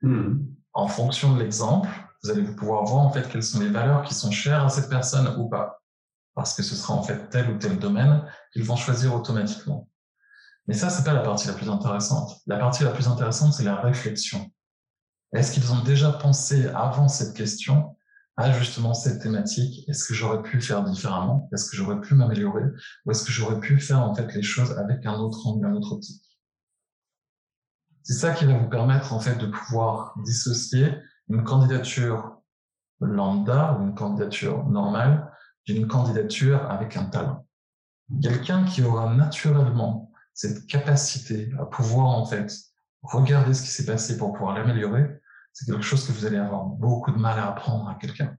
Hmm. 0.01 0.58
En 0.79 0.87
fonction 0.87 1.33
de 1.33 1.39
l'exemple, 1.39 1.89
vous 2.23 2.29
allez 2.29 2.41
pouvoir 2.41 2.85
voir 2.85 3.05
en 3.05 3.11
fait 3.11 3.27
quelles 3.27 3.43
sont 3.43 3.59
les 3.59 3.69
valeurs 3.69 4.03
qui 4.03 4.13
sont 4.13 4.31
chères 4.31 4.63
à 4.63 4.69
cette 4.69 4.89
personne 4.89 5.35
ou 5.37 5.49
pas. 5.49 5.83
Parce 6.35 6.53
que 6.53 6.63
ce 6.63 6.73
sera 6.73 6.93
en 6.93 7.03
fait 7.03 7.29
tel 7.29 7.51
ou 7.51 7.57
tel 7.57 7.77
domaine 7.77 8.23
qu'ils 8.53 8.63
vont 8.63 8.77
choisir 8.77 9.13
automatiquement. 9.13 9.89
Mais 10.67 10.73
ça, 10.73 10.89
c'est 10.89 11.03
pas 11.03 11.11
la 11.11 11.19
partie 11.19 11.49
la 11.49 11.53
plus 11.53 11.69
intéressante. 11.69 12.37
La 12.47 12.57
partie 12.57 12.85
la 12.85 12.91
plus 12.91 13.09
intéressante, 13.09 13.51
c'est 13.53 13.63
la 13.63 13.75
réflexion. 13.75 14.49
Est-ce 15.33 15.51
qu'ils 15.51 15.69
ont 15.73 15.83
déjà 15.83 16.13
pensé 16.13 16.67
avant 16.69 17.09
cette 17.09 17.35
question 17.35 17.97
à 18.37 18.53
justement 18.53 18.93
cette 18.93 19.21
thématique? 19.21 19.83
Est-ce 19.89 20.05
que 20.07 20.13
j'aurais 20.13 20.41
pu 20.41 20.61
faire 20.61 20.85
différemment? 20.85 21.49
Est-ce 21.51 21.69
que 21.69 21.75
j'aurais 21.75 21.99
pu 21.99 22.13
m'améliorer? 22.13 22.63
Ou 23.05 23.11
est-ce 23.11 23.25
que 23.25 23.33
j'aurais 23.33 23.59
pu 23.59 23.81
faire 23.81 23.99
en 23.99 24.15
fait 24.15 24.33
les 24.33 24.43
choses 24.43 24.77
avec 24.77 25.05
un 25.05 25.15
autre 25.15 25.45
angle, 25.45 25.65
un 25.65 25.73
autre 25.73 25.91
optique? 25.91 26.23
C'est 28.09 28.15
ça 28.15 28.33
qui 28.33 28.45
va 28.45 28.57
vous 28.57 28.67
permettre 28.67 29.13
en 29.13 29.19
fait 29.19 29.35
de 29.35 29.45
pouvoir 29.45 30.15
dissocier 30.23 30.95
une 31.29 31.43
candidature 31.43 32.41
lambda 32.99 33.77
ou 33.77 33.83
une 33.83 33.93
candidature 33.93 34.65
normale 34.67 35.31
d'une 35.67 35.87
candidature 35.87 36.71
avec 36.71 36.97
un 36.97 37.05
talent. 37.05 37.45
Quelqu'un 38.19 38.65
qui 38.65 38.81
aura 38.81 39.13
naturellement 39.13 40.11
cette 40.33 40.65
capacité 40.65 41.51
à 41.59 41.67
pouvoir 41.67 42.07
en 42.07 42.25
fait 42.25 42.51
regarder 43.03 43.53
ce 43.53 43.61
qui 43.61 43.67
s'est 43.67 43.85
passé 43.85 44.17
pour 44.17 44.33
pouvoir 44.33 44.57
l'améliorer, 44.57 45.21
c'est 45.53 45.71
quelque 45.71 45.83
chose 45.83 46.07
que 46.07 46.11
vous 46.11 46.25
allez 46.25 46.37
avoir 46.37 46.65
beaucoup 46.65 47.11
de 47.11 47.19
mal 47.19 47.37
à 47.37 47.47
apprendre 47.49 47.89
à 47.89 47.93
quelqu'un. 47.93 48.35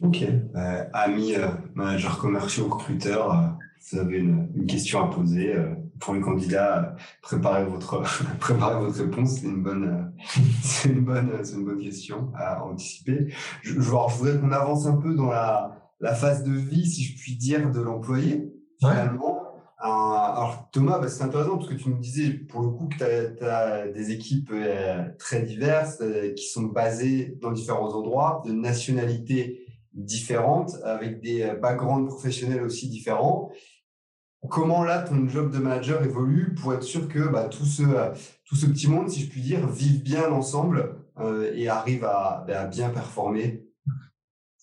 Ok. 0.00 0.22
Euh, 0.22 0.84
amis 0.92 1.36
euh, 1.36 1.52
managers 1.76 2.18
commerciaux, 2.18 2.68
recruteurs, 2.68 3.32
euh, 3.32 3.46
vous 3.92 3.98
avez 4.00 4.18
une, 4.18 4.66
question 4.66 5.04
à 5.04 5.14
poser 5.14 5.56
pour 6.02 6.14
les 6.14 6.20
candidats. 6.20 6.94
Préparez 7.22 7.64
votre 7.64 8.02
préparez 8.40 8.84
votre 8.84 8.98
réponse. 8.98 9.38
C'est 9.40 9.46
une 9.46 9.62
bonne 9.62 10.12
c'est 10.62 10.88
une 10.90 11.04
bonne 11.04 11.30
c'est 11.42 11.54
une 11.54 11.64
bonne 11.64 11.80
question 11.80 12.32
à 12.36 12.64
anticiper. 12.64 13.32
Je, 13.62 13.74
je, 13.74 13.90
voudrais 13.90 14.38
qu'on 14.38 14.52
avance 14.52 14.86
un 14.86 14.96
peu 14.96 15.14
dans 15.14 15.30
la 15.30 15.78
la 16.00 16.14
phase 16.14 16.42
de 16.42 16.52
vie, 16.52 16.86
si 16.86 17.04
je 17.04 17.16
puis 17.16 17.36
dire, 17.36 17.70
de 17.70 17.80
l'employé. 17.80 18.52
Finalement, 18.80 19.42
alors 19.82 20.68
Thomas, 20.72 20.98
bah, 20.98 21.08
c'est 21.08 21.22
intéressant 21.22 21.56
parce 21.56 21.68
que 21.68 21.74
tu 21.74 21.88
nous 21.88 21.98
disais 21.98 22.30
pour 22.30 22.62
le 22.62 22.68
coup 22.68 22.88
que 22.88 22.96
tu 23.36 23.44
as, 23.44 23.88
des 23.88 24.10
équipes 24.10 24.50
euh, 24.52 25.04
très 25.18 25.42
diverses 25.42 25.98
euh, 26.00 26.32
qui 26.34 26.46
sont 26.46 26.64
basées 26.64 27.36
dans 27.40 27.50
différents 27.50 27.92
endroits, 27.94 28.42
de 28.46 28.52
nationalités 28.52 29.66
différentes, 29.92 30.76
avec 30.84 31.20
des 31.20 31.42
euh, 31.42 31.54
backgrounds 31.54 32.08
professionnels 32.08 32.62
aussi 32.62 32.88
différents. 32.88 33.50
Comment 34.48 34.82
là 34.82 35.02
ton 35.02 35.28
job 35.28 35.52
de 35.52 35.58
manager 35.58 36.02
évolue 36.02 36.54
pour 36.54 36.74
être 36.74 36.82
sûr 36.82 37.08
que 37.08 37.28
bah, 37.28 37.44
tout, 37.44 37.64
ce, 37.64 37.82
tout 38.44 38.56
ce 38.56 38.66
petit 38.66 38.88
monde, 38.88 39.08
si 39.08 39.20
je 39.20 39.30
puis 39.30 39.40
dire, 39.40 39.68
vive 39.68 40.02
bien 40.02 40.30
ensemble 40.32 40.96
et 41.54 41.68
arrive 41.68 42.04
à, 42.04 42.44
bah, 42.46 42.62
à 42.62 42.66
bien 42.66 42.90
performer? 42.90 43.64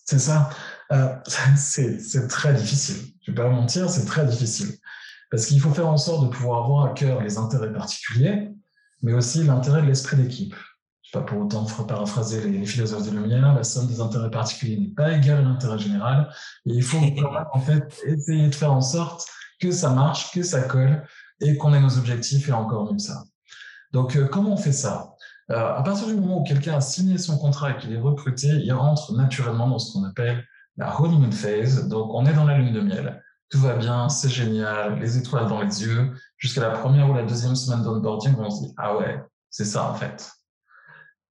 C'est 0.04 0.18
ça. 0.18 0.50
c'est 1.56 2.28
très 2.28 2.52
difficile. 2.54 3.14
Je 3.22 3.30
ne 3.30 3.36
vais 3.36 3.42
pas 3.42 3.48
mentir, 3.48 3.88
c'est 3.88 4.04
très 4.04 4.26
difficile. 4.26 4.76
Parce 5.30 5.46
qu'il 5.46 5.60
faut 5.60 5.70
faire 5.70 5.88
en 5.88 5.96
sorte 5.96 6.24
de 6.24 6.28
pouvoir 6.28 6.64
avoir 6.64 6.86
à 6.86 6.88
cœur 6.90 7.22
les 7.22 7.38
intérêts 7.38 7.72
particuliers, 7.72 8.50
mais 9.02 9.12
aussi 9.12 9.44
l'intérêt 9.44 9.82
de 9.82 9.86
l'esprit 9.86 10.16
d'équipe. 10.16 10.54
Je 11.02 11.16
ne 11.16 11.22
vais 11.22 11.26
pas 11.26 11.32
pour 11.32 11.44
autant 11.44 11.64
paraphraser 11.84 12.48
les, 12.48 12.66
philosophes 12.66 13.08
de 13.08 13.16
Lumière, 13.16 13.54
la 13.54 13.64
somme 13.64 13.86
des 13.86 14.00
intérêts 14.00 14.30
particuliers 14.30 14.76
n'est 14.76 14.94
pas 14.94 15.12
égale 15.12 15.38
à 15.38 15.42
l'intérêt 15.42 15.78
général. 15.78 16.28
Et 16.66 16.74
il 16.74 16.82
faut 16.82 16.98
en 17.52 17.60
fait 17.60 18.02
essayer 18.04 18.48
de 18.48 18.54
faire 18.54 18.72
en 18.72 18.80
sorte 18.80 19.28
que 19.60 19.70
ça 19.70 19.90
marche, 19.90 20.32
que 20.32 20.42
ça 20.42 20.62
colle 20.62 21.04
et 21.40 21.56
qu'on 21.56 21.72
ait 21.74 21.80
nos 21.80 21.98
objectifs 21.98 22.48
et 22.48 22.52
encore 22.52 22.92
mieux 22.92 22.98
ça. 22.98 23.24
Donc, 23.92 24.16
euh, 24.16 24.26
comment 24.26 24.52
on 24.52 24.56
fait 24.56 24.72
ça? 24.72 25.14
Euh, 25.50 25.74
À 25.74 25.82
partir 25.82 26.06
du 26.06 26.14
moment 26.14 26.40
où 26.40 26.44
quelqu'un 26.44 26.76
a 26.76 26.80
signé 26.80 27.18
son 27.18 27.38
contrat 27.38 27.72
et 27.72 27.76
qu'il 27.76 27.92
est 27.92 28.00
recruté, 28.00 28.48
il 28.48 28.72
rentre 28.72 29.12
naturellement 29.14 29.68
dans 29.68 29.78
ce 29.78 29.92
qu'on 29.92 30.04
appelle 30.04 30.44
la 30.76 31.00
honeymoon 31.00 31.32
phase. 31.32 31.88
Donc, 31.88 32.14
on 32.14 32.24
est 32.26 32.32
dans 32.32 32.44
la 32.44 32.58
lune 32.58 32.72
de 32.72 32.80
miel 32.80 33.20
tout 33.50 33.58
va 33.58 33.74
bien, 33.74 34.08
c'est 34.08 34.28
génial, 34.28 35.00
les 35.00 35.18
étoiles 35.18 35.48
dans 35.48 35.60
les 35.60 35.82
yeux, 35.82 36.12
jusqu'à 36.38 36.60
la 36.60 36.70
première 36.70 37.10
ou 37.10 37.14
la 37.14 37.24
deuxième 37.24 37.56
semaine 37.56 37.82
d'onboarding, 37.82 38.34
on 38.38 38.48
se 38.48 38.62
dit, 38.62 38.74
ah 38.76 38.96
ouais, 38.96 39.20
c'est 39.50 39.64
ça 39.64 39.90
en 39.90 39.94
fait. 39.94 40.30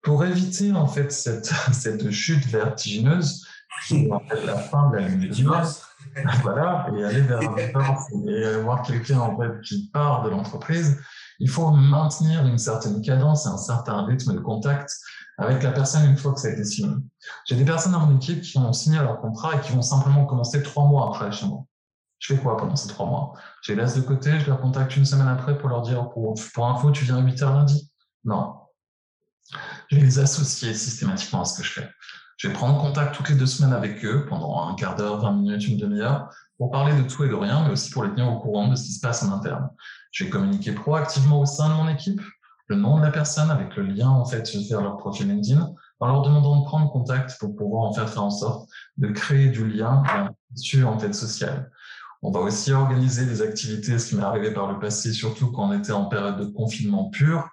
Pour 0.01 0.25
éviter 0.25 0.73
en 0.73 0.87
fait 0.87 1.11
cette, 1.11 1.47
cette 1.73 2.11
chute 2.11 2.47
vertigineuse, 2.47 3.45
qui 3.89 4.05
est 4.05 4.13
en 4.13 4.21
fait 4.21 4.45
la 4.47 4.57
fin 4.57 4.91
de 4.91 4.97
la 4.97 5.09
lune 5.09 5.29
de 5.29 5.35
voilà, 6.43 6.89
et 6.97 7.05
aller 7.05 7.21
vers 7.21 7.41
un 7.41 7.57
et 7.57 8.61
voir 8.63 8.83
quelqu'un 8.83 9.21
en 9.21 9.37
fait 9.39 9.61
qui 9.63 9.91
part 9.93 10.23
de 10.23 10.31
l'entreprise, 10.31 11.01
il 11.39 11.51
faut 11.51 11.71
maintenir 11.71 12.47
une 12.47 12.59
certaine 12.59 13.03
cadence 13.03 13.47
et 13.47 13.49
un 13.49 13.57
certain 13.57 14.05
rythme 14.05 14.35
de 14.35 14.41
contact 14.41 14.91
avec 15.39 15.63
la 15.63 15.73
personne 15.73 16.09
une 16.09 16.17
fois 16.17 16.33
que 16.33 16.41
ça 16.41 16.49
a 16.49 16.53
été 16.53 16.65
signé. 16.65 16.95
J'ai 17.47 17.57
des 17.57 17.65
personnes 17.65 17.93
dans 17.93 18.01
mon 18.01 18.17
équipe 18.17 18.43
qui 18.43 18.57
ont 18.59 18.73
signé 18.73 18.99
leur 18.99 19.21
contrat 19.21 19.57
et 19.57 19.61
qui 19.61 19.73
vont 19.73 19.83
simplement 19.83 20.27
commencer 20.27 20.63
trois 20.63 20.85
mois 20.85 21.09
après 21.09 21.33
chez 21.33 21.47
moi. 21.47 21.65
Je 22.21 22.35
fais 22.35 22.41
quoi 22.41 22.57
pendant 22.57 22.77
ces 22.77 22.89
trois 22.89 23.07
mois? 23.07 23.35
Je 23.63 23.73
les 23.73 23.81
laisse 23.81 23.97
de 23.97 24.01
côté, 24.01 24.39
je 24.39 24.47
les 24.47 24.53
recontacte 24.53 24.97
une 24.97 25.05
semaine 25.05 25.29
après 25.29 25.59
pour 25.59 25.69
leur 25.69 25.83
dire 25.83 26.09
pour, 26.11 26.35
pour 26.55 26.67
info, 26.67 26.91
tu 26.91 27.05
viens 27.05 27.17
à 27.17 27.21
8 27.21 27.41
h 27.41 27.53
lundi? 27.53 27.91
Non. 28.25 28.55
Je 29.91 29.97
vais 29.97 30.03
les 30.03 30.19
associer 30.19 30.73
systématiquement 30.73 31.43
à 31.43 31.45
ce 31.45 31.59
que 31.59 31.67
je 31.67 31.73
fais. 31.73 31.91
Je 32.37 32.49
vais 32.49 32.55
prendre 32.55 32.81
contact 32.81 33.15
toutes 33.15 33.29
les 33.29 33.35
deux 33.37 33.47
semaines 33.47 33.73
avec 33.73 34.05
eux 34.05 34.27
pendant 34.29 34.69
un 34.69 34.75
quart 34.75 34.97
d'heure, 34.97 35.21
20 35.21 35.33
minutes, 35.33 35.69
une 35.69 35.79
demi-heure 35.79 36.29
pour 36.59 36.71
parler 36.71 36.95
de 37.01 37.07
tout 37.09 37.25
et 37.25 37.29
de 37.29 37.35
rien, 37.35 37.65
mais 37.65 37.73
aussi 37.73 37.91
pour 37.91 38.05
les 38.05 38.11
tenir 38.11 38.31
au 38.31 38.39
courant 38.39 38.69
de 38.69 38.77
ce 38.77 38.85
qui 38.85 38.93
se 38.93 39.01
passe 39.01 39.23
en 39.23 39.33
interne. 39.33 39.69
Je 40.11 40.25
vais 40.25 40.31
communiquer 40.31 40.73
proactivement 40.73 41.41
au 41.41 41.47
sein 41.47 41.69
de 41.69 41.75
mon 41.75 41.89
équipe 41.89 42.21
le 42.69 42.77
nom 42.77 42.99
de 42.99 43.03
la 43.03 43.11
personne 43.11 43.51
avec 43.51 43.77
le 43.77 43.83
lien 43.83 44.09
en 44.09 44.25
fait 44.25 44.51
vers 44.69 44.81
leur 44.81 44.97
profil 44.97 45.29
LinkedIn 45.29 45.75
en 46.01 46.07
leur 46.07 46.23
demandant 46.23 46.61
de 46.61 46.65
prendre 46.65 46.91
contact 46.91 47.39
pour 47.39 47.55
pouvoir 47.57 47.85
en 47.85 47.93
faire 47.93 48.23
en 48.23 48.31
sorte 48.31 48.69
de 48.97 49.09
créer 49.09 49.49
du 49.49 49.67
lien 49.67 50.03
sur 50.55 50.89
en 50.89 50.99
fait 50.99 51.13
social. 51.13 51.71
On 52.23 52.31
va 52.31 52.41
aussi 52.41 52.73
organiser 52.73 53.27
des 53.27 53.43
activités, 53.43 53.99
ce 53.99 54.09
qui 54.09 54.17
m'est 54.17 54.23
arrivé 54.23 54.51
par 54.51 54.73
le 54.73 54.79
passé, 54.79 55.13
surtout 55.13 55.53
quand 55.53 55.69
on 55.69 55.79
était 55.79 55.93
en 55.93 56.07
période 56.07 56.39
de 56.39 56.47
confinement 56.47 57.11
pur. 57.11 57.51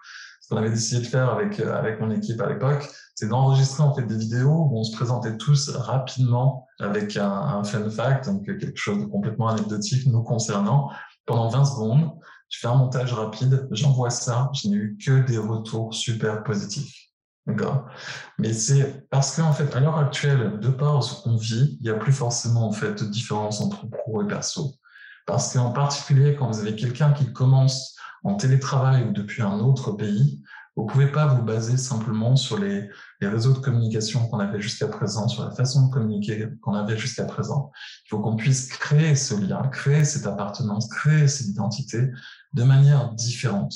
Qu'on 0.51 0.57
avait 0.57 0.69
décidé 0.69 0.99
de 0.99 1.07
faire 1.07 1.29
avec, 1.29 1.61
euh, 1.61 1.73
avec 1.73 2.01
mon 2.01 2.11
équipe 2.11 2.41
à 2.41 2.49
l'époque, 2.49 2.85
c'est 3.15 3.29
d'enregistrer 3.29 3.83
en 3.83 3.93
fait 3.93 4.03
des 4.03 4.17
vidéos 4.17 4.67
où 4.69 4.77
on 4.77 4.83
se 4.83 4.93
présentait 4.93 5.37
tous 5.37 5.69
rapidement 5.69 6.67
avec 6.79 7.15
un, 7.15 7.31
un 7.31 7.63
fun 7.63 7.89
fact, 7.89 8.25
donc 8.25 8.45
quelque 8.45 8.75
chose 8.75 8.99
de 8.99 9.05
complètement 9.05 9.47
anecdotique 9.47 10.05
nous 10.07 10.23
concernant, 10.23 10.91
pendant 11.25 11.47
20 11.47 11.63
secondes. 11.65 12.11
Je 12.49 12.59
fais 12.59 12.67
un 12.67 12.75
montage 12.75 13.13
rapide, 13.13 13.69
j'envoie 13.71 14.09
ça, 14.09 14.49
je 14.53 14.67
n'ai 14.67 14.75
eu 14.75 14.97
que 14.97 15.25
des 15.25 15.37
retours 15.37 15.93
super 15.93 16.43
positifs. 16.43 17.01
Mais 18.37 18.53
c'est 18.53 19.07
parce 19.09 19.35
qu'en 19.35 19.53
fait, 19.53 19.75
à 19.75 19.79
l'heure 19.79 19.97
actuelle, 19.97 20.59
de 20.59 20.69
par 20.69 21.03
ce 21.03 21.23
qu'on 21.23 21.37
vit, 21.37 21.77
il 21.79 21.83
n'y 21.83 21.89
a 21.89 21.95
plus 21.95 22.13
forcément 22.13 22.67
en 22.67 22.71
fait 22.71 23.03
de 23.03 23.09
différence 23.09 23.61
entre 23.61 23.89
pro 23.89 24.21
et 24.23 24.27
perso. 24.27 24.73
Parce 25.25 25.53
qu'en 25.53 25.71
particulier, 25.71 26.35
quand 26.35 26.51
vous 26.51 26.59
avez 26.59 26.75
quelqu'un 26.75 27.13
qui 27.13 27.31
commence 27.31 27.95
en 28.23 28.35
télétravail 28.35 29.03
ou 29.03 29.11
depuis 29.11 29.41
un 29.41 29.59
autre 29.59 29.91
pays, 29.91 30.41
Vous 30.77 30.85
pouvez 30.85 31.11
pas 31.11 31.25
vous 31.27 31.43
baser 31.43 31.75
simplement 31.75 32.37
sur 32.37 32.57
les, 32.57 32.89
les 33.19 33.27
réseaux 33.27 33.51
de 33.51 33.59
communication 33.59 34.27
qu'on 34.27 34.39
avait 34.39 34.61
jusqu'à 34.61 34.87
présent, 34.87 35.27
sur 35.27 35.43
la 35.43 35.51
façon 35.51 35.87
de 35.87 35.91
communiquer 35.91 36.47
qu'on 36.61 36.73
avait 36.73 36.97
jusqu'à 36.97 37.25
présent. 37.25 37.71
Il 38.05 38.09
faut 38.09 38.19
qu'on 38.21 38.37
puisse 38.37 38.67
créer 38.67 39.15
ce 39.15 39.35
lien, 39.35 39.61
créer 39.67 40.05
cette 40.05 40.25
appartenance, 40.25 40.87
créer 40.87 41.27
cette 41.27 41.47
identité 41.47 42.09
de 42.53 42.63
manière 42.63 43.11
différente. 43.13 43.73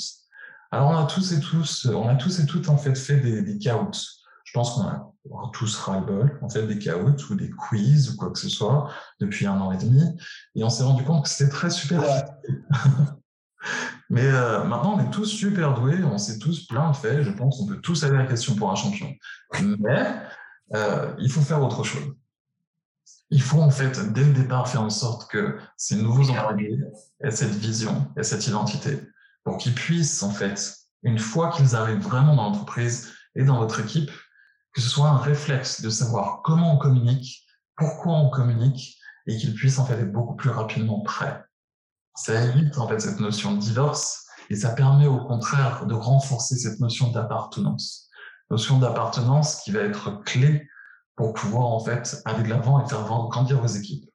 Alors 0.71 0.89
on 0.89 0.97
a 0.97 1.05
tous 1.05 1.33
et 1.33 1.39
tous, 1.41 1.85
on 1.85 2.07
a 2.07 2.15
tous 2.15 2.39
et 2.39 2.45
toutes 2.45 2.69
en 2.69 2.77
fait 2.77 2.95
fait 2.95 3.19
des, 3.19 3.41
des 3.41 3.59
Je 3.59 4.51
pense 4.53 4.71
qu'on 4.71 4.83
a 4.83 5.11
tous 5.53 5.77
ras-le-bol, 5.77 6.39
en 6.41 6.49
fait, 6.49 6.67
des 6.67 6.77
caouts 6.79 7.15
ou 7.29 7.35
des 7.35 7.49
quiz 7.49 8.11
ou 8.11 8.15
quoi 8.15 8.31
que 8.31 8.39
ce 8.39 8.49
soit 8.49 8.89
depuis 9.19 9.47
un 9.47 9.59
an 9.59 9.71
et 9.71 9.77
demi. 9.77 10.01
Et 10.55 10.63
on 10.63 10.69
s'est 10.69 10.83
rendu 10.83 11.03
compte 11.03 11.23
que 11.23 11.29
c'était 11.29 11.49
très 11.49 11.69
super. 11.69 12.01
Mais 14.09 14.25
euh, 14.25 14.63
maintenant, 14.63 14.97
on 14.97 14.99
est 14.99 15.11
tous 15.11 15.25
super 15.25 15.73
doués, 15.73 16.03
on 16.03 16.17
sait 16.17 16.37
tous 16.37 16.67
plein 16.67 16.91
de 16.91 16.95
faits. 16.95 17.23
Je 17.23 17.31
pense 17.31 17.57
qu'on 17.57 17.65
peut 17.65 17.81
tous 17.81 18.03
aller 18.03 18.15
à 18.15 18.19
la 18.19 18.27
question 18.27 18.55
pour 18.55 18.71
un 18.71 18.75
champion. 18.75 19.11
Mais 19.79 20.21
euh, 20.73 21.13
il 21.19 21.31
faut 21.31 21.41
faire 21.41 21.61
autre 21.61 21.83
chose. 21.83 22.13
Il 23.31 23.41
faut 23.41 23.61
en 23.61 23.71
fait, 23.71 24.13
dès 24.13 24.23
le 24.23 24.33
départ, 24.33 24.69
faire 24.69 24.83
en 24.83 24.89
sorte 24.89 25.29
que 25.31 25.57
ces 25.77 25.95
nouveaux 25.95 26.29
employés 26.29 26.79
aient 27.21 27.31
cette 27.31 27.55
vision 27.55 28.11
et 28.17 28.23
cette 28.23 28.45
identité 28.47 28.99
pour 29.43 29.57
qu'ils 29.57 29.73
puissent, 29.73 30.21
en 30.23 30.31
fait, 30.31 30.75
une 31.03 31.19
fois 31.19 31.51
qu'ils 31.51 31.75
arrivent 31.75 32.01
vraiment 32.01 32.35
dans 32.35 32.43
l'entreprise 32.43 33.13
et 33.35 33.43
dans 33.43 33.59
votre 33.59 33.79
équipe, 33.79 34.11
que 34.73 34.81
ce 34.81 34.89
soit 34.89 35.07
un 35.07 35.17
réflexe 35.17 35.81
de 35.81 35.89
savoir 35.89 36.41
comment 36.43 36.75
on 36.75 36.77
communique, 36.77 37.45
pourquoi 37.75 38.13
on 38.13 38.29
communique, 38.29 38.99
et 39.27 39.37
qu'ils 39.37 39.53
puissent 39.53 39.79
en 39.79 39.85
fait 39.85 39.99
être 39.99 40.11
beaucoup 40.11 40.35
plus 40.35 40.49
rapidement 40.49 41.01
prêts. 41.01 41.44
Ça 42.15 42.41
évite 42.45 42.77
en 42.77 42.87
fait 42.87 42.99
cette 42.99 43.19
notion 43.19 43.53
de 43.53 43.59
divorce 43.59 44.25
et 44.49 44.55
ça 44.55 44.69
permet 44.69 45.07
au 45.07 45.19
contraire 45.25 45.85
de 45.85 45.93
renforcer 45.93 46.57
cette 46.57 46.79
notion 46.79 47.11
d'appartenance. 47.11 48.09
Notion 48.49 48.79
d'appartenance 48.79 49.61
qui 49.61 49.71
va 49.71 49.81
être 49.81 50.23
clé 50.23 50.67
pour 51.15 51.33
pouvoir 51.33 51.65
en 51.67 51.79
fait 51.79 52.21
aller 52.25 52.43
de 52.43 52.49
l'avant 52.49 52.83
et 52.83 52.87
faire 52.87 53.03
grandir 53.03 53.59
vos 53.59 53.67
équipes. 53.67 54.09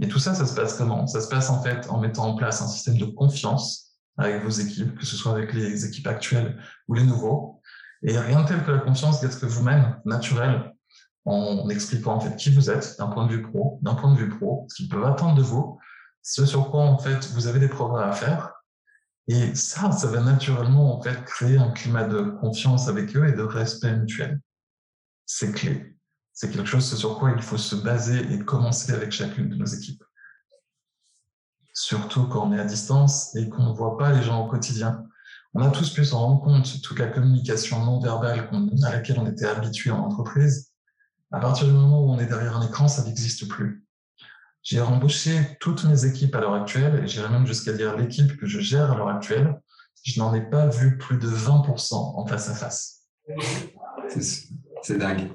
Et 0.00 0.08
tout 0.08 0.18
ça, 0.18 0.34
ça 0.34 0.46
se 0.46 0.54
passe 0.54 0.76
comment? 0.76 1.06
Ça 1.06 1.20
se 1.20 1.28
passe 1.28 1.50
en 1.50 1.62
fait 1.62 1.88
en 1.88 2.00
mettant 2.00 2.24
en 2.24 2.34
place 2.34 2.60
un 2.60 2.66
système 2.66 2.98
de 2.98 3.04
confiance 3.04 3.92
avec 4.16 4.42
vos 4.42 4.50
équipes, 4.50 4.98
que 4.98 5.06
ce 5.06 5.16
soit 5.16 5.32
avec 5.32 5.52
les 5.52 5.86
équipes 5.86 6.06
actuelles 6.08 6.60
ou 6.88 6.94
les 6.94 7.04
nouveaux. 7.04 7.60
Et 8.02 8.18
rien 8.18 8.42
de 8.42 8.48
tel 8.48 8.64
que 8.64 8.72
la 8.72 8.78
confiance 8.78 9.20
d'être 9.20 9.46
vous-même, 9.46 10.00
naturel, 10.04 10.74
en 11.24 11.68
expliquant 11.68 12.14
en 12.14 12.20
fait 12.20 12.36
qui 12.36 12.50
vous 12.50 12.70
êtes 12.70 12.96
d'un 12.98 13.06
point 13.06 13.26
de 13.26 13.32
vue 13.32 13.42
pro, 13.42 13.78
d'un 13.82 13.94
point 13.94 14.12
de 14.12 14.18
vue 14.18 14.28
pro, 14.28 14.66
ce 14.68 14.74
qu'ils 14.74 14.88
peuvent 14.88 15.04
attendre 15.04 15.36
de 15.36 15.42
vous, 15.42 15.78
ce 16.24 16.46
sur 16.46 16.70
quoi 16.70 16.80
en 16.80 16.98
fait 16.98 17.28
vous 17.34 17.46
avez 17.46 17.60
des 17.60 17.68
progrès 17.68 18.02
à 18.02 18.12
faire. 18.12 18.54
Et 19.28 19.54
ça, 19.54 19.92
ça 19.92 20.08
va 20.08 20.20
naturellement 20.20 20.98
en 20.98 21.00
fait 21.00 21.22
créer 21.24 21.58
un 21.58 21.70
climat 21.70 22.04
de 22.04 22.22
confiance 22.40 22.88
avec 22.88 23.14
eux 23.14 23.28
et 23.28 23.32
de 23.32 23.42
respect 23.42 23.94
mutuel. 23.94 24.40
C'est 25.26 25.52
clé. 25.52 25.96
C'est 26.32 26.50
quelque 26.50 26.66
chose 26.66 26.92
sur 26.96 27.18
quoi 27.18 27.30
il 27.30 27.42
faut 27.42 27.58
se 27.58 27.76
baser 27.76 28.32
et 28.32 28.38
commencer 28.40 28.92
avec 28.92 29.12
chacune 29.12 29.48
de 29.50 29.54
nos 29.54 29.66
équipes. 29.66 30.02
Surtout 31.72 32.26
quand 32.26 32.48
on 32.48 32.52
est 32.52 32.60
à 32.60 32.64
distance 32.64 33.34
et 33.36 33.48
qu'on 33.48 33.70
ne 33.70 33.74
voit 33.74 33.96
pas 33.98 34.12
les 34.12 34.22
gens 34.22 34.44
au 34.44 34.48
quotidien. 34.48 35.06
On 35.52 35.62
a 35.62 35.70
tous 35.70 35.90
pu 35.90 36.04
s'en 36.04 36.20
rendre 36.20 36.42
compte, 36.42 36.82
toute 36.82 36.98
la 36.98 37.06
communication 37.06 37.84
non 37.84 38.00
verbale 38.00 38.48
à 38.84 38.90
laquelle 38.90 39.18
on 39.18 39.26
était 39.26 39.46
habitué 39.46 39.90
en 39.90 40.00
entreprise. 40.00 40.72
À 41.30 41.38
partir 41.38 41.66
du 41.66 41.72
moment 41.72 42.02
où 42.02 42.10
on 42.10 42.18
est 42.18 42.26
derrière 42.26 42.56
un 42.56 42.66
écran, 42.66 42.88
ça 42.88 43.04
n'existe 43.04 43.46
plus. 43.48 43.84
J'ai 44.64 44.80
embauché 44.80 45.58
toutes 45.60 45.84
mes 45.84 46.06
équipes 46.06 46.34
à 46.34 46.40
l'heure 46.40 46.54
actuelle, 46.54 47.04
et 47.04 47.06
j'irais 47.06 47.28
même 47.28 47.46
jusqu'à 47.46 47.74
dire 47.74 47.96
l'équipe 47.96 48.36
que 48.38 48.46
je 48.46 48.60
gère 48.60 48.90
à 48.90 48.96
l'heure 48.96 49.10
actuelle, 49.10 49.60
je 50.02 50.18
n'en 50.18 50.34
ai 50.34 50.40
pas 50.40 50.66
vu 50.66 50.96
plus 50.96 51.18
de 51.18 51.28
20% 51.28 51.94
en 51.94 52.26
face 52.26 52.48
à 52.48 52.54
face. 52.54 53.02
C'est 54.82 54.98
dingue. 54.98 55.30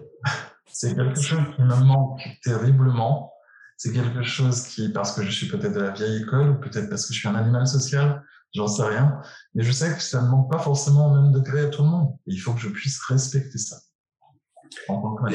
C'est 0.66 0.96
quelque 0.96 1.22
chose 1.22 1.44
qui 1.56 1.62
me 1.62 1.76
manque 1.76 2.22
terriblement. 2.44 3.34
C'est 3.78 3.94
quelque 3.94 4.24
chose 4.24 4.68
qui, 4.68 4.90
parce 4.90 5.14
que 5.14 5.24
je 5.24 5.32
suis 5.32 5.48
peut-être 5.48 5.74
de 5.74 5.80
la 5.80 5.92
vieille 5.92 6.24
école, 6.24 6.50
ou 6.50 6.60
peut-être 6.60 6.90
parce 6.90 7.06
que 7.06 7.14
je 7.14 7.20
suis 7.20 7.28
un 7.28 7.36
animal 7.36 7.68
social, 7.68 8.24
j'en 8.56 8.68
sais 8.68 8.84
rien, 8.84 9.22
mais 9.54 9.64
je 9.64 9.72
sais 9.72 9.94
que 9.94 10.02
ça 10.02 10.24
ne 10.24 10.28
manque 10.28 10.52
pas 10.52 10.60
forcément 10.60 11.12
au 11.12 11.22
même 11.22 11.32
degré 11.32 11.62
à 11.62 11.68
tout 11.68 11.84
le 11.84 11.90
monde. 11.90 12.16
Et 12.26 12.34
il 12.34 12.40
faut 12.40 12.54
que 12.54 12.60
je 12.60 12.70
puisse 12.70 13.00
respecter 13.04 13.60
ça 13.60 13.78
en 14.88 15.02
tant 15.02 15.16
que. 15.16 15.34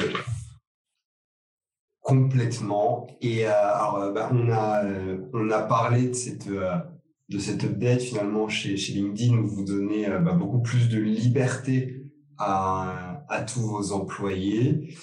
Complètement. 2.05 3.07
Et 3.19 3.47
euh, 3.47 3.51
alors, 3.51 3.97
euh, 3.97 4.11
bah, 4.11 4.29
on, 4.31 4.51
a, 4.51 4.85
euh, 4.85 5.17
on 5.33 5.49
a 5.49 5.63
parlé 5.63 6.09
de 6.09 6.13
cette, 6.13 6.47
de 6.47 7.39
cette 7.39 7.63
update 7.63 8.01
finalement 8.01 8.47
chez, 8.47 8.77
chez 8.77 8.93
LinkedIn 8.93 9.35
où 9.39 9.47
vous 9.47 9.65
donnez 9.65 10.07
bah, 10.23 10.33
beaucoup 10.33 10.61
plus 10.61 10.87
de 10.87 10.99
liberté 10.99 12.03
à, 12.37 13.23
à 13.27 13.41
tous 13.41 13.61
vos 13.61 13.91
employés. 13.91 14.95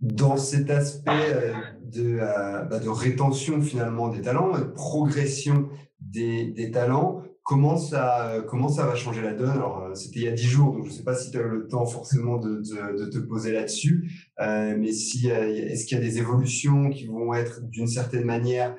Dans 0.00 0.38
cet 0.38 0.70
aspect 0.70 1.52
de, 1.84 2.16
bah, 2.16 2.78
de 2.78 2.88
rétention 2.88 3.60
finalement 3.60 4.08
des 4.08 4.22
talents, 4.22 4.58
de 4.58 4.64
progression 4.64 5.68
des, 6.00 6.46
des 6.46 6.70
talents, 6.70 7.24
Comment 7.48 7.78
ça, 7.78 8.44
comment 8.46 8.68
ça 8.68 8.84
va 8.84 8.94
changer 8.94 9.22
la 9.22 9.32
donne? 9.32 9.48
Alors, 9.48 9.82
euh, 9.82 9.94
c'était 9.94 10.18
il 10.18 10.24
y 10.26 10.28
a 10.28 10.32
dix 10.32 10.44
jours, 10.44 10.74
donc 10.74 10.84
je 10.84 10.90
ne 10.90 10.94
sais 10.94 11.02
pas 11.02 11.14
si 11.14 11.30
tu 11.30 11.38
as 11.38 11.40
eu 11.40 11.48
le 11.48 11.66
temps 11.66 11.86
forcément 11.86 12.36
de, 12.36 12.56
de, 12.56 13.06
te 13.06 13.16
poser 13.16 13.52
là-dessus. 13.52 14.28
Euh, 14.38 14.76
mais 14.78 14.92
si, 14.92 15.30
euh, 15.30 15.48
est-ce 15.54 15.86
qu'il 15.86 15.96
y 15.96 16.00
a 16.02 16.04
des 16.04 16.18
évolutions 16.18 16.90
qui 16.90 17.06
vont 17.06 17.32
être 17.32 17.62
d'une 17.62 17.86
certaine 17.86 18.24
manière 18.24 18.76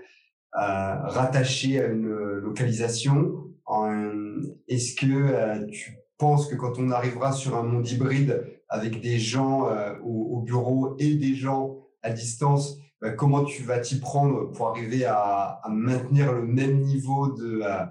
rattachées 0.53 1.82
à 1.82 1.88
une 1.88 2.09
localisation? 2.09 3.47
Est-ce 4.67 4.93
que 4.93 5.65
tu 5.72 5.97
penses 6.20 6.45
que 6.45 6.55
quand 6.55 6.78
on 6.78 6.91
arrivera 6.91 7.32
sur 7.32 7.57
un 7.57 7.63
monde 7.63 7.89
hybride 7.89 8.45
avec 8.70 9.01
des 9.01 9.17
gens 9.17 9.67
au, 10.03 10.41
bureau 10.41 10.95
et 10.99 11.15
des 11.15 11.34
gens 11.34 11.88
à 12.03 12.11
distance, 12.11 12.78
bah, 13.01 13.11
comment 13.11 13.45
tu 13.45 13.63
vas 13.63 13.80
t'y 13.80 13.99
prendre 13.99 14.51
pour 14.51 14.67
arriver 14.67 15.05
à, 15.05 15.59
à, 15.63 15.70
maintenir 15.70 16.34
le 16.34 16.45
même 16.45 16.82
niveau 16.82 17.30
de 17.32 17.61
euh, 17.63 17.86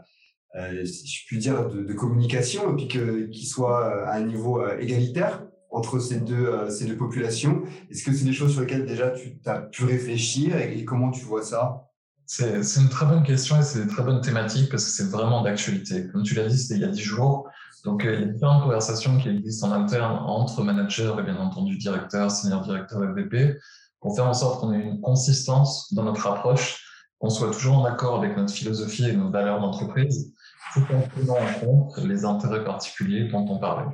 si 0.85 1.07
je 1.07 1.27
puis 1.27 1.39
dire, 1.39 1.69
de, 1.69 1.93
communication, 1.93 2.73
et 2.73 2.77
puis 2.77 2.89
qu'il 2.89 3.47
soit 3.47 3.87
euh, 3.87 4.07
à 4.07 4.15
un 4.15 4.25
niveau 4.25 4.61
euh, 4.61 4.79
égalitaire 4.79 5.45
entre 5.71 5.99
ces 5.99 6.21
deux, 6.21 6.71
ces 6.71 6.87
deux 6.87 6.97
populations. 6.97 7.63
Est-ce 7.91 8.03
que 8.03 8.13
c'est 8.13 8.25
des 8.25 8.33
choses 8.33 8.53
sur 8.53 8.63
lesquelles 8.63 8.87
déjà 8.87 9.11
tu 9.11 9.39
as 9.45 9.61
pu 9.61 9.85
réfléchir 9.85 10.57
et, 10.57 10.83
comment 10.87 11.11
tu 11.11 11.25
vois 11.25 11.43
ça? 11.43 11.85
C'est, 12.25 12.61
une 12.81 12.89
très 12.89 13.05
bonne 13.05 13.23
question 13.23 13.61
et 13.61 13.63
c'est 13.63 13.81
une 13.81 13.87
très 13.87 14.03
bonne 14.03 14.23
thématique 14.23 14.71
parce 14.71 14.85
que 14.85 14.91
c'est 14.91 15.11
vraiment 15.11 15.43
d'actualité. 15.43 16.09
Comme 16.09 16.23
tu 16.23 16.35
l'as 16.35 16.49
dit, 16.49 16.59
c'était 16.59 16.77
il 16.77 16.81
y 16.81 16.85
a 16.85 16.89
dix 16.89 17.03
jours. 17.03 17.49
Donc, 17.85 18.03
il 18.05 18.11
y 18.11 18.23
a 18.23 18.27
différentes 18.27 18.63
conversations 18.63 19.19
qui 19.19 19.29
existent 19.29 19.69
en 19.69 19.73
interne 19.73 20.19
entre 20.25 20.63
managers 20.63 21.13
et 21.19 21.23
bien 21.23 21.37
entendu 21.37 21.77
directeurs, 21.77 22.31
senior 22.31 22.63
directeurs 22.63 23.05
et 23.05 23.13
VP 23.13 23.59
pour 24.01 24.17
faire 24.17 24.27
en 24.27 24.35
sorte 24.35 24.61
qu'on 24.61 24.73
ait 24.73 24.81
une 24.81 25.01
consistance 25.01 25.93
dans 25.93 26.05
notre 26.05 26.27
approche, 26.27 26.85
qu'on 27.19 27.31
soit 27.31 27.51
toujours 27.51 27.79
en 27.79 27.85
accord 27.85 28.19
avec 28.19 28.37
notre 28.37 28.53
philosophie 28.53 29.09
et 29.09 29.13
nos 29.13 29.31
valeurs 29.31 29.61
d'entreprise 29.61 30.33
tout 30.73 30.85
en 30.93 31.01
prenant 31.01 31.37
en 31.37 31.61
compte 31.61 31.99
les 31.99 32.25
intérêts 32.25 32.65
particuliers 32.65 33.29
dont 33.29 33.47
on 33.49 33.59
parlait. 33.59 33.87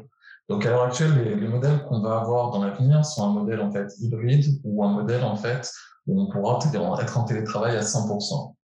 Donc 0.49 0.67
à 0.67 0.71
l'heure 0.71 0.85
actuelle, 0.85 1.39
les, 1.41 1.49
modèles 1.49 1.85
qu'on 1.85 2.01
va 2.01 2.19
avoir 2.19 2.51
dans 2.51 2.63
l'avenir 2.63 3.05
sont 3.05 3.31
un 3.31 3.33
modèle 3.33 3.61
en 3.61 3.73
fait 3.73 3.89
hybride 4.01 4.61
ou 4.63 4.85
un 4.85 4.93
modèle 4.93 5.25
en 5.25 5.37
fait 5.37 5.73
où 6.07 6.21
on 6.21 6.31
pourra 6.31 6.59
être 7.01 7.19
en 7.19 7.25
télétravail 7.25 7.77
à 7.77 7.81
100% 7.81 8.55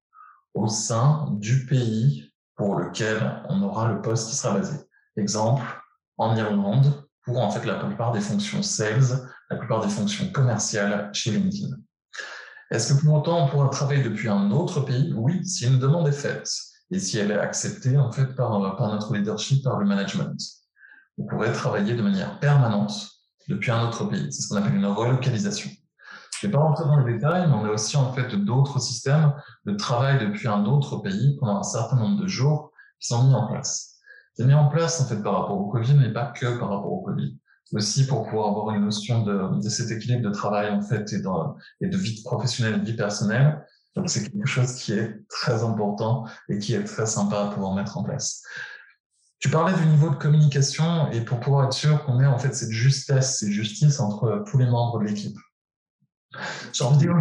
au 0.55 0.69
sein 0.69 1.29
du 1.39 1.65
pays 1.65 2.33
pour 2.57 2.75
lequel 2.75 3.43
on 3.49 3.63
aura 3.63 3.91
le 3.91 4.03
poste 4.03 4.29
qui 4.29 4.37
sera 4.37 4.55
basé. 4.55 4.77
Exemple, 5.17 5.63
en 6.19 6.37
Irlande, 6.37 7.07
pour 7.25 7.39
en 7.39 7.51
fait 7.51 7.65
la 7.65 7.77
plupart 7.77 8.13
des 8.13 8.21
fonctions 8.21 8.63
sales, 8.63 9.27
la 9.49 9.57
plupart 9.57 9.81
des 9.81 9.89
fonctions 9.89 10.31
commerciales 10.33 11.11
chez 11.15 11.31
LinkedIn. 11.31 11.77
Est-ce 12.71 12.93
que 12.93 13.01
pour 13.01 13.15
autant 13.15 13.47
on 13.47 13.49
pourra 13.49 13.69
travailler 13.71 14.03
depuis 14.03 14.29
un 14.29 14.51
autre 14.51 14.81
pays? 14.81 15.15
Oui, 15.17 15.47
si 15.47 15.67
une 15.67 15.79
demande 15.79 16.09
est 16.09 16.13
faite 16.13 16.49
et 16.91 16.99
si 16.99 17.19
elle 17.19 17.31
est 17.31 17.39
acceptée 17.39 17.97
en 17.97 18.11
fait 18.11 18.35
par, 18.35 18.77
par 18.77 18.93
notre 18.93 19.15
leadership, 19.15 19.63
par 19.63 19.79
le 19.79 19.87
management. 19.87 20.37
Vous 21.17 21.27
pourrez 21.27 21.53
travailler 21.53 21.95
de 21.95 22.03
manière 22.03 22.39
permanente 22.41 23.11
depuis 23.49 23.71
un 23.71 23.87
autre 23.87 24.05
pays. 24.05 24.33
C'est 24.33 24.43
ce 24.43 24.49
qu'on 24.49 24.57
appelle 24.57 24.75
une 24.75 24.87
relocalisation. 24.87 25.71
Je 26.41 26.47
ne 26.47 26.51
vais 26.51 26.57
pas 26.57 26.65
rentrer 26.65 26.85
dans 26.85 27.05
les 27.05 27.13
détails, 27.13 27.47
mais 27.49 27.55
on 27.55 27.65
a 27.67 27.71
aussi 27.71 27.97
en 27.97 28.13
fait 28.13 28.35
d'autres 28.35 28.81
systèmes 28.81 29.35
de 29.67 29.75
travail 29.75 30.19
depuis 30.27 30.49
un 30.49 30.65
autre 30.65 30.97
pays 30.99 31.37
pendant 31.39 31.59
un 31.59 31.63
certain 31.63 31.97
nombre 31.97 32.21
de 32.21 32.27
jours 32.27 32.73
qui 32.99 33.09
sont 33.09 33.25
mis 33.25 33.35
en 33.35 33.47
place. 33.47 33.99
C'est 34.35 34.47
mis 34.47 34.55
en 34.55 34.69
place 34.69 35.01
en 35.01 35.05
fait 35.05 35.23
par 35.23 35.35
rapport 35.35 35.61
au 35.61 35.69
Covid, 35.69 35.95
mais 35.95 36.13
pas 36.13 36.27
que 36.27 36.59
par 36.59 36.71
rapport 36.71 36.93
au 36.93 37.03
Covid. 37.03 37.37
Aussi 37.73 38.07
pour 38.07 38.25
pouvoir 38.25 38.49
avoir 38.49 38.75
une 38.75 38.85
notion 38.85 39.23
de, 39.23 39.69
cet 39.69 39.91
équilibre 39.91 40.23
de 40.23 40.31
travail 40.31 40.71
en 40.71 40.81
fait 40.81 41.13
et 41.13 41.23
et 41.81 41.89
de 41.89 41.97
vie 41.97 42.23
professionnelle 42.25 42.83
vie 42.83 42.97
personnelle 42.97 43.65
donc 43.97 44.09
c'est 44.09 44.31
quelque 44.31 44.47
chose 44.47 44.75
qui 44.75 44.93
est 44.93 45.27
très 45.29 45.63
important 45.63 46.27
et 46.49 46.59
qui 46.59 46.75
est 46.75 46.85
très 46.85 47.07
sympa 47.07 47.45
à 47.45 47.51
pouvoir 47.51 47.75
mettre 47.75 47.99
en 47.99 48.05
place. 48.05 48.43
Tu 49.39 49.49
parlais 49.49 49.77
du 49.77 49.87
niveau 49.87 50.11
de 50.11 50.17
communication 50.17 51.11
et 51.11 51.23
pour 51.23 51.41
pouvoir 51.41 51.67
être 51.67 51.73
sûr 51.73 52.05
qu'on 52.05 52.21
ait 52.21 52.27
en 52.27 52.39
fait 52.39 52.55
cette 52.55 52.71
justesse 52.71 53.43
et 53.43 53.51
justice 53.51 53.99
entre 53.99 54.45
tous 54.47 54.59
les 54.59 54.67
membres 54.67 54.99
de 55.01 55.07
l'équipe. 55.07 55.37
Dire, 56.99 57.15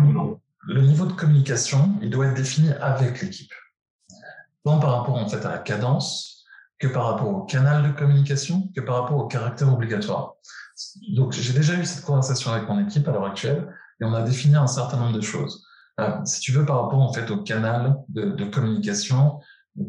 le 0.67 0.81
niveau 0.81 1.05
de 1.05 1.13
communication, 1.13 1.97
il 2.01 2.09
doit 2.09 2.27
être 2.27 2.35
défini 2.35 2.71
avec 2.73 3.21
l'équipe. 3.21 3.51
Tant 4.65 4.79
par 4.79 4.97
rapport 4.97 5.15
en 5.15 5.27
fait 5.27 5.43
à 5.45 5.49
la 5.49 5.57
cadence 5.57 6.45
que 6.77 6.87
par 6.87 7.05
rapport 7.05 7.29
au 7.29 7.43
canal 7.43 7.83
de 7.83 7.97
communication, 7.97 8.69
que 8.75 8.81
par 8.81 9.01
rapport 9.01 9.17
au 9.17 9.27
caractère 9.27 9.71
obligatoire. 9.73 10.35
Donc, 11.15 11.33
j'ai 11.33 11.53
déjà 11.53 11.73
eu 11.73 11.85
cette 11.85 12.05
conversation 12.05 12.51
avec 12.51 12.67
mon 12.69 12.79
équipe 12.85 13.07
à 13.07 13.11
l'heure 13.11 13.25
actuelle 13.25 13.73
et 13.99 14.05
on 14.05 14.13
a 14.13 14.21
défini 14.21 14.55
un 14.55 14.67
certain 14.67 14.97
nombre 14.97 15.15
de 15.15 15.21
choses. 15.21 15.65
Si 16.25 16.39
tu 16.41 16.51
veux, 16.51 16.65
par 16.65 16.83
rapport 16.83 17.01
en 17.01 17.13
fait 17.13 17.29
au 17.31 17.41
canal 17.43 17.95
de, 18.09 18.45
communication, 18.45 19.39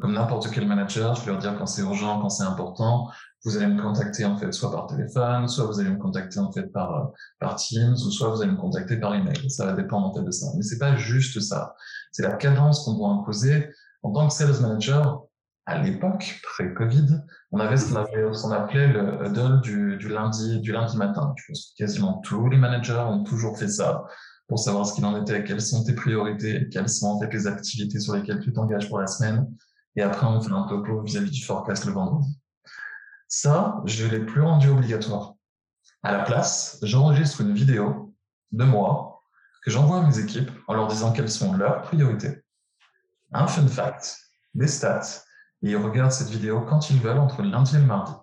comme 0.00 0.12
n'importe 0.12 0.50
quel 0.50 0.66
manager, 0.66 1.14
je 1.14 1.22
vais 1.22 1.32
leur 1.32 1.40
dire 1.40 1.56
quand 1.58 1.66
c'est 1.66 1.82
urgent, 1.82 2.20
quand 2.20 2.28
c'est 2.28 2.44
important, 2.44 3.10
vous 3.44 3.56
allez 3.56 3.66
me 3.66 3.80
contacter 3.80 4.24
en 4.24 4.36
fait 4.36 4.52
soit 4.52 4.70
par 4.70 4.86
téléphone, 4.86 5.48
soit 5.48 5.64
vous 5.64 5.80
allez 5.80 5.90
me 5.90 5.98
contacter 5.98 6.38
en 6.38 6.52
fait 6.52 6.66
par 6.72 6.94
euh, 6.94 7.04
par 7.38 7.56
Teams, 7.56 7.94
ou 7.94 8.10
soit 8.10 8.28
vous 8.28 8.42
allez 8.42 8.52
me 8.52 8.58
contacter 8.58 8.98
par 8.98 9.14
email. 9.14 9.48
Ça 9.50 9.64
va 9.64 9.72
dépendre 9.72 10.08
en 10.08 10.14
fait 10.14 10.22
de 10.22 10.30
ça. 10.30 10.46
Mais 10.56 10.62
c'est 10.62 10.78
pas 10.78 10.96
juste 10.96 11.40
ça. 11.40 11.74
C'est 12.12 12.22
la 12.22 12.34
cadence 12.34 12.84
qu'on 12.84 12.94
doit 12.94 13.08
imposer 13.08 13.70
en 14.02 14.12
tant 14.12 14.28
que 14.28 14.34
sales 14.34 14.60
manager 14.60 15.24
à 15.66 15.78
l'époque, 15.78 16.40
pré-Covid, 16.42 17.20
on 17.52 17.60
avait 17.60 17.76
ce 17.76 17.92
qu'on 17.92 18.50
appelait 18.50 18.88
le 18.88 19.24
huddle 19.24 19.60
du, 19.60 19.96
du, 19.98 20.08
lundi, 20.08 20.60
du 20.60 20.72
lundi 20.72 20.96
matin. 20.96 21.32
Je 21.36 21.44
pense 21.46 21.66
que 21.66 21.84
quasiment 21.84 22.20
tous 22.24 22.48
les 22.48 22.56
managers 22.56 23.04
ont 23.06 23.22
toujours 23.22 23.56
fait 23.56 23.68
ça 23.68 24.04
pour 24.50 24.58
savoir 24.58 24.84
ce 24.84 24.94
qu'il 24.94 25.04
en 25.04 25.22
était, 25.22 25.44
quelles 25.44 25.60
sont 25.60 25.84
tes 25.84 25.94
priorités, 25.94 26.68
quelles 26.72 26.88
sont 26.88 27.06
en 27.06 27.20
fait 27.20 27.32
les 27.32 27.46
activités 27.46 28.00
sur 28.00 28.16
lesquelles 28.16 28.40
tu 28.40 28.52
t'engages 28.52 28.88
pour 28.88 28.98
la 28.98 29.06
semaine. 29.06 29.48
Et 29.94 30.02
après, 30.02 30.26
on 30.26 30.40
fait 30.40 30.50
un 30.50 30.64
topo 30.64 31.02
vis-à-vis 31.02 31.30
du 31.30 31.44
forecast 31.44 31.84
le 31.84 31.92
vendredi. 31.92 32.36
Ça, 33.28 33.80
je 33.84 34.08
l'ai 34.08 34.18
plus 34.18 34.42
rendu 34.42 34.68
obligatoire. 34.68 35.34
À 36.02 36.10
la 36.10 36.24
place, 36.24 36.80
j'enregistre 36.82 37.42
une 37.42 37.54
vidéo 37.54 38.12
de 38.50 38.64
moi 38.64 39.22
que 39.62 39.70
j'envoie 39.70 40.00
à 40.00 40.02
mes 40.04 40.18
équipes 40.18 40.50
en 40.66 40.74
leur 40.74 40.88
disant 40.88 41.12
quelles 41.12 41.30
sont 41.30 41.52
leurs 41.52 41.82
priorités. 41.82 42.42
Un 43.30 43.46
fun 43.46 43.68
fact, 43.68 44.18
des 44.54 44.66
stats, 44.66 45.22
et 45.62 45.70
ils 45.70 45.76
regardent 45.76 46.10
cette 46.10 46.30
vidéo 46.30 46.62
quand 46.62 46.90
ils 46.90 46.98
veulent 46.98 47.20
entre 47.20 47.42
lundi 47.42 47.76
et 47.76 47.78
le 47.78 47.86
mardi. 47.86 48.14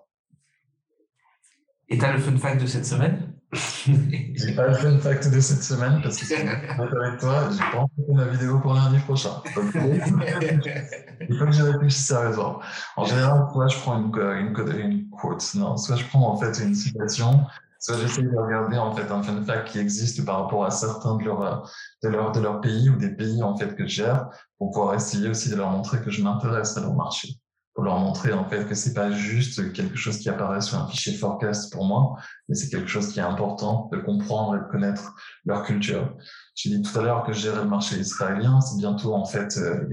Et 1.88 1.97
tu 1.97 2.03
as 2.03 2.11
le 2.11 2.19
fun 2.19 2.36
fact 2.38 2.61
de 2.61 2.67
cette 2.67 2.86
semaine? 2.86 3.26
J'ai 3.53 4.55
pas 4.55 4.67
le 4.67 4.73
fun 4.73 4.97
fact 4.97 5.29
de 5.29 5.39
cette 5.39 5.63
semaine 5.63 6.01
parce 6.03 6.17
que 6.17 6.25
c'est 6.25 6.45
avec 6.45 7.19
toi, 7.19 7.49
j'ai 7.49 7.59
pas 7.59 7.85
fait 7.95 8.13
ma 8.13 8.25
vidéo 8.25 8.59
pour 8.59 8.73
lundi 8.73 8.99
prochain. 8.99 9.41
il 9.45 11.37
faut 11.37 11.45
que 11.45 11.51
j'y 11.51 11.61
réfléchisse 11.61 12.07
sérieusement. 12.07 12.59
En 12.97 13.05
général, 13.05 13.47
soit 13.53 13.67
je 13.69 13.77
prends 13.79 13.97
une, 13.97 14.13
une, 14.13 14.79
une 14.79 15.09
quote, 15.09 15.49
non, 15.55 15.77
soit 15.77 15.95
je 15.95 16.05
prends 16.07 16.33
en 16.33 16.37
fait 16.37 16.61
une 16.61 16.75
citation, 16.75 17.45
soit 17.79 17.95
j'essaie 17.97 18.23
de 18.23 18.37
regarder 18.37 18.77
en 18.77 18.93
fait 18.93 19.09
un 19.09 19.23
fun 19.23 19.41
fact 19.45 19.69
qui 19.69 19.79
existe 19.79 20.25
par 20.25 20.43
rapport 20.43 20.65
à 20.65 20.71
certains 20.71 21.15
de 21.15 21.23
leurs 21.23 21.71
de 22.03 22.09
leur, 22.09 22.33
de 22.33 22.41
leur 22.41 22.59
pays 22.59 22.89
ou 22.89 22.97
des 22.97 23.15
pays 23.15 23.41
en 23.41 23.55
fait 23.55 23.75
que 23.75 23.83
je 23.83 23.95
gère 23.95 24.27
pour 24.57 24.71
pouvoir 24.71 24.95
essayer 24.95 25.29
aussi 25.29 25.49
de 25.49 25.55
leur 25.55 25.69
montrer 25.69 26.01
que 26.01 26.11
je 26.11 26.21
m'intéresse 26.21 26.75
à 26.75 26.81
leur 26.81 26.93
marché 26.95 27.29
leur 27.88 27.99
montrer 27.99 28.33
en 28.33 28.47
fait 28.47 28.65
que 28.65 28.75
c'est 28.75 28.93
pas 28.93 29.11
juste 29.11 29.73
quelque 29.73 29.95
chose 29.95 30.19
qui 30.19 30.29
apparaît 30.29 30.61
sur 30.61 30.77
un 30.77 30.88
fichier 30.88 31.13
forecast 31.13 31.71
pour 31.73 31.85
moi, 31.85 32.15
mais 32.47 32.55
c'est 32.55 32.69
quelque 32.69 32.88
chose 32.88 33.11
qui 33.11 33.19
est 33.19 33.23
important 33.23 33.89
de 33.91 33.97
comprendre 33.97 34.55
et 34.55 34.59
de 34.59 34.65
connaître 34.65 35.15
leur 35.45 35.63
culture. 35.63 36.15
J'ai 36.53 36.69
dit 36.69 36.81
tout 36.81 36.97
à 36.99 37.01
l'heure 37.01 37.23
que 37.23 37.33
je 37.33 37.39
gérais 37.39 37.63
le 37.63 37.69
marché 37.69 37.97
israélien, 37.97 38.61
c'est 38.61 38.77
bientôt 38.77 39.13
en 39.13 39.25
fait 39.25 39.57
euh, 39.57 39.88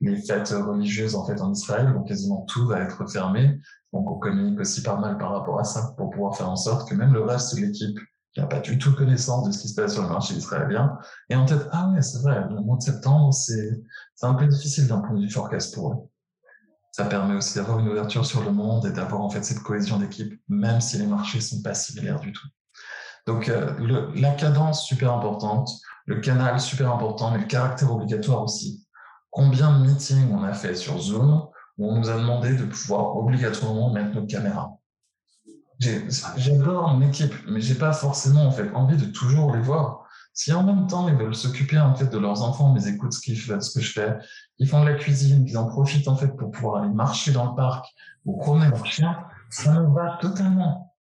les, 0.00 0.16
fêtes 0.22 0.50
religieuses 0.50 1.14
en 1.14 1.26
fait 1.26 1.40
en 1.40 1.52
Israël, 1.52 1.92
donc 1.92 2.08
quasiment 2.08 2.44
tout 2.48 2.66
va 2.66 2.80
être 2.80 3.10
fermé. 3.10 3.58
Donc 3.92 4.10
on 4.10 4.18
communique 4.18 4.60
aussi 4.60 4.82
pas 4.82 4.96
mal 4.96 5.18
par 5.18 5.32
rapport 5.32 5.58
à 5.58 5.64
ça 5.64 5.94
pour 5.96 6.10
pouvoir 6.10 6.36
faire 6.36 6.48
en 6.48 6.56
sorte 6.56 6.88
que 6.88 6.94
même 6.94 7.12
le 7.12 7.22
reste 7.22 7.56
de 7.56 7.62
l'équipe 7.62 7.98
qui 8.32 8.40
n'a 8.40 8.46
pas 8.46 8.60
du 8.60 8.78
tout 8.78 8.94
connaissance 8.94 9.46
de 9.46 9.52
ce 9.52 9.58
qui 9.58 9.68
se 9.68 9.74
passe 9.74 9.92
sur 9.92 10.02
le 10.02 10.08
marché 10.08 10.34
israélien, 10.34 10.96
et 11.28 11.36
en 11.36 11.44
tête, 11.44 11.68
ah 11.70 11.90
ouais, 11.90 12.00
c'est 12.00 12.22
vrai, 12.22 12.42
le 12.48 12.62
mois 12.62 12.78
de 12.78 12.82
septembre, 12.82 13.30
c'est 13.34 13.78
un 14.22 14.32
peu 14.32 14.46
difficile 14.46 14.86
d'un 14.86 15.00
point 15.00 15.14
de 15.14 15.20
vue 15.20 15.30
forecast 15.30 15.74
pour 15.74 15.92
eux 15.92 16.11
ça 16.92 17.06
permet 17.06 17.34
aussi 17.34 17.54
d'avoir 17.56 17.78
une 17.78 17.88
ouverture 17.88 18.24
sur 18.24 18.44
le 18.44 18.52
monde 18.52 18.86
et 18.86 18.92
d'avoir 18.92 19.22
en 19.22 19.30
fait 19.30 19.42
cette 19.42 19.60
cohésion 19.60 19.98
d'équipe, 19.98 20.40
même 20.48 20.80
si 20.80 20.98
les 20.98 21.06
marchés 21.06 21.40
sont 21.40 21.62
pas 21.62 21.74
similaires 21.74 22.20
du 22.20 22.32
tout. 22.32 22.46
Donc 23.26 23.48
euh, 23.48 24.10
la 24.14 24.32
cadence 24.32 24.86
super 24.86 25.12
importante, 25.12 25.70
le 26.06 26.20
canal 26.20 26.60
super 26.60 26.92
important, 26.92 27.30
mais 27.30 27.38
le 27.38 27.46
caractère 27.46 27.92
obligatoire 27.92 28.42
aussi. 28.42 28.86
Combien 29.30 29.78
de 29.78 29.86
meetings 29.86 30.30
on 30.32 30.42
a 30.42 30.52
fait 30.52 30.74
sur 30.74 30.98
Zoom 30.98 31.48
où 31.78 31.90
on 31.90 31.96
nous 31.96 32.10
a 32.10 32.16
demandé 32.16 32.54
de 32.54 32.64
pouvoir 32.64 33.16
obligatoirement 33.16 33.90
mettre 33.90 34.14
nos 34.14 34.26
caméras? 34.26 34.72
J'adore 36.36 36.88
mon 36.88 37.08
équipe, 37.08 37.34
mais 37.48 37.60
j'ai 37.60 37.74
pas 37.74 37.92
forcément 37.92 38.46
en 38.46 38.50
fait 38.50 38.70
envie 38.74 38.96
de 38.96 39.06
toujours 39.06 39.54
les 39.54 39.62
voir. 39.62 40.01
Si 40.34 40.52
en 40.52 40.62
même 40.62 40.86
temps 40.86 41.08
ils 41.08 41.14
veulent 41.14 41.34
s'occuper 41.34 41.78
en 41.78 41.94
fait 41.94 42.06
de 42.06 42.18
leurs 42.18 42.42
enfants, 42.42 42.72
mais 42.72 42.88
écoutent 42.88 43.12
ce, 43.12 43.20
qu'ils 43.20 43.38
font, 43.38 43.60
ce 43.60 43.78
que 43.78 43.84
je 43.84 43.92
fais, 43.92 44.16
ils 44.58 44.68
font 44.68 44.82
de 44.82 44.88
la 44.88 44.96
cuisine, 44.96 45.44
qu'ils 45.44 45.58
en 45.58 45.66
profitent 45.66 46.08
en 46.08 46.16
fait 46.16 46.28
pour 46.28 46.50
pouvoir 46.50 46.82
aller 46.82 46.92
marcher 46.92 47.32
dans 47.32 47.50
le 47.50 47.54
parc 47.54 47.86
ou 48.24 48.38
promener 48.38 48.70
leur 48.70 48.86
chien, 48.86 49.18
ça 49.50 49.72
me 49.74 49.94
va 49.94 50.18
totalement. 50.20 50.94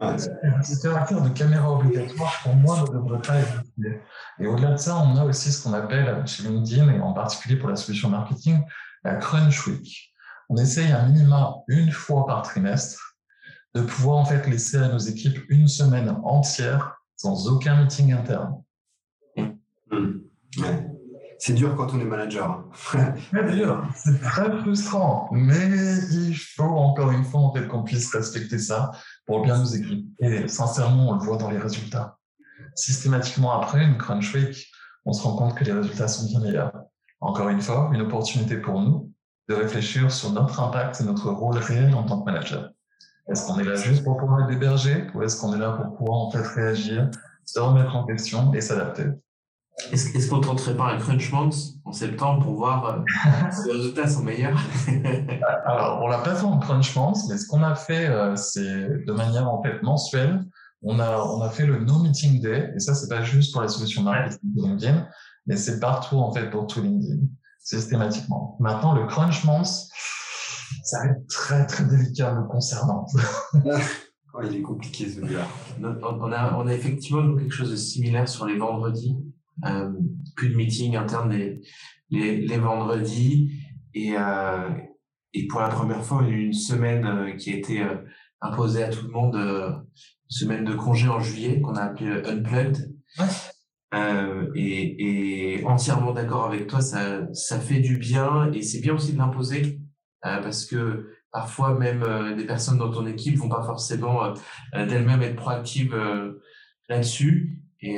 Ce 0.00 0.82
caractère 0.82 1.20
de 1.20 1.28
caméra 1.28 1.70
obligatoire, 1.70 2.32
pour 2.42 2.54
moi, 2.56 2.80
ne 2.80 2.86
devrait 2.86 3.20
pas 3.20 3.38
exister. 3.38 4.00
Et 4.38 4.46
au-delà 4.46 4.72
de 4.72 4.76
ça, 4.78 4.96
on 4.96 5.14
a 5.16 5.24
aussi 5.24 5.52
ce 5.52 5.62
qu'on 5.62 5.74
appelle 5.74 6.26
chez 6.26 6.42
LinkedIn, 6.44 6.90
et 6.90 7.00
en 7.00 7.12
particulier 7.12 7.56
pour 7.56 7.68
la 7.68 7.76
solution 7.76 8.08
marketing, 8.08 8.62
la 9.04 9.16
Crunch 9.16 9.66
Week. 9.66 10.14
On 10.48 10.56
essaye 10.56 10.90
un 10.90 11.06
minima 11.06 11.56
une 11.68 11.92
fois 11.92 12.26
par 12.26 12.42
trimestre 12.42 13.18
de 13.74 13.82
pouvoir 13.82 14.18
en 14.18 14.24
fait 14.24 14.46
laisser 14.48 14.78
à 14.78 14.88
nos 14.88 14.98
équipes 14.98 15.38
une 15.48 15.68
semaine 15.68 16.16
entière 16.24 16.99
sans 17.20 17.48
aucun 17.48 17.82
meeting 17.82 18.14
interne. 18.14 18.62
C'est 21.38 21.52
dur 21.52 21.76
quand 21.76 21.92
on 21.92 22.00
est 22.00 22.04
manager. 22.04 22.64
c'est 23.30 23.54
dur, 23.54 23.86
c'est 23.94 24.20
très 24.22 24.58
frustrant, 24.58 25.28
mais 25.30 25.98
il 26.12 26.34
faut 26.34 26.62
encore 26.62 27.10
une 27.10 27.24
fois 27.24 27.40
en 27.40 27.52
fait 27.52 27.66
qu'on 27.66 27.82
puisse 27.82 28.10
respecter 28.14 28.58
ça 28.58 28.90
pour 29.26 29.42
bien 29.42 29.58
nous 29.58 29.76
équipes. 29.76 30.06
Et 30.20 30.48
sincèrement, 30.48 31.10
on 31.10 31.12
le 31.14 31.20
voit 31.20 31.36
dans 31.36 31.50
les 31.50 31.58
résultats. 31.58 32.18
Systématiquement 32.74 33.52
après 33.52 33.84
une 33.84 33.98
crunch 33.98 34.34
week, 34.34 34.70
on 35.04 35.12
se 35.12 35.22
rend 35.22 35.36
compte 35.36 35.54
que 35.56 35.64
les 35.64 35.72
résultats 35.72 36.08
sont 36.08 36.26
bien 36.26 36.40
meilleurs. 36.40 36.72
Encore 37.20 37.50
une 37.50 37.60
fois, 37.60 37.90
une 37.92 38.00
opportunité 38.00 38.56
pour 38.56 38.80
nous 38.80 39.12
de 39.50 39.54
réfléchir 39.54 40.10
sur 40.10 40.32
notre 40.32 40.58
impact 40.60 41.02
et 41.02 41.04
notre 41.04 41.30
rôle 41.30 41.58
réel 41.58 41.94
en 41.94 42.04
tant 42.04 42.20
que 42.20 42.24
manager. 42.24 42.70
Est-ce 43.28 43.46
qu'on 43.46 43.58
est 43.58 43.64
là 43.64 43.76
juste 43.76 44.04
pour 44.04 44.16
pouvoir 44.16 44.42
être 44.42 44.52
hébergé 44.52 45.06
ou 45.14 45.22
est-ce 45.22 45.40
qu'on 45.40 45.54
est 45.54 45.58
là 45.58 45.72
pour 45.72 45.96
pouvoir 45.96 46.18
en 46.18 46.30
fait 46.30 46.42
réagir, 46.42 47.10
se 47.44 47.60
remettre 47.60 47.94
en 47.94 48.04
question 48.04 48.52
et 48.54 48.60
s'adapter? 48.60 49.06
Est-ce 49.92 50.28
qu'on 50.28 50.40
tenterait 50.40 50.76
pas 50.76 50.92
un 50.92 50.98
Crunch 50.98 51.32
Month 51.32 51.54
en 51.84 51.92
septembre 51.92 52.44
pour 52.44 52.54
voir 52.56 52.84
euh, 52.84 53.02
si 53.50 53.68
les 53.68 53.72
résultats 53.74 54.08
sont 54.08 54.22
meilleurs? 54.22 54.60
Alors, 55.66 56.00
on 56.02 56.08
l'a 56.08 56.18
pas 56.18 56.34
fait 56.34 56.44
en 56.44 56.58
Crunch 56.58 56.94
Month, 56.96 57.18
mais 57.28 57.38
ce 57.38 57.46
qu'on 57.46 57.62
a 57.62 57.74
fait, 57.74 58.06
euh, 58.06 58.36
c'est 58.36 58.88
de 59.06 59.12
manière 59.12 59.48
en 59.48 59.62
fait 59.62 59.82
mensuelle. 59.82 60.44
On 60.82 60.98
a, 60.98 61.18
on 61.18 61.42
a 61.42 61.50
fait 61.50 61.66
le 61.66 61.78
No 61.80 61.98
Meeting 61.98 62.40
Day, 62.40 62.72
et 62.74 62.80
ça, 62.80 62.94
c'est 62.94 63.08
pas 63.08 63.22
juste 63.22 63.52
pour 63.52 63.62
la 63.62 63.68
solution 63.68 64.02
marketing 64.02 64.40
de 64.42 64.62
LinkedIn, 64.62 65.06
mais 65.46 65.56
c'est 65.56 65.78
partout 65.78 66.18
en 66.18 66.32
fait 66.32 66.48
pour 66.50 66.66
tout 66.66 66.82
LinkedIn, 66.82 67.22
systématiquement. 67.58 68.56
Maintenant, 68.60 68.94
le 68.94 69.06
Crunch 69.06 69.44
Month, 69.44 69.88
ça 70.82 71.00
va 71.00 71.10
être 71.12 71.26
très 71.28 71.66
très 71.66 71.84
délicat 71.84 72.34
me 72.34 72.46
concernant. 72.46 73.06
oh, 73.64 74.40
il 74.44 74.56
est 74.56 74.62
compliqué 74.62 75.08
celui-là. 75.08 75.46
On 75.82 76.32
a, 76.32 76.54
on 76.56 76.66
a 76.66 76.74
effectivement 76.74 77.36
quelque 77.36 77.54
chose 77.54 77.70
de 77.70 77.76
similaire 77.76 78.28
sur 78.28 78.46
les 78.46 78.58
vendredis. 78.58 79.16
Euh, 79.66 79.92
plus 80.36 80.48
de 80.48 80.56
meeting 80.56 80.96
interne 80.96 81.30
les, 81.30 81.60
les, 82.10 82.40
les 82.40 82.58
vendredis. 82.58 83.52
Et, 83.94 84.14
euh, 84.16 84.70
et 85.34 85.46
pour 85.48 85.60
la 85.60 85.68
première 85.68 86.02
fois, 86.04 86.22
il 86.22 86.28
y 86.28 86.32
a 86.32 86.36
eu 86.36 86.46
une 86.46 86.52
semaine 86.52 87.04
euh, 87.04 87.36
qui 87.36 87.52
a 87.52 87.56
été 87.56 87.82
euh, 87.82 87.96
imposée 88.40 88.82
à 88.84 88.88
tout 88.88 89.04
le 89.06 89.12
monde, 89.12 89.36
euh, 89.36 89.70
une 89.70 90.30
semaine 90.30 90.64
de 90.64 90.74
congé 90.74 91.08
en 91.08 91.20
juillet 91.20 91.60
qu'on 91.60 91.74
a 91.74 91.82
appelé 91.82 92.22
Unplugged. 92.24 92.94
Ouais. 93.18 93.26
Euh, 93.92 94.48
et, 94.54 95.56
et, 95.58 95.64
entièrement 95.64 96.12
d'accord 96.12 96.46
avec 96.46 96.68
toi, 96.68 96.80
ça, 96.80 97.26
ça 97.32 97.58
fait 97.58 97.80
du 97.80 97.96
bien 97.96 98.50
et 98.52 98.62
c'est 98.62 98.80
bien 98.80 98.94
aussi 98.94 99.12
de 99.12 99.18
l'imposer 99.18 99.62
euh, 99.62 99.89
parce 100.22 100.66
que 100.66 101.14
parfois 101.32 101.78
même 101.78 102.02
euh, 102.02 102.34
des 102.34 102.44
personnes 102.44 102.78
dans 102.78 102.90
ton 102.90 103.06
équipe 103.06 103.36
vont 103.36 103.48
pas 103.48 103.62
forcément 103.62 104.24
euh, 104.24 104.86
d'elles-mêmes 104.86 105.22
être 105.22 105.36
proactives 105.36 105.96
là-dessus. 106.88 107.62
Et, 107.80 107.96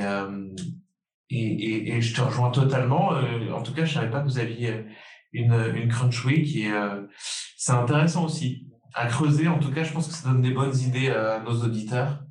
et, 1.30 1.96
et, 1.96 2.00
je 2.00 2.14
te 2.14 2.20
rejoins 2.20 2.50
totalement. 2.50 3.08
en 3.52 3.62
tout 3.62 3.72
cas, 3.72 3.84
je 3.84 3.94
savais 3.94 4.10
pas 4.10 4.20
que 4.20 4.26
vous 4.26 4.38
aviez 4.38 4.84
une, 5.32 5.54
une 5.74 5.88
crunch 5.88 6.24
week 6.24 6.54
et 6.54 6.70
c'est 7.56 7.72
intéressant 7.72 8.26
aussi 8.26 8.68
à 8.94 9.06
creuser. 9.06 9.48
En 9.48 9.58
tout 9.58 9.72
cas, 9.72 9.82
je 9.82 9.92
pense 9.92 10.06
que 10.06 10.14
ça 10.14 10.28
donne 10.28 10.42
des 10.42 10.52
bonnes 10.52 10.76
idées 10.78 11.08
à 11.10 11.40
nos 11.40 11.64
auditeurs. 11.64 12.22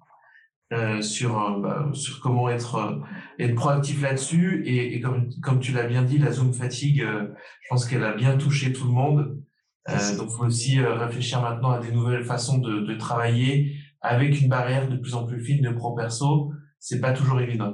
Euh, 0.71 1.01
sur 1.01 1.59
bah, 1.59 1.89
sur 1.91 2.21
comment 2.21 2.47
être 2.47 3.01
être 3.37 3.55
proactif 3.55 4.01
là-dessus 4.01 4.63
et, 4.65 4.95
et, 4.95 5.01
comme 5.01 5.27
comme 5.41 5.59
tu 5.59 5.73
l'as 5.73 5.83
bien 5.83 6.01
dit 6.01 6.17
la 6.17 6.31
Zoom 6.31 6.53
fatigue 6.53 7.05
je 7.05 7.67
pense 7.67 7.85
qu'elle 7.85 8.05
a 8.05 8.13
bien 8.13 8.37
touché 8.37 8.71
tout 8.71 8.85
le 8.85 8.93
monde 8.93 9.40
euh, 9.89 10.15
donc, 10.15 10.29
il 10.29 10.37
faut 10.37 10.45
aussi 10.45 10.79
euh, 10.79 10.95
réfléchir 10.95 11.41
maintenant 11.41 11.71
à 11.71 11.79
des 11.79 11.91
nouvelles 11.91 12.23
façons 12.23 12.59
de, 12.59 12.81
de, 12.81 12.95
travailler 12.95 13.75
avec 14.01 14.39
une 14.39 14.47
barrière 14.47 14.87
de 14.87 14.95
plus 14.95 15.15
en 15.15 15.25
plus 15.25 15.43
fine 15.43 15.63
de 15.63 15.71
pro-perso. 15.71 16.51
C'est 16.79 16.99
pas 16.99 17.13
toujours 17.13 17.39
évident. 17.41 17.73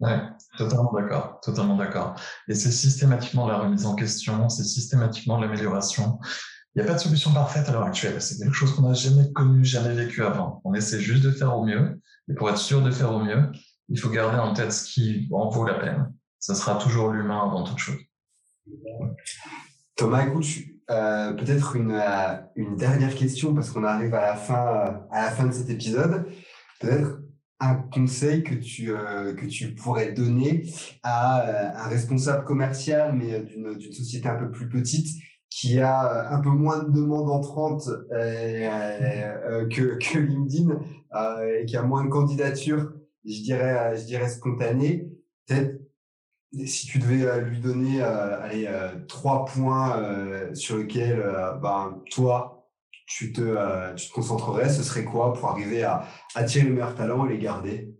Ouais, 0.00 0.20
totalement 0.56 0.92
d'accord, 0.92 1.40
totalement 1.40 1.76
d'accord. 1.76 2.14
Et 2.48 2.54
c'est 2.54 2.70
systématiquement 2.70 3.48
la 3.48 3.58
remise 3.58 3.86
en 3.86 3.94
question, 3.94 4.48
c'est 4.48 4.64
systématiquement 4.64 5.40
l'amélioration. 5.40 6.20
Il 6.74 6.82
n'y 6.82 6.88
a 6.88 6.92
pas 6.92 6.94
de 6.94 7.02
solution 7.02 7.32
parfaite 7.32 7.68
à 7.68 7.72
l'heure 7.72 7.84
actuelle. 7.84 8.20
C'est 8.22 8.38
quelque 8.38 8.54
chose 8.54 8.74
qu'on 8.74 8.82
n'a 8.82 8.94
jamais 8.94 9.32
connu, 9.32 9.64
jamais 9.64 9.94
vécu 9.94 10.22
avant. 10.22 10.60
On 10.64 10.74
essaie 10.74 11.00
juste 11.00 11.24
de 11.24 11.32
faire 11.32 11.56
au 11.56 11.64
mieux. 11.64 12.00
Et 12.28 12.34
pour 12.34 12.48
être 12.50 12.58
sûr 12.58 12.82
de 12.82 12.90
faire 12.90 13.12
au 13.12 13.24
mieux, 13.24 13.50
il 13.88 13.98
faut 13.98 14.10
garder 14.10 14.38
en 14.38 14.52
tête 14.52 14.72
ce 14.72 14.84
qui 14.84 15.28
en 15.32 15.48
vaut 15.48 15.66
la 15.66 15.74
peine. 15.74 16.12
Ce 16.38 16.54
sera 16.54 16.76
toujours 16.76 17.10
l'humain 17.10 17.42
avant 17.42 17.64
toute 17.64 17.78
chose. 17.78 17.98
Thomas, 19.96 20.26
écoute, 20.26 20.44
euh, 20.90 21.32
peut-être 21.34 21.76
une, 21.76 21.92
euh, 21.92 22.36
une 22.56 22.76
dernière 22.76 23.14
question 23.14 23.54
parce 23.54 23.70
qu'on 23.70 23.84
arrive 23.84 24.14
à 24.14 24.22
la 24.22 24.36
fin, 24.36 24.66
euh, 24.66 24.90
à 25.10 25.26
la 25.26 25.30
fin 25.30 25.46
de 25.46 25.52
cet 25.52 25.68
épisode. 25.68 26.26
Peut-être 26.80 27.18
un 27.60 27.74
conseil 27.74 28.42
que 28.42 28.54
tu, 28.54 28.86
que 28.86 29.46
tu 29.46 29.74
pourrais 29.74 30.12
donner 30.12 30.70
à 31.02 31.84
un 31.84 31.88
responsable 31.88 32.44
commercial, 32.44 33.16
mais 33.16 33.40
d'une 33.40 33.80
société 33.92 34.28
un 34.28 34.36
peu 34.36 34.48
plus 34.52 34.68
petite, 34.68 35.08
qui 35.50 35.80
a 35.80 36.32
un 36.32 36.40
peu 36.40 36.50
moins 36.50 36.84
de 36.84 36.92
demandes 36.92 37.28
entrantes 37.28 37.88
que, 38.12 39.98
que 39.98 40.18
LinkedIn 40.20 40.78
et 41.42 41.66
qui 41.66 41.76
a 41.76 41.82
moins 41.82 42.04
de 42.04 42.10
candidatures, 42.10 42.92
je 43.24 43.42
dirais, 43.42 43.96
je 43.96 44.04
dirais 44.04 44.28
spontanées. 44.28 45.10
Peut-être 45.48 45.77
si 46.66 46.86
tu 46.86 46.98
devais 46.98 47.40
lui 47.42 47.60
donner 47.60 48.02
allez, 48.02 48.68
trois 49.06 49.44
points 49.44 50.02
sur 50.54 50.78
lesquels 50.78 51.22
ben, 51.60 52.00
toi, 52.10 52.58
tu 53.08 53.32
te, 53.32 53.40
euh, 53.40 53.94
tu 53.94 54.08
te 54.08 54.12
concentrerais, 54.12 54.68
ce 54.68 54.82
serait 54.82 55.04
quoi 55.04 55.32
pour 55.32 55.48
arriver 55.48 55.82
à 55.82 56.06
attirer 56.34 56.66
les 56.66 56.70
meilleurs 56.70 56.94
talents 56.94 57.26
et 57.26 57.30
les 57.30 57.38
garder? 57.38 57.90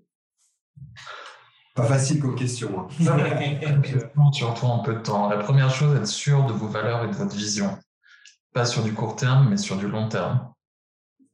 Pas 1.74 1.84
facile 1.84 2.20
comme 2.20 2.34
question. 2.34 2.88
Hein. 3.01 4.32
Surtout 4.32 4.66
en 4.66 4.80
peu 4.80 4.94
de 4.94 5.01
temps. 5.01 5.28
La 5.28 5.38
première 5.38 5.70
chose, 5.70 5.96
être 5.96 6.07
sûr 6.07 6.44
de 6.44 6.53
vos 6.53 6.68
valeurs 6.68 7.05
et 7.05 7.09
de 7.09 7.14
votre 7.14 7.34
vision. 7.34 7.78
Pas 8.53 8.66
sur 8.66 8.82
du 8.82 8.92
court 8.92 9.16
terme, 9.16 9.49
mais 9.49 9.57
sur 9.57 9.76
du 9.76 9.88
long 9.88 10.09
terme. 10.09 10.53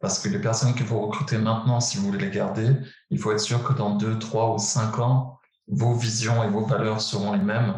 Parce 0.01 0.19
que 0.21 0.29
les 0.29 0.41
personnes 0.41 0.75
que 0.75 0.85
vous 0.85 1.01
recrutez 1.01 1.39
maintenant, 1.39 1.81
si 1.81 1.99
vous 1.99 2.05
voulez 2.05 2.19
les 2.19 2.31
garder, 2.31 2.77
il 3.11 3.19
faut 3.19 3.33
être 3.33 3.41
sûr 3.41 3.65
que 3.65 3.73
dans 3.73 3.97
deux, 3.97 4.19
trois 4.19 4.55
ou 4.55 4.59
cinq 4.59 4.99
ans, 4.99 5.41
vos 5.69 5.95
visions 5.95 6.43
et 6.45 6.49
vos 6.49 6.65
valeurs 6.65 7.01
seront 7.01 7.33
les 7.33 7.43
mêmes. 7.43 7.75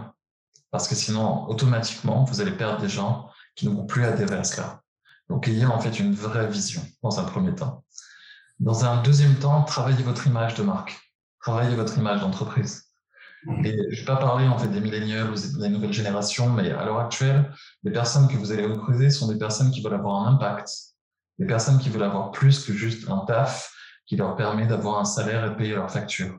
Parce 0.71 0.89
que 0.89 0.95
sinon, 0.95 1.49
automatiquement, 1.49 2.25
vous 2.25 2.41
allez 2.41 2.53
perdre 2.53 2.81
des 2.81 2.89
gens 2.89 3.31
qui 3.55 3.69
ne 3.69 3.75
vont 3.75 3.87
plus 3.87 4.05
adhérer 4.05 4.37
à 4.37 4.45
cela. 4.45 4.83
Donc, 5.29 5.49
ayez 5.49 5.67
en 5.67 5.81
fait 5.81 5.99
une 5.99 6.15
vraie 6.15 6.49
vision 6.49 6.83
dans 7.03 7.19
un 7.19 7.25
premier 7.25 7.55
temps. 7.55 7.85
Dans 8.59 8.85
un 8.85 9.03
deuxième 9.03 9.37
temps, 9.37 9.63
travaillez 9.63 10.03
votre 10.03 10.27
image 10.27 10.55
de 10.55 10.63
marque. 10.63 10.99
Travaillez 11.41 11.75
votre 11.75 11.97
image 11.99 12.21
d'entreprise. 12.21 12.85
Mmh. 13.45 13.65
Et 13.65 13.79
je 13.91 14.01
vais 14.01 14.07
pas 14.07 14.17
parler 14.17 14.49
en 14.49 14.59
fait 14.59 14.69
des 14.69 14.81
milléniaux 14.81 15.27
ou 15.27 15.61
des 15.61 15.69
nouvelles 15.69 15.93
générations, 15.93 16.51
mais 16.51 16.71
à 16.71 16.85
l'heure 16.85 16.99
actuelle, 16.99 17.53
les 17.83 17.93
personnes 17.93 18.29
que 18.29 18.37
vous 18.37 18.51
allez 18.51 18.67
recruter 18.67 19.11
sont 19.11 19.29
des 19.29 19.39
personnes 19.39 19.71
qui 19.71 19.83
veulent 19.83 19.95
avoir 19.95 20.27
un 20.27 20.35
impact, 20.35 20.69
des 21.39 21.47
personnes 21.47 21.79
qui 21.79 21.91
veulent 21.91 22.03
avoir 22.03 22.31
plus 22.31 22.65
que 22.65 22.73
juste 22.73 23.09
un 23.09 23.19
taf 23.27 23.73
qui 24.07 24.17
leur 24.17 24.37
permet 24.37 24.67
d'avoir 24.67 24.99
un 24.99 25.05
salaire 25.05 25.45
et 25.45 25.51
de 25.51 25.55
payer 25.55 25.75
leurs 25.75 25.91
factures. 25.91 26.39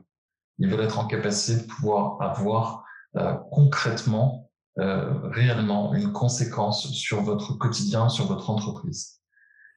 Ils 0.58 0.68
veulent 0.68 0.84
être 0.84 0.98
en 0.98 1.06
capacité 1.06 1.60
de 1.62 1.66
pouvoir 1.66 2.20
avoir 2.20 2.84
euh, 3.16 3.34
concrètement 3.52 4.50
euh, 4.78 5.28
réellement 5.30 5.94
une 5.94 6.12
conséquence 6.12 6.92
sur 6.92 7.22
votre 7.22 7.54
quotidien, 7.54 8.08
sur 8.08 8.26
votre 8.26 8.50
entreprise. 8.50 9.20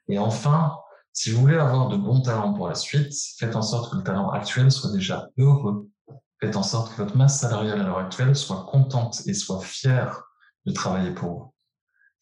Et 0.08 0.20
enfin, 0.20 0.76
si 1.14 1.32
vous 1.32 1.42
voulez 1.42 1.58
avoir 1.58 1.90
de 1.90 1.98
bons 1.98 2.22
talents 2.22 2.54
pour 2.54 2.68
la 2.68 2.76
suite, 2.76 3.14
faites 3.38 3.56
en 3.56 3.62
sorte 3.62 3.92
que 3.92 3.98
le 3.98 4.04
talent 4.04 4.30
actuel 4.30 4.72
soit 4.72 4.92
déjà 4.92 5.28
heureux. 5.38 5.90
Faites 6.40 6.56
en 6.56 6.64
sorte 6.64 6.92
que 6.92 7.02
votre 7.02 7.18
masse 7.18 7.40
salariale 7.40 7.82
à 7.82 7.84
l'heure 7.84 8.00
actuelle 8.00 8.36
soit 8.36 8.66
contente 8.70 9.22
et 9.28 9.34
soit 9.34 9.62
fière 9.62 10.24
de 10.66 10.72
travailler 10.72 11.12
pour 11.12 11.30
vous. 11.30 11.54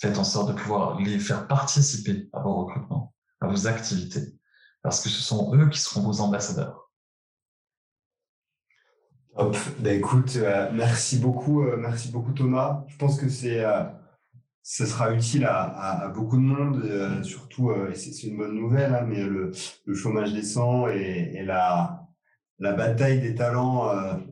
Faites 0.02 0.18
en 0.18 0.24
sorte 0.24 0.50
de 0.50 0.54
pouvoir 0.54 1.00
les 1.00 1.20
faire 1.20 1.48
participer 1.48 2.30
à 2.34 2.42
vos 2.42 2.66
recrutements, 2.66 3.14
à 3.42 3.48
vos 3.48 3.68
activités, 3.68 4.40
parce 4.82 5.02
que 5.02 5.10
ce 5.10 5.22
sont 5.22 5.54
eux 5.56 5.70
qui 5.70 5.80
seront 5.80 6.02
vos 6.02 6.22
ambassadeurs. 6.22 6.89
Hop, 9.40 9.56
ben 9.80 9.98
écoute, 9.98 10.34
euh, 10.36 10.70
merci 10.74 11.18
beaucoup, 11.18 11.64
euh, 11.64 11.78
merci 11.78 12.12
beaucoup 12.12 12.34
Thomas. 12.34 12.84
Je 12.90 12.98
pense 12.98 13.18
que 13.18 13.30
c'est, 13.30 13.64
euh, 13.64 13.84
sera 14.64 15.14
utile 15.14 15.46
à, 15.46 16.12
beaucoup 16.14 16.36
de 16.36 16.42
monde, 16.42 17.24
surtout, 17.24 17.72
c'est 17.94 18.24
une 18.24 18.36
bonne 18.36 18.54
nouvelle, 18.54 18.94
hein, 18.94 19.06
mais 19.08 19.24
le, 19.24 19.54
chômage 19.94 20.34
descend 20.34 20.90
et, 20.90 21.32
et 21.36 21.44
la, 21.46 22.06
la 22.60 22.74
bataille 22.74 23.22
des 23.22 23.34
talents 23.34 23.90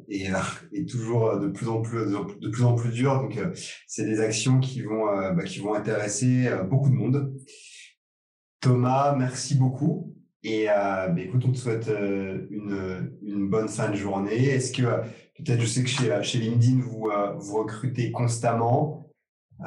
est, 0.10 0.30
est, 0.74 0.89
toujours 0.89 1.39
de 1.39 1.47
plus 1.47 1.70
en 1.70 1.82
plus, 1.82 2.12
de 2.12 2.49
plus 2.49 2.66
en 2.66 2.76
plus 2.76 2.91
dure. 2.91 3.16
Donc, 3.22 3.39
c'est 3.88 4.03
des 4.03 4.20
actions 4.20 4.60
qui 4.60 4.82
vont, 4.82 5.05
bah, 5.05 5.45
qui 5.45 5.60
vont 5.60 5.74
intéresser 5.74 6.49
beaucoup 6.70 6.89
de 6.89 6.95
monde. 6.95 7.34
Thomas, 8.60 9.16
merci 9.18 9.55
beaucoup. 9.55 10.16
Et 10.50 10.70
euh, 10.70 11.10
bah, 11.10 11.20
écoute, 11.20 11.43
on 11.45 11.52
te 11.52 11.58
souhaite 11.58 11.89
euh, 11.89 12.48
une, 12.50 13.12
une, 13.22 13.50
bonne 13.50 13.68
fin 13.68 13.89
de 13.89 13.95
journée. 13.95 14.45
Est-ce 14.45 14.72
que, 14.72 14.84
peut-être, 15.38 15.60
je 15.60 15.66
sais 15.66 15.84
que 15.84 15.89
chez, 15.89 16.38
LinkedIn, 16.39 16.80
vous, 16.80 17.10
euh, 17.10 17.34
vous 17.34 17.58
recrutez 17.58 18.14
constamment. 18.14 19.12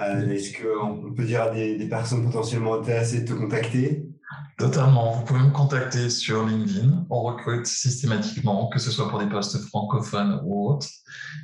Est-ce 0.01 0.55
qu'on 0.57 1.13
peut 1.13 1.27
dire 1.27 1.43
à 1.43 1.51
des, 1.51 1.77
des, 1.77 1.87
personnes 1.87 2.25
potentiellement 2.25 2.77
intéressées 2.77 3.21
de 3.21 3.27
te 3.27 3.35
contacter? 3.35 4.09
Totalement. 4.57 5.13
Vous 5.13 5.25
pouvez 5.25 5.41
me 5.41 5.51
contacter 5.51 6.09
sur 6.09 6.47
LinkedIn. 6.47 7.07
On 7.11 7.25
recrute 7.25 7.67
systématiquement, 7.67 8.71
que 8.71 8.79
ce 8.79 8.91
soit 8.91 9.11
pour 9.11 9.19
des 9.19 9.29
postes 9.29 9.59
francophones 9.67 10.41
ou 10.47 10.71
autres. 10.71 10.89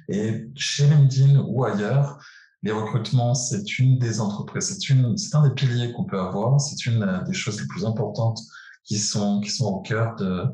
Et 0.09 0.47
chez 0.55 0.87
LinkedIn 0.87 1.45
ou 1.47 1.63
ailleurs, 1.65 2.19
les 2.63 2.73
recrutements, 2.73 3.35
c'est 3.35 3.79
une 3.79 3.99
des 3.99 4.19
entreprises, 4.19 4.79
c'est 5.17 5.35
un 5.37 5.47
des 5.47 5.55
piliers 5.55 5.93
qu'on 5.93 6.05
peut 6.05 6.21
avoir. 6.21 6.59
C'est 6.59 6.87
une 6.87 7.23
des 7.27 7.35
choses 7.35 7.61
les 7.61 7.67
plus 7.67 7.85
importantes 7.85 8.41
qui 8.87 8.99
sont 8.99 9.41
qui 9.41 9.51
sont 9.51 9.67
au 9.67 9.81
cœur 9.81 10.17
de, 10.17 10.45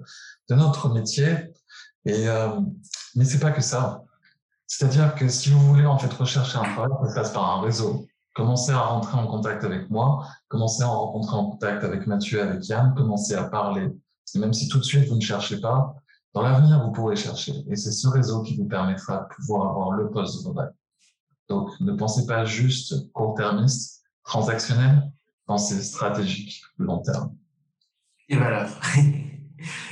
de 0.48 0.54
notre 0.54 0.88
métier. 0.88 1.52
Et 2.04 2.28
euh, 2.28 2.48
mais 3.14 3.24
c'est 3.24 3.38
pas 3.38 3.52
que 3.52 3.62
ça. 3.62 4.02
C'est-à-dire 4.66 5.14
que 5.14 5.28
si 5.28 5.50
vous 5.50 5.60
voulez 5.60 5.86
en 5.86 5.98
fait 5.98 6.12
rechercher 6.12 6.58
un 6.58 6.62
travail, 6.62 6.90
ça 7.08 7.14
passe 7.14 7.32
par 7.32 7.58
un 7.58 7.60
réseau. 7.60 8.06
Commencez 8.34 8.72
à 8.72 8.80
rentrer 8.80 9.18
en 9.18 9.26
contact 9.26 9.62
avec 9.64 9.90
moi, 9.90 10.26
commencez 10.48 10.82
à 10.82 10.86
rentrer 10.86 11.36
en 11.36 11.50
contact 11.50 11.84
avec 11.84 12.06
Mathieu, 12.06 12.40
avec 12.40 12.66
Yann, 12.66 12.94
commencez 12.96 13.34
à 13.34 13.44
parler. 13.44 13.90
même 14.34 14.54
si 14.54 14.68
tout 14.68 14.78
de 14.78 14.84
suite 14.84 15.06
vous 15.08 15.16
ne 15.16 15.20
cherchez 15.20 15.60
pas, 15.60 15.94
dans 16.32 16.40
l'avenir 16.40 16.82
vous 16.82 16.92
pourrez 16.92 17.16
chercher. 17.16 17.52
Et 17.68 17.76
c'est 17.76 17.92
ce 17.92 18.08
réseau 18.08 18.42
qui 18.42 18.56
vous 18.56 18.64
permettra 18.64 19.18
de 19.18 19.34
pouvoir 19.34 19.68
avoir 19.70 19.90
le 19.92 20.10
poste 20.10 20.38
de 20.38 20.48
vos 20.48 20.54
rêves. 20.54 20.72
Donc 21.50 21.68
ne 21.80 21.92
pensez 21.92 22.24
pas 22.24 22.46
juste 22.46 23.12
court-termiste, 23.12 24.02
transactionnel, 24.24 25.12
pensez 25.44 25.82
stratégique, 25.82 26.62
long 26.78 27.00
terme. 27.00 27.36
Et 28.28 28.36
valeurs. 28.36 28.80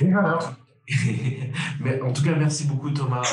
Et 0.01 0.11
valeurs. 0.11 0.55
Mais 1.79 2.01
en 2.01 2.11
tout 2.13 2.23
cas, 2.23 2.35
merci 2.35 2.67
beaucoup 2.67 2.91
Thomas 2.91 3.23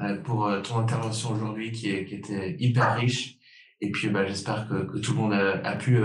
euh, 0.00 0.04
euh, 0.04 0.22
pour 0.22 0.46
euh, 0.46 0.60
ton 0.60 0.78
intervention 0.78 1.32
aujourd'hui 1.32 1.72
qui, 1.72 2.04
qui, 2.04 2.14
était 2.14 2.56
hyper 2.58 2.94
riche. 2.96 3.36
Et 3.80 3.90
puis, 3.90 4.08
bah, 4.08 4.24
j'espère 4.26 4.68
que, 4.68 4.84
que, 4.84 4.98
tout 4.98 5.12
le 5.12 5.18
monde 5.18 5.32
a, 5.32 5.76
pu 5.76 5.98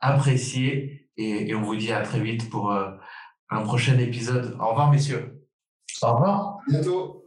apprécier. 0.00 1.08
Et, 1.16 1.50
et, 1.50 1.54
on 1.54 1.62
vous 1.62 1.76
dit 1.76 1.92
à 1.92 2.00
très 2.00 2.20
vite 2.20 2.48
pour 2.48 2.72
un 2.72 3.62
prochain 3.62 3.98
épisode. 3.98 4.56
Au 4.58 4.70
revoir, 4.70 4.90
messieurs. 4.90 5.44
Au 6.02 6.14
revoir. 6.14 6.40
À 6.40 6.62
bientôt. 6.70 7.26